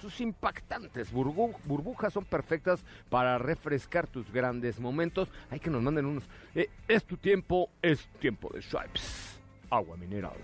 Sus 0.00 0.20
impactantes 0.20 1.12
burbu- 1.12 1.56
burbujas 1.64 2.12
son 2.12 2.24
perfectas 2.24 2.84
para 3.08 3.38
refrescar 3.38 4.06
tus 4.06 4.30
grandes 4.32 4.78
momentos. 4.80 5.28
Hay 5.50 5.60
que 5.60 5.70
nos 5.70 5.82
manden 5.82 6.06
unos. 6.06 6.24
Eh, 6.54 6.68
es 6.88 7.04
tu 7.04 7.16
tiempo, 7.16 7.70
es 7.82 8.06
tiempo 8.20 8.50
de 8.54 8.60
Shipes. 8.60 9.38
Agua 9.70 9.96
mineral. 9.96 10.36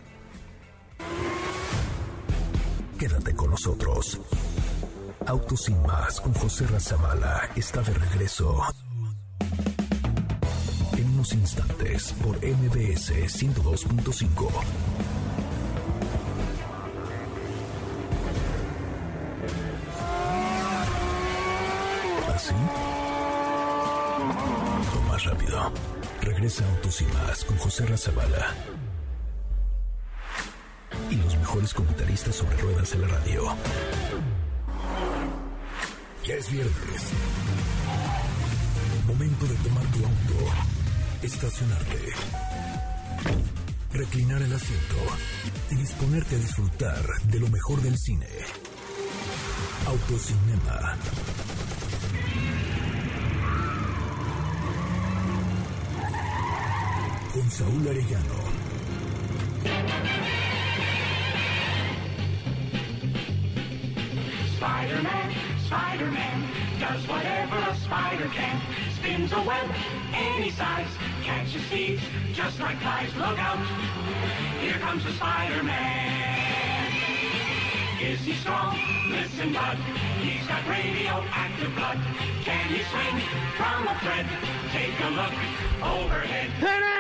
Quédate 2.99 3.35
con 3.35 3.51
nosotros. 3.51 4.21
Autos 5.27 5.65
sin 5.65 5.81
más 5.83 6.21
con 6.21 6.33
José 6.35 6.67
Razabala 6.67 7.49
está 7.55 7.81
de 7.83 7.95
regreso. 7.95 8.61
En 10.97 11.07
unos 11.11 11.33
instantes 11.33 12.13
por 12.23 12.37
MBS 12.39 13.13
102.5. 13.29 14.51
¿Así? 22.49 22.55
O 24.97 25.01
más 25.11 25.25
rápido. 25.25 25.73
Regresa 26.23 26.65
Autos 26.71 27.03
y 27.03 27.05
más 27.07 27.45
con 27.45 27.59
José 27.59 27.85
Razabala 27.87 28.55
y 31.11 31.17
los 31.17 31.37
mejores 31.37 31.75
comentaristas 31.75 32.35
sobre 32.35 32.57
ruedas 32.57 32.93
en 32.93 33.03
la 33.03 33.09
radio. 33.09 33.45
Ya 36.25 36.35
es 36.35 36.51
viernes. 36.51 37.03
Momento 39.07 39.47
de 39.47 39.55
tomar 39.57 39.85
tu 39.87 39.99
auto, 39.99 40.53
estacionarte, 41.23 41.99
reclinar 43.93 44.43
el 44.43 44.55
asiento 44.55 44.97
y 45.71 45.75
disponerte 45.77 46.37
a 46.37 46.39
disfrutar 46.39 47.05
de 47.25 47.41
lo 47.41 47.49
mejor 47.49 47.81
del 47.83 47.97
cine. 47.99 48.29
Autocinema. 49.87 50.97
Con 57.49 57.67
Saúl 57.67 57.89
Arellano. 57.89 58.45
Spider-Man, 64.57 65.35
Spider-Man, 65.67 66.49
does 66.79 67.09
whatever 67.09 67.57
a 67.57 67.75
spider 67.77 68.29
can. 68.35 68.61
Spins 68.97 69.33
a 69.33 69.41
web 69.43 69.71
any 70.13 70.51
size, 70.51 70.89
catches 71.23 71.63
thieves 71.71 72.03
just 72.35 72.61
like 72.61 72.79
flies. 72.81 73.15
Look 73.17 73.39
out, 73.39 73.59
here 74.61 74.79
comes 74.81 75.05
the 75.05 75.13
Spider-Man. 75.13 76.93
Is 78.03 78.21
he 78.21 78.35
strong? 78.35 78.79
Listen, 79.09 79.55
bud. 79.55 79.79
He's 80.21 80.47
got 80.47 80.69
radioactive 80.69 81.75
blood. 81.75 81.99
Can 82.45 82.69
he 82.69 82.83
swing 82.85 83.23
from 83.57 83.89
a 83.89 83.99
thread? 84.01 84.27
Take 84.71 85.01
a 85.01 85.11
look 85.11 85.33
overhead. 85.83 86.98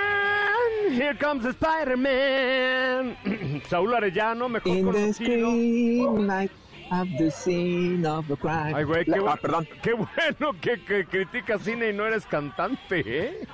Here 0.98 1.14
comes 1.16 1.44
Spider-Man. 1.46 3.16
Saúl 3.68 3.94
Arellano, 3.94 4.48
mejor 4.48 4.72
In 4.76 4.84
the 4.84 4.90
conocido. 4.92 6.48
of 6.90 7.08
the 7.18 7.30
scene 7.30 8.04
of 8.06 8.26
the 8.26 8.36
crime. 8.36 8.74
Ay, 8.74 8.82
güey, 8.84 9.04
qué, 9.04 9.10
La- 9.20 9.32
ah, 9.32 9.36
perdón. 9.36 9.68
qué 9.82 9.92
bueno 9.92 10.54
que, 10.60 10.82
que 10.84 11.04
criticas 11.06 11.62
cine 11.62 11.90
y 11.90 11.92
no 11.92 12.04
eres 12.06 12.26
cantante, 12.26 13.02
¿eh? 13.06 13.46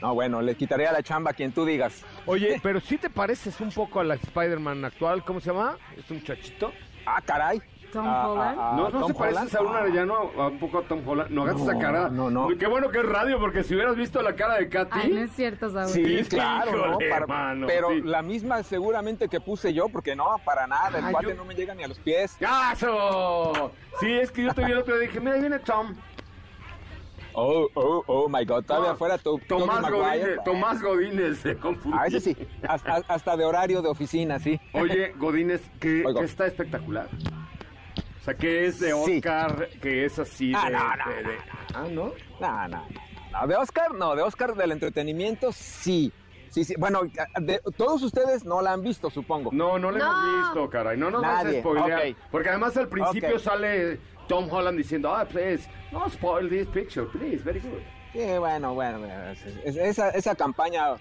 No, 0.00 0.14
bueno, 0.14 0.42
le 0.42 0.54
quitaría 0.54 0.92
la 0.92 1.02
chamba 1.02 1.30
a 1.30 1.34
quien 1.34 1.50
tú 1.52 1.64
digas. 1.64 2.04
Oye, 2.26 2.60
pero 2.62 2.80
sí 2.80 2.98
te 2.98 3.10
pareces 3.10 3.60
un 3.60 3.70
poco 3.70 4.00
a 4.00 4.04
la 4.04 4.14
Spider-Man 4.14 4.84
actual, 4.84 5.24
¿cómo 5.24 5.40
se 5.40 5.50
llama? 5.50 5.76
¿Es 5.96 6.08
un 6.10 6.18
muchachito? 6.18 6.72
Ah, 7.06 7.20
caray. 7.24 7.60
Tom 7.94 8.06
Ah, 8.06 8.28
Holland. 8.28 8.58
ah, 8.58 8.70
ah, 8.72 8.76
no, 8.76 8.82
no 8.90 9.00
Tom 9.00 9.08
se 9.08 9.14
parece 9.14 9.36
a 9.36 9.40
Holland. 9.40 9.50
Saúl 9.50 9.76
Arellano 9.76 10.14
a 10.36 10.48
un 10.48 10.58
poco 10.58 10.78
a 10.78 10.82
Tom 10.82 11.00
Holland. 11.08 11.30
No 11.30 11.42
hagas 11.44 11.60
esa 11.60 11.78
cara. 11.78 12.08
no, 12.10 12.28
no. 12.30 12.48
Qué 12.58 12.66
bueno 12.66 12.90
que 12.90 12.98
es 12.98 13.06
radio, 13.06 13.38
porque 13.38 13.62
si 13.64 13.74
hubieras 13.74 13.96
visto 13.96 14.20
la 14.20 14.34
cara 14.34 14.56
de 14.56 14.68
Katy. 14.68 14.90
Ay, 15.00 15.12
no 15.12 15.20
es 15.20 15.32
cierto, 15.32 15.70
Saúl. 15.70 15.88
Sí, 15.88 16.24
Sí, 16.24 16.28
claro, 16.30 16.72
¿no? 16.72 16.86
híjole, 16.92 17.08
Para- 17.10 17.26
mano, 17.26 17.66
pero 17.66 17.88
sí. 17.90 18.02
la 18.02 18.20
misma 18.22 18.62
seguramente 18.62 19.28
que 19.28 19.40
puse 19.40 19.72
yo, 19.72 19.88
porque 19.88 20.14
no, 20.14 20.26
para 20.44 20.66
nada, 20.66 20.98
el 20.98 21.04
Ay, 21.06 21.12
cuate 21.12 21.28
yo- 21.28 21.34
no 21.34 21.44
me 21.44 21.54
llega 21.54 21.74
ni 21.74 21.82
a 21.84 21.88
los 21.88 21.98
pies. 21.98 22.36
¡Caso! 22.38 23.70
Sí, 24.00 24.10
es 24.12 24.30
que 24.30 24.42
yo 24.42 24.52
te 24.52 24.64
vi 24.64 24.72
el 24.72 24.78
otro 24.78 24.94
día 24.96 25.04
y 25.04 25.06
dije, 25.08 25.20
mira, 25.20 25.34
ahí 25.34 25.40
viene 25.40 25.58
Tom. 25.60 25.94
Oh, 27.36 27.66
oh, 27.74 28.04
oh 28.06 28.28
my 28.28 28.44
God, 28.44 28.62
todavía 28.64 28.90
No, 28.90 28.96
fuera 28.96 29.18
tu 29.18 29.38
Tomás. 29.48 29.90
Godínez, 29.90 30.38
Tomás 30.44 30.80
Godínez 30.80 31.38
se 31.38 31.56
confundió. 31.56 32.00
Ah, 32.00 32.06
ese 32.06 32.20
sí, 32.20 32.36
hasta, 32.68 33.02
hasta 33.08 33.36
de 33.36 33.44
horario 33.44 33.82
de 33.82 33.88
oficina, 33.88 34.38
sí. 34.38 34.60
Oye, 34.72 35.12
Godínez, 35.16 35.60
que, 35.80 36.04
que 36.16 36.24
está 36.24 36.46
espectacular. 36.46 37.08
O 38.24 38.26
sea, 38.26 38.34
que 38.34 38.64
es 38.64 38.80
de 38.80 38.86
Sí. 39.04 39.16
Oscar, 39.18 39.68
que 39.82 40.06
es 40.06 40.18
así 40.18 40.48
de... 40.48 40.56
Ah, 40.56 40.70
no, 40.70 40.96
no, 41.04 41.14
de- 41.14 41.22
de- 41.24 41.38
Ah, 41.74 41.86
¿no? 41.90 42.12
No, 42.40 42.68
no, 42.68 42.86
no, 43.32 43.46
de 43.46 43.54
Oscar, 43.56 43.92
no, 43.92 44.16
de 44.16 44.22
Oscar 44.22 44.54
del 44.54 44.72
entretenimiento, 44.72 45.52
sí. 45.52 46.10
Sí, 46.48 46.64
sí, 46.64 46.74
bueno, 46.78 47.02
de- 47.38 47.60
todos 47.76 48.02
ustedes 48.02 48.46
no 48.46 48.62
la 48.62 48.72
han 48.72 48.82
visto, 48.82 49.10
supongo. 49.10 49.50
No, 49.52 49.78
no 49.78 49.90
lo 49.90 49.98
No. 49.98 50.04
hemos 50.06 50.44
visto, 50.46 50.70
caray. 50.70 50.96
No 50.96 51.10
nos 51.10 51.20
vas 51.20 51.40
a 51.40 51.44
Nadie, 51.44 51.60
spoilear. 51.60 52.00
ok. 52.12 52.16
Porque 52.30 52.48
además 52.48 52.74
al 52.78 52.88
principio 52.88 53.34
Ok. 53.36 53.40
sale 53.42 54.00
Tom 54.26 54.48
Holland 54.50 54.78
diciendo, 54.78 55.14
ah, 55.14 55.26
please, 55.26 55.68
no 55.92 56.08
spoil 56.08 56.48
this 56.48 56.66
picture, 56.68 57.06
please, 57.08 57.44
very 57.44 57.60
good. 57.60 57.80
Sí, 58.14 58.38
bueno, 58.38 58.72
bueno, 58.72 59.00
bueno, 59.00 59.30
es- 59.32 59.44
es- 59.66 59.76
esa, 59.76 60.08
esa 60.10 60.34
campaña, 60.34 60.94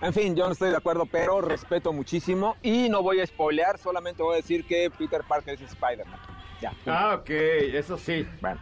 en 0.00 0.12
fin, 0.14 0.34
yo 0.34 0.46
no 0.46 0.52
estoy 0.52 0.70
de 0.70 0.76
acuerdo, 0.78 1.04
pero 1.04 1.42
respeto 1.42 1.92
muchísimo 1.92 2.56
y 2.62 2.88
no 2.88 3.02
voy 3.02 3.20
a 3.20 3.26
spoilear, 3.26 3.76
solamente 3.76 4.22
voy 4.22 4.34
a 4.34 4.36
decir 4.36 4.64
que 4.66 4.90
Peter 4.96 5.22
Parker 5.28 5.52
es 5.54 5.60
Spider-Man. 5.60 6.18
Ya. 6.62 6.72
Ah, 6.86 7.16
ok, 7.20 7.28
eso 7.28 7.98
sí. 7.98 8.26
Bueno. 8.40 8.58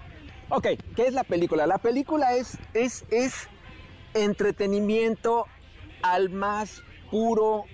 Ok, 0.48 0.66
¿qué 0.96 1.07
es 1.07 1.12
la 1.12 1.22
película? 1.22 1.66
La 1.66 1.78
película 1.78 2.34
es, 2.34 2.59
es, 2.74 3.05
es 3.11 3.48
entretenimiento 4.14 5.46
al 6.03 6.30
más 6.30 6.82
puro 7.11 7.64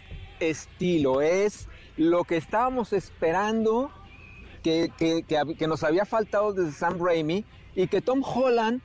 estilo. 0.41 1.21
Es 1.23 1.69
lo 1.97 2.25
que 2.25 2.37
estábamos 2.37 2.93
esperando 2.93 3.91
que, 4.63 4.91
que- 4.99 5.25
que 5.25 5.67
nos 5.69 5.85
había 5.85 6.05
faltado 6.05 6.53
desde 6.53 6.73
Sam 6.73 6.99
Raimi 6.99 7.45
y 7.75 7.87
que 7.87 8.01
Tom 8.03 8.23
Holland 8.25 8.83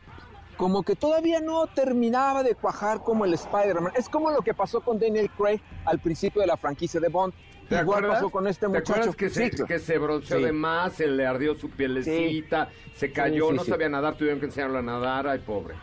como 0.62 0.84
que 0.84 0.96
todavía 0.96 1.40
no 1.42 1.66
terminaba 1.66 2.44
de 2.44 2.54
cuajar 2.54 3.02
como 3.02 3.26
el 3.26 3.34
Spider-Man. 3.34 3.94
Es 3.96 4.08
como 4.08 4.30
lo 4.30 4.44
que 4.44 4.54
pasó 4.54 4.80
con 4.82 5.00
Daniel 5.00 5.28
Craig 5.36 5.60
al 5.86 5.98
principio 5.98 6.40
de 6.40 6.46
la 6.46 6.56
franquicia 6.56 7.00
de 7.00 7.08
Bond. 7.10 7.34
¿Te 7.68 7.80
Igual 7.80 7.98
acuerdas? 7.98 8.14
pasó 8.20 8.30
con 8.30 8.46
este 8.48 8.68
¿Te 8.68 8.68
muchacho. 8.68 8.92
acuerdas 8.94 9.16
que 9.16 9.30
se, 9.32 9.44
Sí, 9.46 9.50
claro. 9.50 9.66
que 9.66 9.80
se 9.80 9.98
bronceó 9.98 10.38
Sí. 10.38 10.44
de 10.44 10.52
más, 10.52 10.94
se 10.94 11.08
le 11.08 11.26
ardió 11.26 11.56
su 11.56 11.68
pielecita, 11.72 12.70
se 12.94 13.12
cayó, 13.12 13.52
no 13.52 13.64
sabía 13.64 13.90
nadar, 13.90 14.14
tuvieron 14.18 14.40
que 14.40 14.46
enseñarlo 14.46 14.78
a 14.78 14.82
nadar, 14.84 15.28
ay, 15.28 15.40
pobre. 15.40 15.74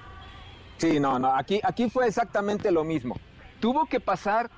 Sí, 0.76 1.01
no, 1.01 1.18
no, 1.18 1.35
aquí, 1.35 1.59
aquí 1.64 1.91
fue 1.91 2.07
exactamente 2.07 2.70
lo 2.70 2.85
mismo. 2.85 3.16
Tuvo 3.59 3.85
que 3.87 3.99
pasar 3.99 4.49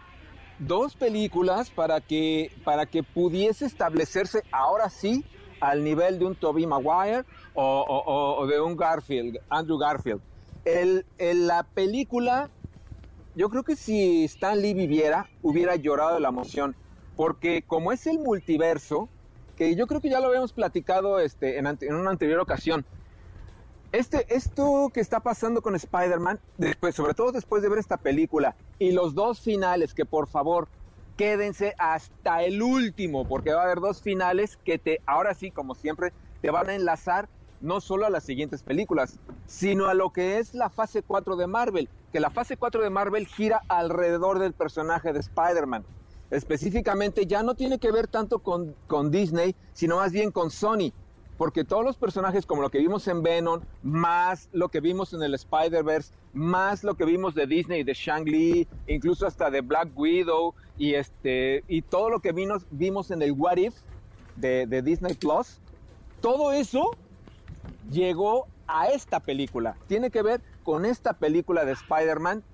dos 0.58 0.96
películas 0.96 1.70
para 1.70 2.02
que, 2.02 2.52
para 2.62 2.84
que 2.84 3.02
pudiese 3.02 3.64
establecerse 3.64 4.42
ahora 4.52 4.90
sí 4.90 5.24
al 5.60 5.84
nivel 5.84 6.18
de 6.18 6.26
un 6.26 6.36
Tobey 6.36 6.66
Maguire 6.66 7.24
o, 7.52 7.64
o- 7.64 8.42
o- 8.42 8.46
de 8.46 8.60
un 8.60 8.76
Garfield, 8.76 9.36
Andrew 9.48 9.78
Garfield. 9.78 10.22
El, 10.64 11.06
la 11.18 11.64
película, 11.74 12.50
yo 13.34 13.48
creo 13.50 13.64
que 13.64 13.76
si 13.76 14.24
Stan 14.24 14.60
Lee 14.60 14.74
viviera, 14.74 15.30
hubiera 15.42 15.76
llorado 15.76 16.14
de 16.14 16.20
la 16.20 16.28
emoción, 16.28 16.76
porque 17.14 17.64
como 17.66 17.92
es 17.92 18.06
el 18.06 18.18
multiverso, 18.18 19.10
que 19.54 19.76
yo 19.76 19.86
creo 19.86 20.00
que 20.00 20.10
ya 20.10 20.20
lo 20.20 20.28
habíamos 20.28 20.52
platicado 20.52 21.20
este, 21.20 21.58
en, 21.58 21.66
en 21.66 21.94
una 21.94 22.10
anterior 22.10 22.40
ocasión, 22.40 22.86
este, 23.92 24.24
esto 24.34 24.90
que 24.94 25.00
está 25.00 25.20
pasando 25.20 25.62
con 25.62 25.74
Spider-Man, 25.74 26.40
sobre 26.94 27.14
todo 27.14 27.32
después 27.32 27.62
de 27.62 27.68
ver 27.68 27.78
esta 27.78 27.98
película 27.98 28.56
y 28.78 28.92
los 28.92 29.14
dos 29.14 29.40
finales, 29.40 29.94
que 29.94 30.06
por 30.06 30.28
favor 30.28 30.70
quédense 31.20 31.74
hasta 31.76 32.42
el 32.44 32.62
último, 32.62 33.26
porque 33.26 33.52
va 33.52 33.60
a 33.60 33.64
haber 33.64 33.80
dos 33.80 34.00
finales 34.00 34.56
que 34.64 34.78
te, 34.78 35.02
ahora 35.04 35.34
sí, 35.34 35.50
como 35.50 35.74
siempre, 35.74 36.14
te 36.40 36.50
van 36.50 36.70
a 36.70 36.74
enlazar 36.74 37.28
no 37.60 37.82
solo 37.82 38.06
a 38.06 38.10
las 38.10 38.24
siguientes 38.24 38.62
películas, 38.62 39.18
sino 39.44 39.88
a 39.88 39.92
lo 39.92 40.14
que 40.14 40.38
es 40.38 40.54
la 40.54 40.70
fase 40.70 41.02
4 41.02 41.36
de 41.36 41.46
Marvel, 41.46 41.90
que 42.10 42.20
la 42.20 42.30
fase 42.30 42.56
4 42.56 42.82
de 42.82 42.88
Marvel 42.88 43.26
gira 43.26 43.60
alrededor 43.68 44.38
del 44.38 44.54
personaje 44.54 45.12
de 45.12 45.20
Spider-Man. 45.20 45.84
Específicamente 46.30 47.26
ya 47.26 47.42
no 47.42 47.54
tiene 47.54 47.78
que 47.78 47.92
ver 47.92 48.08
tanto 48.08 48.38
con, 48.38 48.74
con 48.86 49.10
Disney, 49.10 49.54
sino 49.74 49.96
más 49.96 50.12
bien 50.12 50.30
con 50.30 50.50
Sony 50.50 50.90
porque 51.40 51.64
todos 51.64 51.82
los 51.82 51.96
personajes 51.96 52.44
como 52.44 52.60
lo 52.60 52.68
que 52.68 52.80
vimos 52.80 53.08
en 53.08 53.22
Venom, 53.22 53.62
más 53.80 54.50
lo 54.52 54.68
que 54.68 54.80
vimos 54.80 55.14
en 55.14 55.22
el 55.22 55.32
Spider-Verse, 55.32 56.12
más 56.34 56.84
lo 56.84 56.96
que 56.96 57.06
vimos 57.06 57.34
de 57.34 57.46
Disney, 57.46 57.82
de 57.82 57.94
Shang-Li, 57.94 58.68
incluso 58.86 59.26
hasta 59.26 59.50
de 59.50 59.62
Black 59.62 59.88
Widow 59.98 60.54
y 60.76 60.96
este 60.96 61.64
y 61.66 61.80
todo 61.80 62.10
lo 62.10 62.20
que 62.20 62.32
vimos, 62.32 62.66
vimos 62.70 63.10
en 63.10 63.22
el 63.22 63.32
What 63.32 63.56
If 63.56 63.74
de, 64.36 64.66
de 64.66 64.82
Disney 64.82 65.14
Plus, 65.14 65.62
todo 66.20 66.52
eso 66.52 66.90
llegó 67.90 68.46
a 68.66 68.88
esta 68.88 69.20
película. 69.20 69.78
Tiene 69.86 70.10
que 70.10 70.20
ver 70.20 70.42
con 70.62 70.84
esta 70.84 71.14
película 71.14 71.64
de 71.64 71.72
Spider-Man 71.72 72.44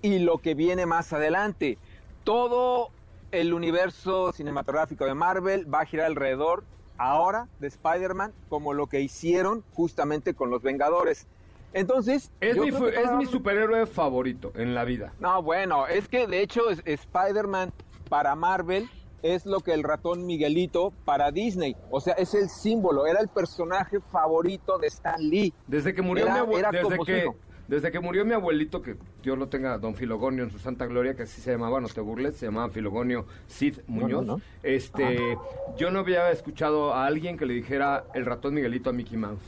y 0.00 0.20
lo 0.20 0.38
que 0.38 0.54
viene 0.54 0.86
más 0.86 1.12
adelante. 1.12 1.76
Todo 2.24 2.88
el 3.32 3.52
universo 3.52 4.32
cinematográfico 4.32 5.04
de 5.04 5.12
Marvel 5.12 5.66
va 5.72 5.82
a 5.82 5.84
girar 5.84 6.06
alrededor 6.06 6.64
ahora 6.98 7.48
de 7.60 7.68
Spider-Man 7.68 8.32
como 8.48 8.72
lo 8.74 8.86
que 8.86 9.00
hicieron 9.00 9.64
justamente 9.74 10.34
con 10.34 10.50
los 10.50 10.62
Vengadores. 10.62 11.26
Entonces, 11.72 12.30
Es, 12.40 12.56
mi, 12.56 12.70
que 12.70 12.76
es 13.22 13.30
superhéroe 13.30 13.86
favorito 13.86 14.52
en 14.54 14.74
la 14.74 14.84
vida. 14.84 15.12
No, 15.18 15.42
bueno, 15.42 15.86
es 15.88 16.06
que 16.08 16.26
de 16.28 16.40
hecho 16.40 16.70
es- 16.70 16.82
Spider-Man 16.84 17.72
para 18.08 18.36
Marvel 18.36 18.88
es 19.22 19.44
lo 19.46 19.60
que 19.60 19.72
el 19.72 19.82
ratón 19.82 20.26
Miguelito 20.26 20.92
para 21.04 21.30
Disney. 21.32 21.74
O 21.90 22.00
sea, 22.00 22.14
es 22.14 22.34
el 22.34 22.48
símbolo, 22.48 23.06
era 23.06 23.20
el 23.20 23.28
personaje 23.28 23.98
favorito 24.12 24.78
de 24.78 24.86
Stan 24.88 25.18
Lee. 25.18 25.52
Desde 25.66 25.94
que 25.94 26.02
murió 26.02 26.26
Era- 26.26 26.44
mi 26.44 26.56
desde 26.56 26.98
que. 27.04 27.32
Desde 27.68 27.90
que 27.90 28.00
murió 28.00 28.24
mi 28.24 28.34
abuelito, 28.34 28.82
que 28.82 28.96
Dios 29.22 29.38
lo 29.38 29.48
tenga, 29.48 29.78
don 29.78 29.94
Filogonio 29.94 30.44
en 30.44 30.50
su 30.50 30.58
santa 30.58 30.86
gloria, 30.86 31.14
que 31.14 31.22
así 31.22 31.40
se 31.40 31.52
llamaba, 31.52 31.80
no 31.80 31.88
te 31.88 32.00
burles, 32.00 32.36
se 32.36 32.46
llamaba 32.46 32.68
Filogonio 32.68 33.26
Cid 33.48 33.78
Muñoz. 33.86 34.26
no. 34.26 34.40
Este, 34.62 35.38
yo 35.76 35.90
no 35.90 36.00
había 36.00 36.30
escuchado 36.30 36.92
a 36.94 37.06
alguien 37.06 37.36
que 37.36 37.46
le 37.46 37.54
dijera 37.54 38.04
el 38.14 38.26
ratón 38.26 38.54
Miguelito 38.54 38.90
a 38.90 38.92
Mickey 38.92 39.16
Mouse. 39.16 39.42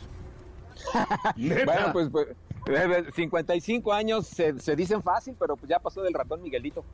Bueno, 1.36 1.92
pues, 1.92 2.10
pues, 2.10 2.28
eh, 2.68 3.04
55 3.14 3.92
años 3.92 4.26
se, 4.26 4.58
se 4.58 4.76
dicen 4.76 5.02
fácil, 5.02 5.34
pero 5.38 5.56
pues 5.56 5.68
ya 5.68 5.78
pasó 5.78 6.02
del 6.02 6.14
ratón 6.14 6.42
Miguelito. 6.42 6.84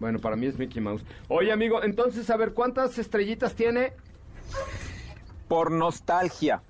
Bueno, 0.00 0.18
para 0.18 0.36
mí 0.36 0.46
es 0.46 0.58
Mickey 0.58 0.82
Mouse. 0.82 1.04
Oye, 1.28 1.52
amigo, 1.52 1.82
entonces, 1.82 2.28
a 2.30 2.36
ver, 2.36 2.52
¿cuántas 2.52 2.98
estrellitas 2.98 3.54
tiene? 3.54 3.92
Por 5.48 5.70
nostalgia, 5.70 6.62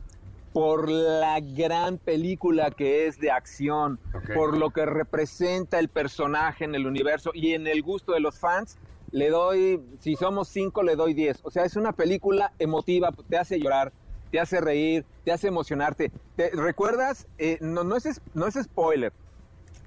por 0.54 0.88
la 0.88 1.40
gran 1.40 1.98
película 1.98 2.70
que 2.70 3.08
es 3.08 3.18
de 3.18 3.32
acción, 3.32 3.98
por 4.36 4.56
lo 4.56 4.70
que 4.70 4.86
representa 4.86 5.80
el 5.80 5.88
personaje 5.88 6.64
en 6.64 6.76
el 6.76 6.86
universo 6.86 7.32
y 7.34 7.54
en 7.54 7.66
el 7.66 7.82
gusto 7.82 8.12
de 8.12 8.20
los 8.20 8.38
fans, 8.38 8.78
le 9.10 9.30
doy, 9.30 9.80
si 10.00 10.14
somos 10.14 10.48
cinco, 10.48 10.84
le 10.84 10.94
doy 10.94 11.12
10. 11.12 11.40
O 11.42 11.50
sea, 11.50 11.64
es 11.64 11.74
una 11.74 11.92
película 11.92 12.52
emotiva, 12.60 13.12
te 13.28 13.36
hace 13.36 13.58
llorar, 13.58 13.92
te 14.30 14.38
hace 14.38 14.60
reír, 14.60 15.04
te 15.24 15.32
hace 15.32 15.48
emocionarte. 15.48 16.12
¿Te 16.36 16.50
recuerdas? 16.50 17.26
Eh, 17.38 17.58
no, 17.60 17.82
no, 17.82 17.96
es, 17.96 18.20
no 18.32 18.46
es 18.46 18.54
spoiler, 18.54 19.12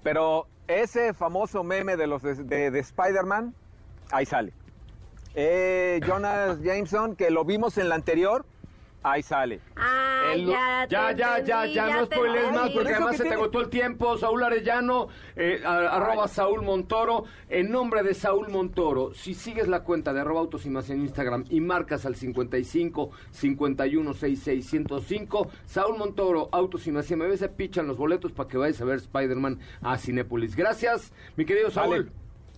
pero 0.03 0.47
ese 0.67 1.13
famoso 1.13 1.63
meme 1.63 1.95
de 1.95 2.07
los 2.07 2.21
de, 2.21 2.35
de- 2.35 2.71
de 2.71 2.79
Spider-Man, 2.79 3.55
ahí 4.11 4.25
sale. 4.25 4.51
Eh, 5.33 6.01
Jonas 6.05 6.59
Jameson, 6.61 7.15
que 7.15 7.29
lo 7.29 7.45
vimos 7.45 7.77
en 7.77 7.87
la 7.87 7.95
anterior, 7.95 8.45
ahí 9.03 9.21
sale. 9.23 9.61
Ah, 9.75 10.31
El- 10.33 10.47
ya, 10.47 10.87
Ya, 10.89 11.11
ya, 11.11 11.39
ya, 11.39 11.65
ya, 11.65 11.87
no 12.01 12.07
te 12.07 12.15
spoilees 12.15 12.51
más 12.51 12.69
porque 12.71 12.93
además 12.93 13.17
se 13.17 13.23
te 13.23 13.33
agotó 13.33 13.59
el 13.61 13.69
tiempo. 13.69 14.17
Saúl 14.17 14.43
Arellano, 14.43 15.07
eh, 15.35 15.61
a- 15.65 15.95
arroba 15.95 16.27
Saúl 16.27 16.61
Montoro. 16.63 17.25
En 17.49 17.71
nombre 17.71 18.03
de 18.03 18.13
Saúl 18.13 18.49
Montoro, 18.49 19.13
si 19.13 19.33
sigues 19.33 19.67
la 19.67 19.83
cuenta 19.83 20.13
de 20.13 20.21
arroba 20.21 20.39
autos 20.41 20.65
y 20.65 20.69
más 20.69 20.89
en 20.89 21.01
Instagram 21.01 21.45
y 21.49 21.61
marcas 21.61 22.05
al 22.05 22.15
55 22.15 23.11
51 23.31 24.13
66 24.13 24.65
105, 24.69 25.49
Saúl 25.65 25.97
Montoro, 25.97 26.49
autos 26.51 26.87
y 26.87 26.91
más, 26.91 27.09
y 27.11 27.15
me 27.15 27.37
se 27.37 27.49
pichan 27.49 27.87
los 27.87 27.97
boletos 27.97 28.31
para 28.31 28.49
que 28.49 28.57
vayas 28.57 28.81
a 28.81 28.85
ver 28.85 28.97
Spider-Man 28.97 29.59
a 29.81 29.97
Cinépolis. 29.97 30.55
Gracias, 30.55 31.13
mi 31.35 31.45
querido 31.45 31.69
Saúl. 31.69 32.11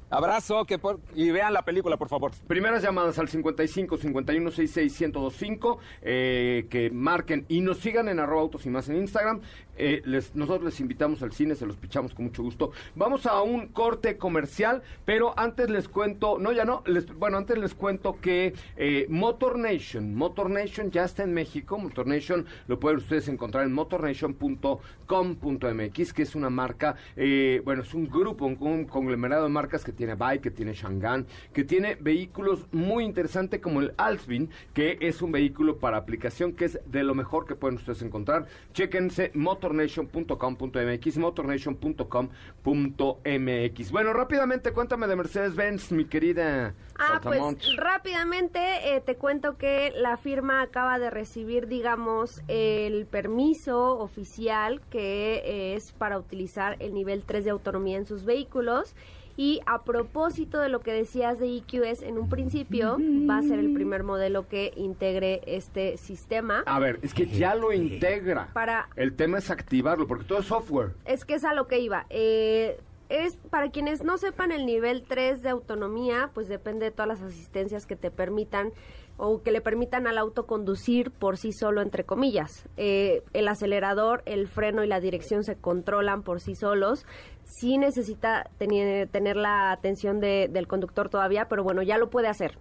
Abrazo 0.09 0.65
que 0.65 0.79
por- 0.79 0.99
y 1.15 1.29
vean 1.31 1.53
la 1.53 1.63
película, 1.63 1.97
por 1.97 2.09
favor. 2.09 2.31
Primeras 2.47 2.81
llamadas 2.81 3.19
al 3.19 3.27
55 3.29 3.97
51 3.97 4.51
66 4.51 4.99
1025 5.01 5.79
eh, 6.01 6.65
que 6.69 6.89
marquen 6.89 7.45
y 7.47 7.61
nos 7.61 7.77
sigan 7.79 8.09
en 8.09 8.19
arroba 8.19 8.41
autos 8.41 8.65
y 8.65 8.69
más 8.69 8.89
en 8.89 8.95
Instagram. 8.97 9.41
Eh, 9.79 10.01
nosotros 10.33 10.65
les 10.65 10.79
invitamos 10.81 11.23
al 11.23 11.31
cine, 11.31 11.55
se 11.55 11.65
los 11.65 11.77
pichamos 11.77 12.13
con 12.13 12.25
mucho 12.25 12.43
gusto. 12.43 12.71
Vamos 12.95 13.25
a 13.25 13.41
un 13.41 13.67
corte 13.67 14.17
comercial, 14.17 14.83
pero 15.05 15.33
antes 15.39 15.69
les 15.69 15.87
cuento, 15.87 16.37
no 16.37 16.51
ya 16.51 16.65
no, 16.65 16.83
bueno, 17.17 17.37
antes 17.37 17.57
les 17.57 17.73
cuento 17.73 18.17
que 18.21 18.53
eh, 18.75 19.05
Motor 19.09 19.57
Nation, 19.57 20.13
Motor 20.13 20.49
Nation 20.49 20.91
ya 20.91 21.05
está 21.05 21.23
en 21.23 21.33
México, 21.33 21.77
Motor 21.77 22.07
Nation 22.07 22.45
lo 22.67 22.77
pueden 22.79 22.97
ustedes 22.97 23.29
encontrar 23.29 23.63
en 23.63 23.71
motornation.com.mx, 23.71 26.13
que 26.13 26.23
es 26.23 26.35
una 26.35 26.49
marca, 26.49 26.97
eh, 27.15 27.61
bueno, 27.63 27.83
es 27.83 27.93
un 27.93 28.09
grupo, 28.09 28.45
un, 28.45 28.83
conglomerado 28.85 29.43
de 29.43 29.49
marcas 29.49 29.85
que 29.85 29.93
tiene 29.93 30.15
Bike, 30.15 30.41
que 30.41 30.51
tiene 30.51 30.73
Shangan, 30.73 31.25
que 31.53 31.63
tiene 31.63 31.95
vehículos 31.95 32.67
muy 32.71 33.05
interesantes 33.05 33.61
como 33.61 33.79
el 33.79 33.93
Alsvin, 33.97 34.49
que 34.73 34.97
es 34.99 35.21
un 35.21 35.31
vehículo 35.31 35.77
para 35.77 35.95
aplicación 35.97 36.51
que 36.53 36.65
es 36.65 36.79
de 36.85 37.03
lo 37.03 37.15
mejor 37.15 37.45
que 37.45 37.55
pueden 37.55 37.77
ustedes 37.77 38.01
encontrar. 38.01 38.47
Chéquense 38.73 39.31
motornation.com.mx, 39.69 41.17
motornation.com.mx. 41.17 43.91
Bueno, 43.91 44.13
rápidamente 44.13 44.73
cuéntame 44.73 45.05
de 45.07 45.15
Mercedes-Benz, 45.15 45.91
mi 45.91 46.05
querida 46.05 46.73
Ah, 46.97 47.19
pues 47.23 47.39
rápidamente 47.77 48.59
eh, 48.83 48.99
te 48.99 49.15
cuento 49.15 49.57
que 49.57 49.93
la 49.95 50.17
firma 50.17 50.61
acaba 50.61 50.99
de 50.99 51.09
recibir, 51.09 51.67
digamos, 51.67 52.41
el 52.49 53.05
permiso 53.05 53.97
oficial 53.99 54.81
que 54.89 55.75
es 55.75 55.93
para 55.93 56.19
utilizar 56.19 56.75
el 56.79 56.93
nivel 56.93 57.23
3 57.23 57.45
de 57.45 57.51
autonomía 57.51 57.95
en 57.97 58.05
sus 58.05 58.25
vehículos. 58.25 58.95
Y 59.39 59.61
a 59.65 59.83
propósito 59.83 60.59
de 60.59 60.67
lo 60.67 60.81
que 60.81 60.91
decías 60.91 61.39
de 61.39 61.47
EQS 61.55 62.01
en 62.01 62.17
un 62.17 62.27
principio, 62.27 62.97
va 62.99 63.37
a 63.37 63.41
ser 63.41 63.57
el 63.57 63.73
primer 63.73 64.03
modelo 64.03 64.49
que 64.49 64.73
integre 64.75 65.39
este 65.45 65.95
sistema. 65.95 66.61
A 66.65 66.77
ver, 66.77 66.99
es 67.03 67.13
que 67.13 67.25
ya 67.25 67.55
lo 67.55 67.71
integra. 67.71 68.49
Para 68.51 68.89
El 68.97 69.15
tema 69.15 69.37
es 69.37 69.49
activarlo, 69.49 70.07
porque 70.07 70.25
todo 70.25 70.39
es 70.39 70.45
software. 70.45 70.89
Es 71.05 71.23
que 71.23 71.35
es 71.35 71.45
a 71.45 71.53
lo 71.53 71.69
que 71.69 71.79
iba. 71.79 72.05
Eh, 72.09 72.81
es 73.07 73.37
para 73.49 73.71
quienes 73.71 74.03
no 74.03 74.17
sepan 74.17 74.51
el 74.51 74.65
nivel 74.65 75.05
3 75.07 75.41
de 75.41 75.47
autonomía, 75.47 76.31
pues 76.33 76.49
depende 76.49 76.87
de 76.87 76.91
todas 76.91 77.07
las 77.07 77.21
asistencias 77.21 77.85
que 77.85 77.95
te 77.95 78.11
permitan 78.11 78.73
o 79.21 79.43
que 79.43 79.51
le 79.51 79.61
permitan 79.61 80.07
al 80.07 80.17
auto 80.17 80.45
conducir 80.47 81.11
por 81.11 81.37
sí 81.37 81.51
solo, 81.51 81.81
entre 81.81 82.05
comillas. 82.05 82.67
Eh, 82.77 83.21
el 83.33 83.47
acelerador, 83.49 84.23
el 84.25 84.47
freno 84.47 84.83
y 84.83 84.87
la 84.87 84.99
dirección 84.99 85.43
se 85.43 85.55
controlan 85.57 86.23
por 86.23 86.39
sí 86.39 86.55
solos. 86.55 87.05
Sí 87.43 87.77
necesita 87.77 88.49
tener, 88.57 89.09
tener 89.09 89.35
la 89.35 89.71
atención 89.71 90.19
de- 90.19 90.47
del 90.51 90.67
conductor 90.67 91.09
todavía, 91.09 91.49
pero 91.49 91.63
bueno, 91.63 91.81
ya 91.83 91.97
lo 91.97 92.09
puede 92.09 92.27
hacer. 92.29 92.57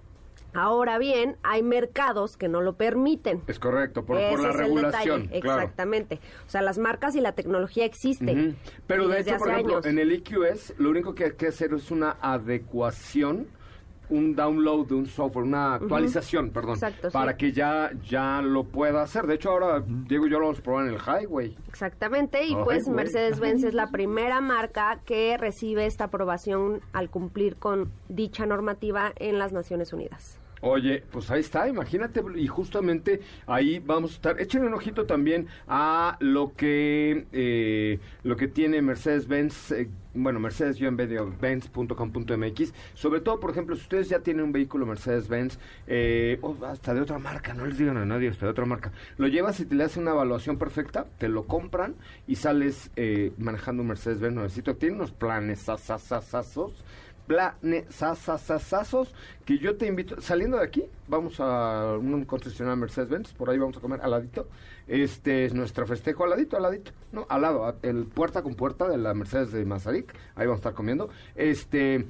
Ahora 0.55 0.97
bien, 0.99 1.37
hay 1.43 1.63
mercados 1.63 2.37
que 2.39 2.49
no 2.49 2.63
lo 2.63 2.73
permiten. 2.73 3.43
Es 3.47 3.59
correcto, 3.59 4.05
por, 4.07 4.17
la 4.17 4.51
regulación. 4.51 5.23
detalle, 5.25 5.41
claro. 5.43 5.61
Exactamente. 5.61 6.21
O 6.47 6.51
sea, 6.51 6.63
las 6.63 6.79
marcas 6.79 7.15
y 7.15 7.21
la 7.21 7.33
tecnología 7.33 7.85
existen. 7.85 8.57
Pero 8.87 9.09
de 9.09 9.21
hecho, 9.21 9.37
por 9.37 9.51
ejemplo, 9.51 9.75
años. 9.75 9.87
en 9.87 9.99
el 9.99 10.11
EQS, 10.11 10.75
lo 10.79 10.89
único 10.91 11.15
que 11.15 11.25
hay 11.27 11.33
que 11.33 11.49
hacer 11.49 11.75
es 11.75 11.91
una 11.91 12.17
adecuación, 12.23 13.47
un 14.11 14.35
download 14.35 14.87
de 14.87 14.95
un 14.95 15.07
software, 15.07 15.45
una 15.45 15.75
actualización, 15.75 16.51
perdón, 16.51 16.75
Exacto, 16.75 17.11
sí. 17.11 17.13
para 17.13 17.37
que 17.37 17.53
ya, 17.53 17.91
ya 18.09 18.41
lo 18.43 18.65
pueda 18.65 19.03
hacer. 19.03 19.27
De 19.27 19.35
hecho, 19.35 19.51
ahora 19.51 19.83
Diego 19.87 20.27
y 20.27 20.31
yo 20.31 20.39
lo 20.39 20.47
vamos 20.47 20.61
a 20.61 20.63
probar 20.63 20.87
en 20.87 20.95
el 20.95 21.01
Highway. 21.01 21.57
Exactamente, 21.69 22.45
y 22.45 22.55
pues. 22.55 22.89
Mercedes-Benz 22.89 23.65
es 23.65 23.75
la 23.75 23.91
primera 23.91 24.41
marca 24.41 25.01
que 25.05 25.37
recibe 25.37 25.87
esta 25.87 26.05
aprobación 26.05 26.81
al 26.93 27.11
cumplir 27.11 27.57
con 27.57 27.93
dicha 28.09 28.47
normativa 28.47 29.13
en 29.17 29.39
las 29.39 29.53
Naciones 29.53 29.93
Unidas. 29.93 30.39
Oye, 30.61 31.03
pues 31.11 31.31
ahí 31.31 31.41
está, 31.41 31.67
imagínate, 31.69 32.23
y 32.37 32.47
justamente 32.47 33.21
ahí 33.47 33.79
vamos 33.79 34.13
a 34.13 34.15
estar. 34.15 34.41
Échenle 34.41 34.69
un 34.69 34.75
ojito 34.75 35.07
también 35.07 35.47
a 35.67 36.17
lo 36.21 36.53
que 36.55 37.27
eh, 37.33 37.99
lo 38.25 38.37
que 38.37 38.49
tiene 38.49 38.83
Mercedes-Benz, 38.83 39.73
eh, 39.73 39.89
bueno, 40.15 40.41
mercedes-benz.com.mx. 40.41 42.75
Sobre 42.95 43.21
todo, 43.21 43.39
por 43.39 43.51
ejemplo, 43.51 43.77
si 43.77 43.83
ustedes 43.83 44.09
ya 44.09 44.21
tienen 44.21 44.45
un 44.45 44.53
vehículo 44.53 44.87
Mercedes-Benz, 44.87 45.59
eh, 45.87 46.41
hasta 46.67 46.95
de 46.95 47.03
otra 47.03 47.19
marca, 47.19 47.53
no 47.55 47.67
les 47.67 47.79
digan 47.79 47.97
a 47.97 48.05
nadie, 48.05 48.29
hasta 48.29 48.47
de 48.47 48.53
otra 48.53 48.65
marca, 48.65 48.91
lo 49.17 49.29
llevas 49.29 49.61
y 49.61 49.67
te 49.67 49.77
le 49.77 49.85
hacen 49.85 50.03
una 50.03 50.11
evaluación 50.13 50.59
perfecta, 50.59 51.07
te 51.19 51.29
lo 51.29 51.47
compran 51.47 51.95
y 52.27 52.37
sales 52.37 52.91
eh, 52.97 53.33
manejando 53.39 53.83
un 53.83 53.89
Mercedes-Benz 53.89 54.35
nuevecito. 54.35 54.77
Tiene 54.77 54.97
unos 54.97 55.13
planes 55.13 55.69
asasasazos 55.69 56.73
planesasasazos 57.29 59.15
que 59.45 59.59
yo 59.59 59.77
te 59.77 59.87
invito, 59.87 60.21
saliendo 60.21 60.57
de 60.57 60.65
aquí, 60.65 60.85
vamos 61.07 61.39
a 61.39 61.97
un 61.97 62.25
concesionario 62.25 62.77
Mercedes-Benz, 62.81 63.33
por 63.35 63.51
ahí 63.51 63.59
vamos 63.59 63.77
a 63.77 63.81
comer 63.81 64.01
al 64.03 64.11
ladito, 64.11 64.49
este 64.89 65.45
es 65.45 65.55
nuestro 65.55 65.87
festejo 65.87 66.25
al 66.25 66.31
ladito, 66.31 66.57
al 66.57 66.65
ladito, 66.65 66.91
¿no? 67.13 67.27
Al 67.29 67.43
lado, 67.43 67.77
el 67.83 68.07
puerta 68.07 68.43
con 68.43 68.55
puerta 68.57 68.89
de 68.89 68.99
la 68.99 69.15
Mercedes 69.15 69.53
de 69.53 69.65
Mazarik, 69.65 70.13
ahí 70.35 70.47
vamos 70.47 70.59
a 70.59 70.63
estar 70.63 70.75
comiendo, 70.75 71.11
este... 71.37 72.07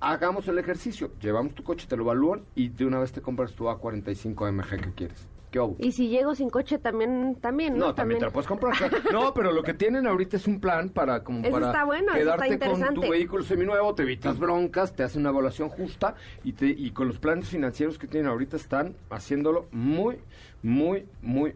Hagamos 0.00 0.46
el 0.48 0.58
ejercicio, 0.58 1.12
llevamos 1.18 1.54
tu 1.54 1.62
coche, 1.64 1.86
te 1.88 1.96
lo 1.96 2.02
evalúan 2.02 2.42
y 2.54 2.68
de 2.68 2.84
una 2.84 2.98
vez 2.98 3.12
te 3.12 3.22
compras 3.22 3.54
tu 3.54 3.64
A45 3.64 4.52
MG 4.52 4.82
que 4.82 4.92
quieres. 4.92 5.33
Y 5.78 5.92
si 5.92 6.08
llego 6.08 6.34
sin 6.34 6.50
coche 6.50 6.78
también, 6.78 7.36
también, 7.40 7.78
¿no? 7.78 7.86
No, 7.86 7.94
también 7.94 8.18
te 8.18 8.26
lo 8.26 8.32
puedes 8.32 8.48
comprar. 8.48 8.74
No, 9.12 9.32
pero 9.32 9.52
lo 9.52 9.62
que 9.62 9.74
tienen 9.74 10.06
ahorita 10.06 10.36
es 10.36 10.46
un 10.46 10.60
plan 10.60 10.88
para 10.88 11.22
como 11.22 11.40
Eso 11.40 11.52
para 11.52 11.66
está 11.66 11.84
bueno, 11.84 12.12
eso 12.14 12.30
está 12.30 12.44
quedarte 12.44 12.70
con 12.70 12.94
tu 12.94 13.00
vehículo 13.02 13.44
seminuevo, 13.44 13.94
te 13.94 14.02
evitas 14.02 14.38
broncas, 14.38 14.94
te 14.94 15.02
hacen 15.02 15.20
una 15.20 15.30
evaluación 15.30 15.68
justa 15.68 16.14
y 16.42 16.52
te 16.52 16.66
y 16.66 16.90
con 16.90 17.08
los 17.08 17.18
planes 17.18 17.48
financieros 17.48 17.98
que 17.98 18.06
tienen 18.06 18.28
ahorita 18.30 18.56
están 18.56 18.96
haciéndolo 19.10 19.66
muy 19.70 20.18
muy 20.62 21.06
muy 21.22 21.54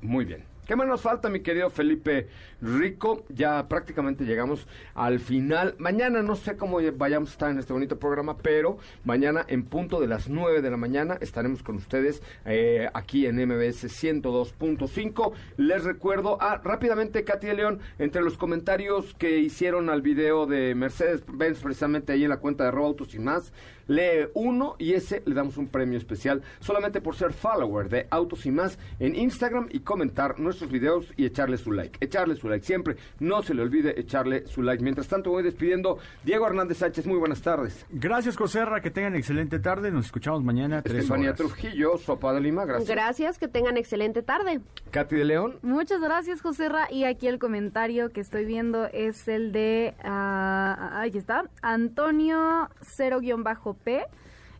muy 0.00 0.24
bien. 0.24 0.51
¿Qué 0.72 0.76
más 0.76 0.88
nos 0.88 1.02
falta, 1.02 1.28
mi 1.28 1.40
querido 1.40 1.68
Felipe 1.68 2.28
Rico? 2.62 3.26
Ya 3.28 3.68
prácticamente 3.68 4.24
llegamos 4.24 4.66
al 4.94 5.20
final. 5.20 5.74
Mañana 5.76 6.22
no 6.22 6.34
sé 6.34 6.56
cómo 6.56 6.78
vayamos 6.96 7.28
a 7.28 7.32
estar 7.32 7.50
en 7.50 7.58
este 7.58 7.74
bonito 7.74 7.98
programa, 7.98 8.38
pero 8.38 8.78
mañana 9.04 9.44
en 9.48 9.64
punto 9.64 10.00
de 10.00 10.06
las 10.06 10.30
9 10.30 10.62
de 10.62 10.70
la 10.70 10.78
mañana 10.78 11.18
estaremos 11.20 11.62
con 11.62 11.76
ustedes 11.76 12.22
eh, 12.46 12.88
aquí 12.94 13.26
en 13.26 13.36
MBS 13.36 13.84
102.5. 13.84 15.34
Les 15.58 15.84
recuerdo, 15.84 16.38
ah, 16.40 16.58
rápidamente, 16.64 17.22
Katy 17.22 17.48
de 17.48 17.54
León, 17.54 17.80
entre 17.98 18.22
los 18.22 18.38
comentarios 18.38 19.12
que 19.18 19.40
hicieron 19.40 19.90
al 19.90 20.00
video 20.00 20.46
de 20.46 20.74
Mercedes-Benz, 20.74 21.60
precisamente 21.60 22.14
ahí 22.14 22.24
en 22.24 22.30
la 22.30 22.38
cuenta 22.38 22.64
de 22.64 22.68
Arroba 22.68 22.86
Autos 22.86 23.14
y 23.14 23.18
más, 23.18 23.52
lee 23.94 24.28
uno 24.34 24.76
y 24.78 24.94
ese 24.94 25.22
le 25.26 25.34
damos 25.34 25.56
un 25.56 25.68
premio 25.68 25.98
especial 25.98 26.42
solamente 26.60 27.00
por 27.00 27.16
ser 27.16 27.32
follower 27.32 27.88
de 27.88 28.06
Autos 28.10 28.46
y 28.46 28.50
más 28.50 28.78
en 28.98 29.14
Instagram 29.14 29.68
y 29.70 29.80
comentar 29.80 30.38
nuestros 30.38 30.70
videos 30.70 31.12
y 31.16 31.26
echarle 31.26 31.56
su 31.56 31.72
like. 31.72 31.98
Echarle 32.04 32.36
su 32.36 32.48
like 32.48 32.64
siempre. 32.64 32.96
No 33.20 33.42
se 33.42 33.54
le 33.54 33.62
olvide 33.62 33.98
echarle 33.98 34.46
su 34.46 34.62
like. 34.62 34.82
Mientras 34.82 35.08
tanto, 35.08 35.30
voy 35.30 35.42
despidiendo. 35.42 35.98
Diego 36.24 36.46
Hernández 36.46 36.78
Sánchez, 36.78 37.06
muy 37.06 37.18
buenas 37.18 37.42
tardes. 37.42 37.86
Gracias, 37.90 38.36
Joserra, 38.36 38.80
que 38.80 38.90
tengan 38.90 39.14
excelente 39.14 39.58
tarde. 39.58 39.90
Nos 39.90 40.06
escuchamos 40.06 40.42
mañana. 40.42 40.82
Tres 40.82 40.98
Estefanía 40.98 41.28
horas. 41.30 41.38
Trujillo, 41.38 41.98
Sopa 41.98 42.32
de 42.32 42.40
Lima, 42.40 42.64
gracias. 42.64 42.88
Gracias, 42.88 43.38
que 43.38 43.48
tengan 43.48 43.76
excelente 43.76 44.22
tarde. 44.22 44.60
Katy 44.90 45.16
de 45.16 45.24
León. 45.24 45.58
Muchas 45.62 46.00
gracias, 46.00 46.40
José 46.40 46.68
Ra. 46.68 46.88
Y 46.90 47.04
aquí 47.04 47.26
el 47.26 47.38
comentario 47.38 48.10
que 48.10 48.20
estoy 48.20 48.44
viendo 48.44 48.86
es 48.86 49.28
el 49.28 49.52
de. 49.52 49.94
ahí 50.02 51.10
está. 51.14 51.44
Antonio 51.62 52.68
0-P. 52.80 53.81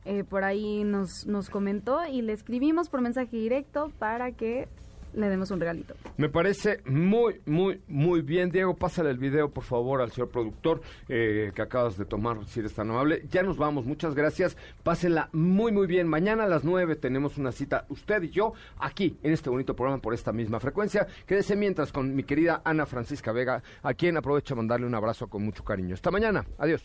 Eh, 0.05 0.25
por 0.25 0.45
ahí 0.45 0.85
nos, 0.85 1.27
nos 1.27 1.49
comentó 1.49 2.05
y 2.07 2.23
le 2.23 2.33
escribimos 2.33 2.89
por 2.89 3.01
mensaje 3.01 3.37
directo 3.37 3.93
para 3.99 4.33
que 4.33 4.69
le 5.15 5.29
demos 5.29 5.51
un 5.51 5.61
regalito. 5.61 5.95
Me 6.17 6.29
parece 6.29 6.81
muy, 6.87 7.41
muy, 7.47 7.81
muy 7.89 8.23
bien. 8.23 8.51
Diego, 8.51 8.75
pásale 8.75 9.11
el 9.11 9.19
video, 9.19 9.51
por 9.51 9.65
favor, 9.65 10.01
al 10.01 10.11
señor 10.11 10.31
productor 10.31 10.81
eh, 11.09 11.53
que 11.55 11.63
acabas 11.63 11.97
de 11.97 12.05
tomar, 12.05 12.45
si 12.47 12.61
eres 12.61 12.75
tan 12.75 12.91
amable. 12.91 13.23
Ya 13.29 13.43
nos 13.43 13.57
vamos, 13.57 13.85
muchas 13.85 14.15
gracias. 14.15 14.57
Pásenla 14.83 15.29
muy, 15.33 15.73
muy 15.73 15.87
bien. 15.87 16.09
Mañana 16.09 16.45
a 16.45 16.49
las 16.49 16.65
9 16.65 16.97
tenemos 16.97 17.39
una 17.39 17.53
cita, 17.53 17.85
usted 17.89 18.23
y 18.23 18.31
yo, 18.31 18.55
aquí, 18.79 19.17
en 19.23 19.33
este 19.33 19.51
bonito 19.51 19.75
programa, 19.77 20.01
por 20.01 20.15
esta 20.15 20.33
misma 20.33 20.61
frecuencia. 20.61 21.07
Quédese 21.27 21.57
mientras 21.57 21.93
con 21.93 22.15
mi 22.15 22.25
querida 22.25 22.63
Ana 22.65 22.87
Francisca 22.87 23.33
Vega, 23.33 23.63
a 23.83 23.95
quien 23.95 24.17
aprovecho 24.17 24.55
a 24.55 24.57
mandarle 24.57 24.87
un 24.87 24.95
abrazo 24.95 25.29
con 25.29 25.45
mucho 25.45 25.65
cariño. 25.65 25.95
Hasta 25.95 26.11
mañana. 26.11 26.45
Adiós. 26.59 26.83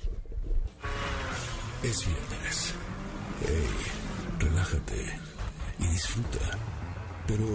Es 1.83 2.05
viernes. 2.05 2.73
Hey, 3.41 3.67
relájate 4.39 5.19
y 5.79 5.87
disfruta. 5.87 6.39
Pero 7.27 7.45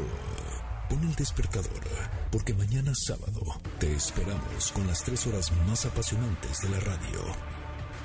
pon 0.88 1.02
el 1.02 1.14
despertador, 1.16 1.82
porque 2.30 2.54
mañana 2.54 2.92
sábado 2.94 3.42
te 3.80 3.92
esperamos 3.94 4.70
con 4.72 4.86
las 4.86 5.02
tres 5.02 5.26
horas 5.26 5.50
más 5.66 5.84
apasionantes 5.86 6.60
de 6.60 6.68
la 6.68 6.78
radio. 6.80 7.20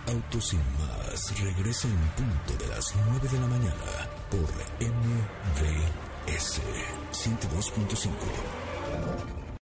Autos 0.08 0.48
sin 0.48 0.62
más 0.80 1.40
regresa 1.40 1.88
en 1.88 2.00
punto 2.16 2.58
de 2.64 2.70
las 2.70 2.96
9 3.12 3.30
de 3.30 3.40
la 3.40 3.48
mañana 3.48 4.10
por 4.32 4.50
MBS 4.80 6.62
102.5. 7.12 9.47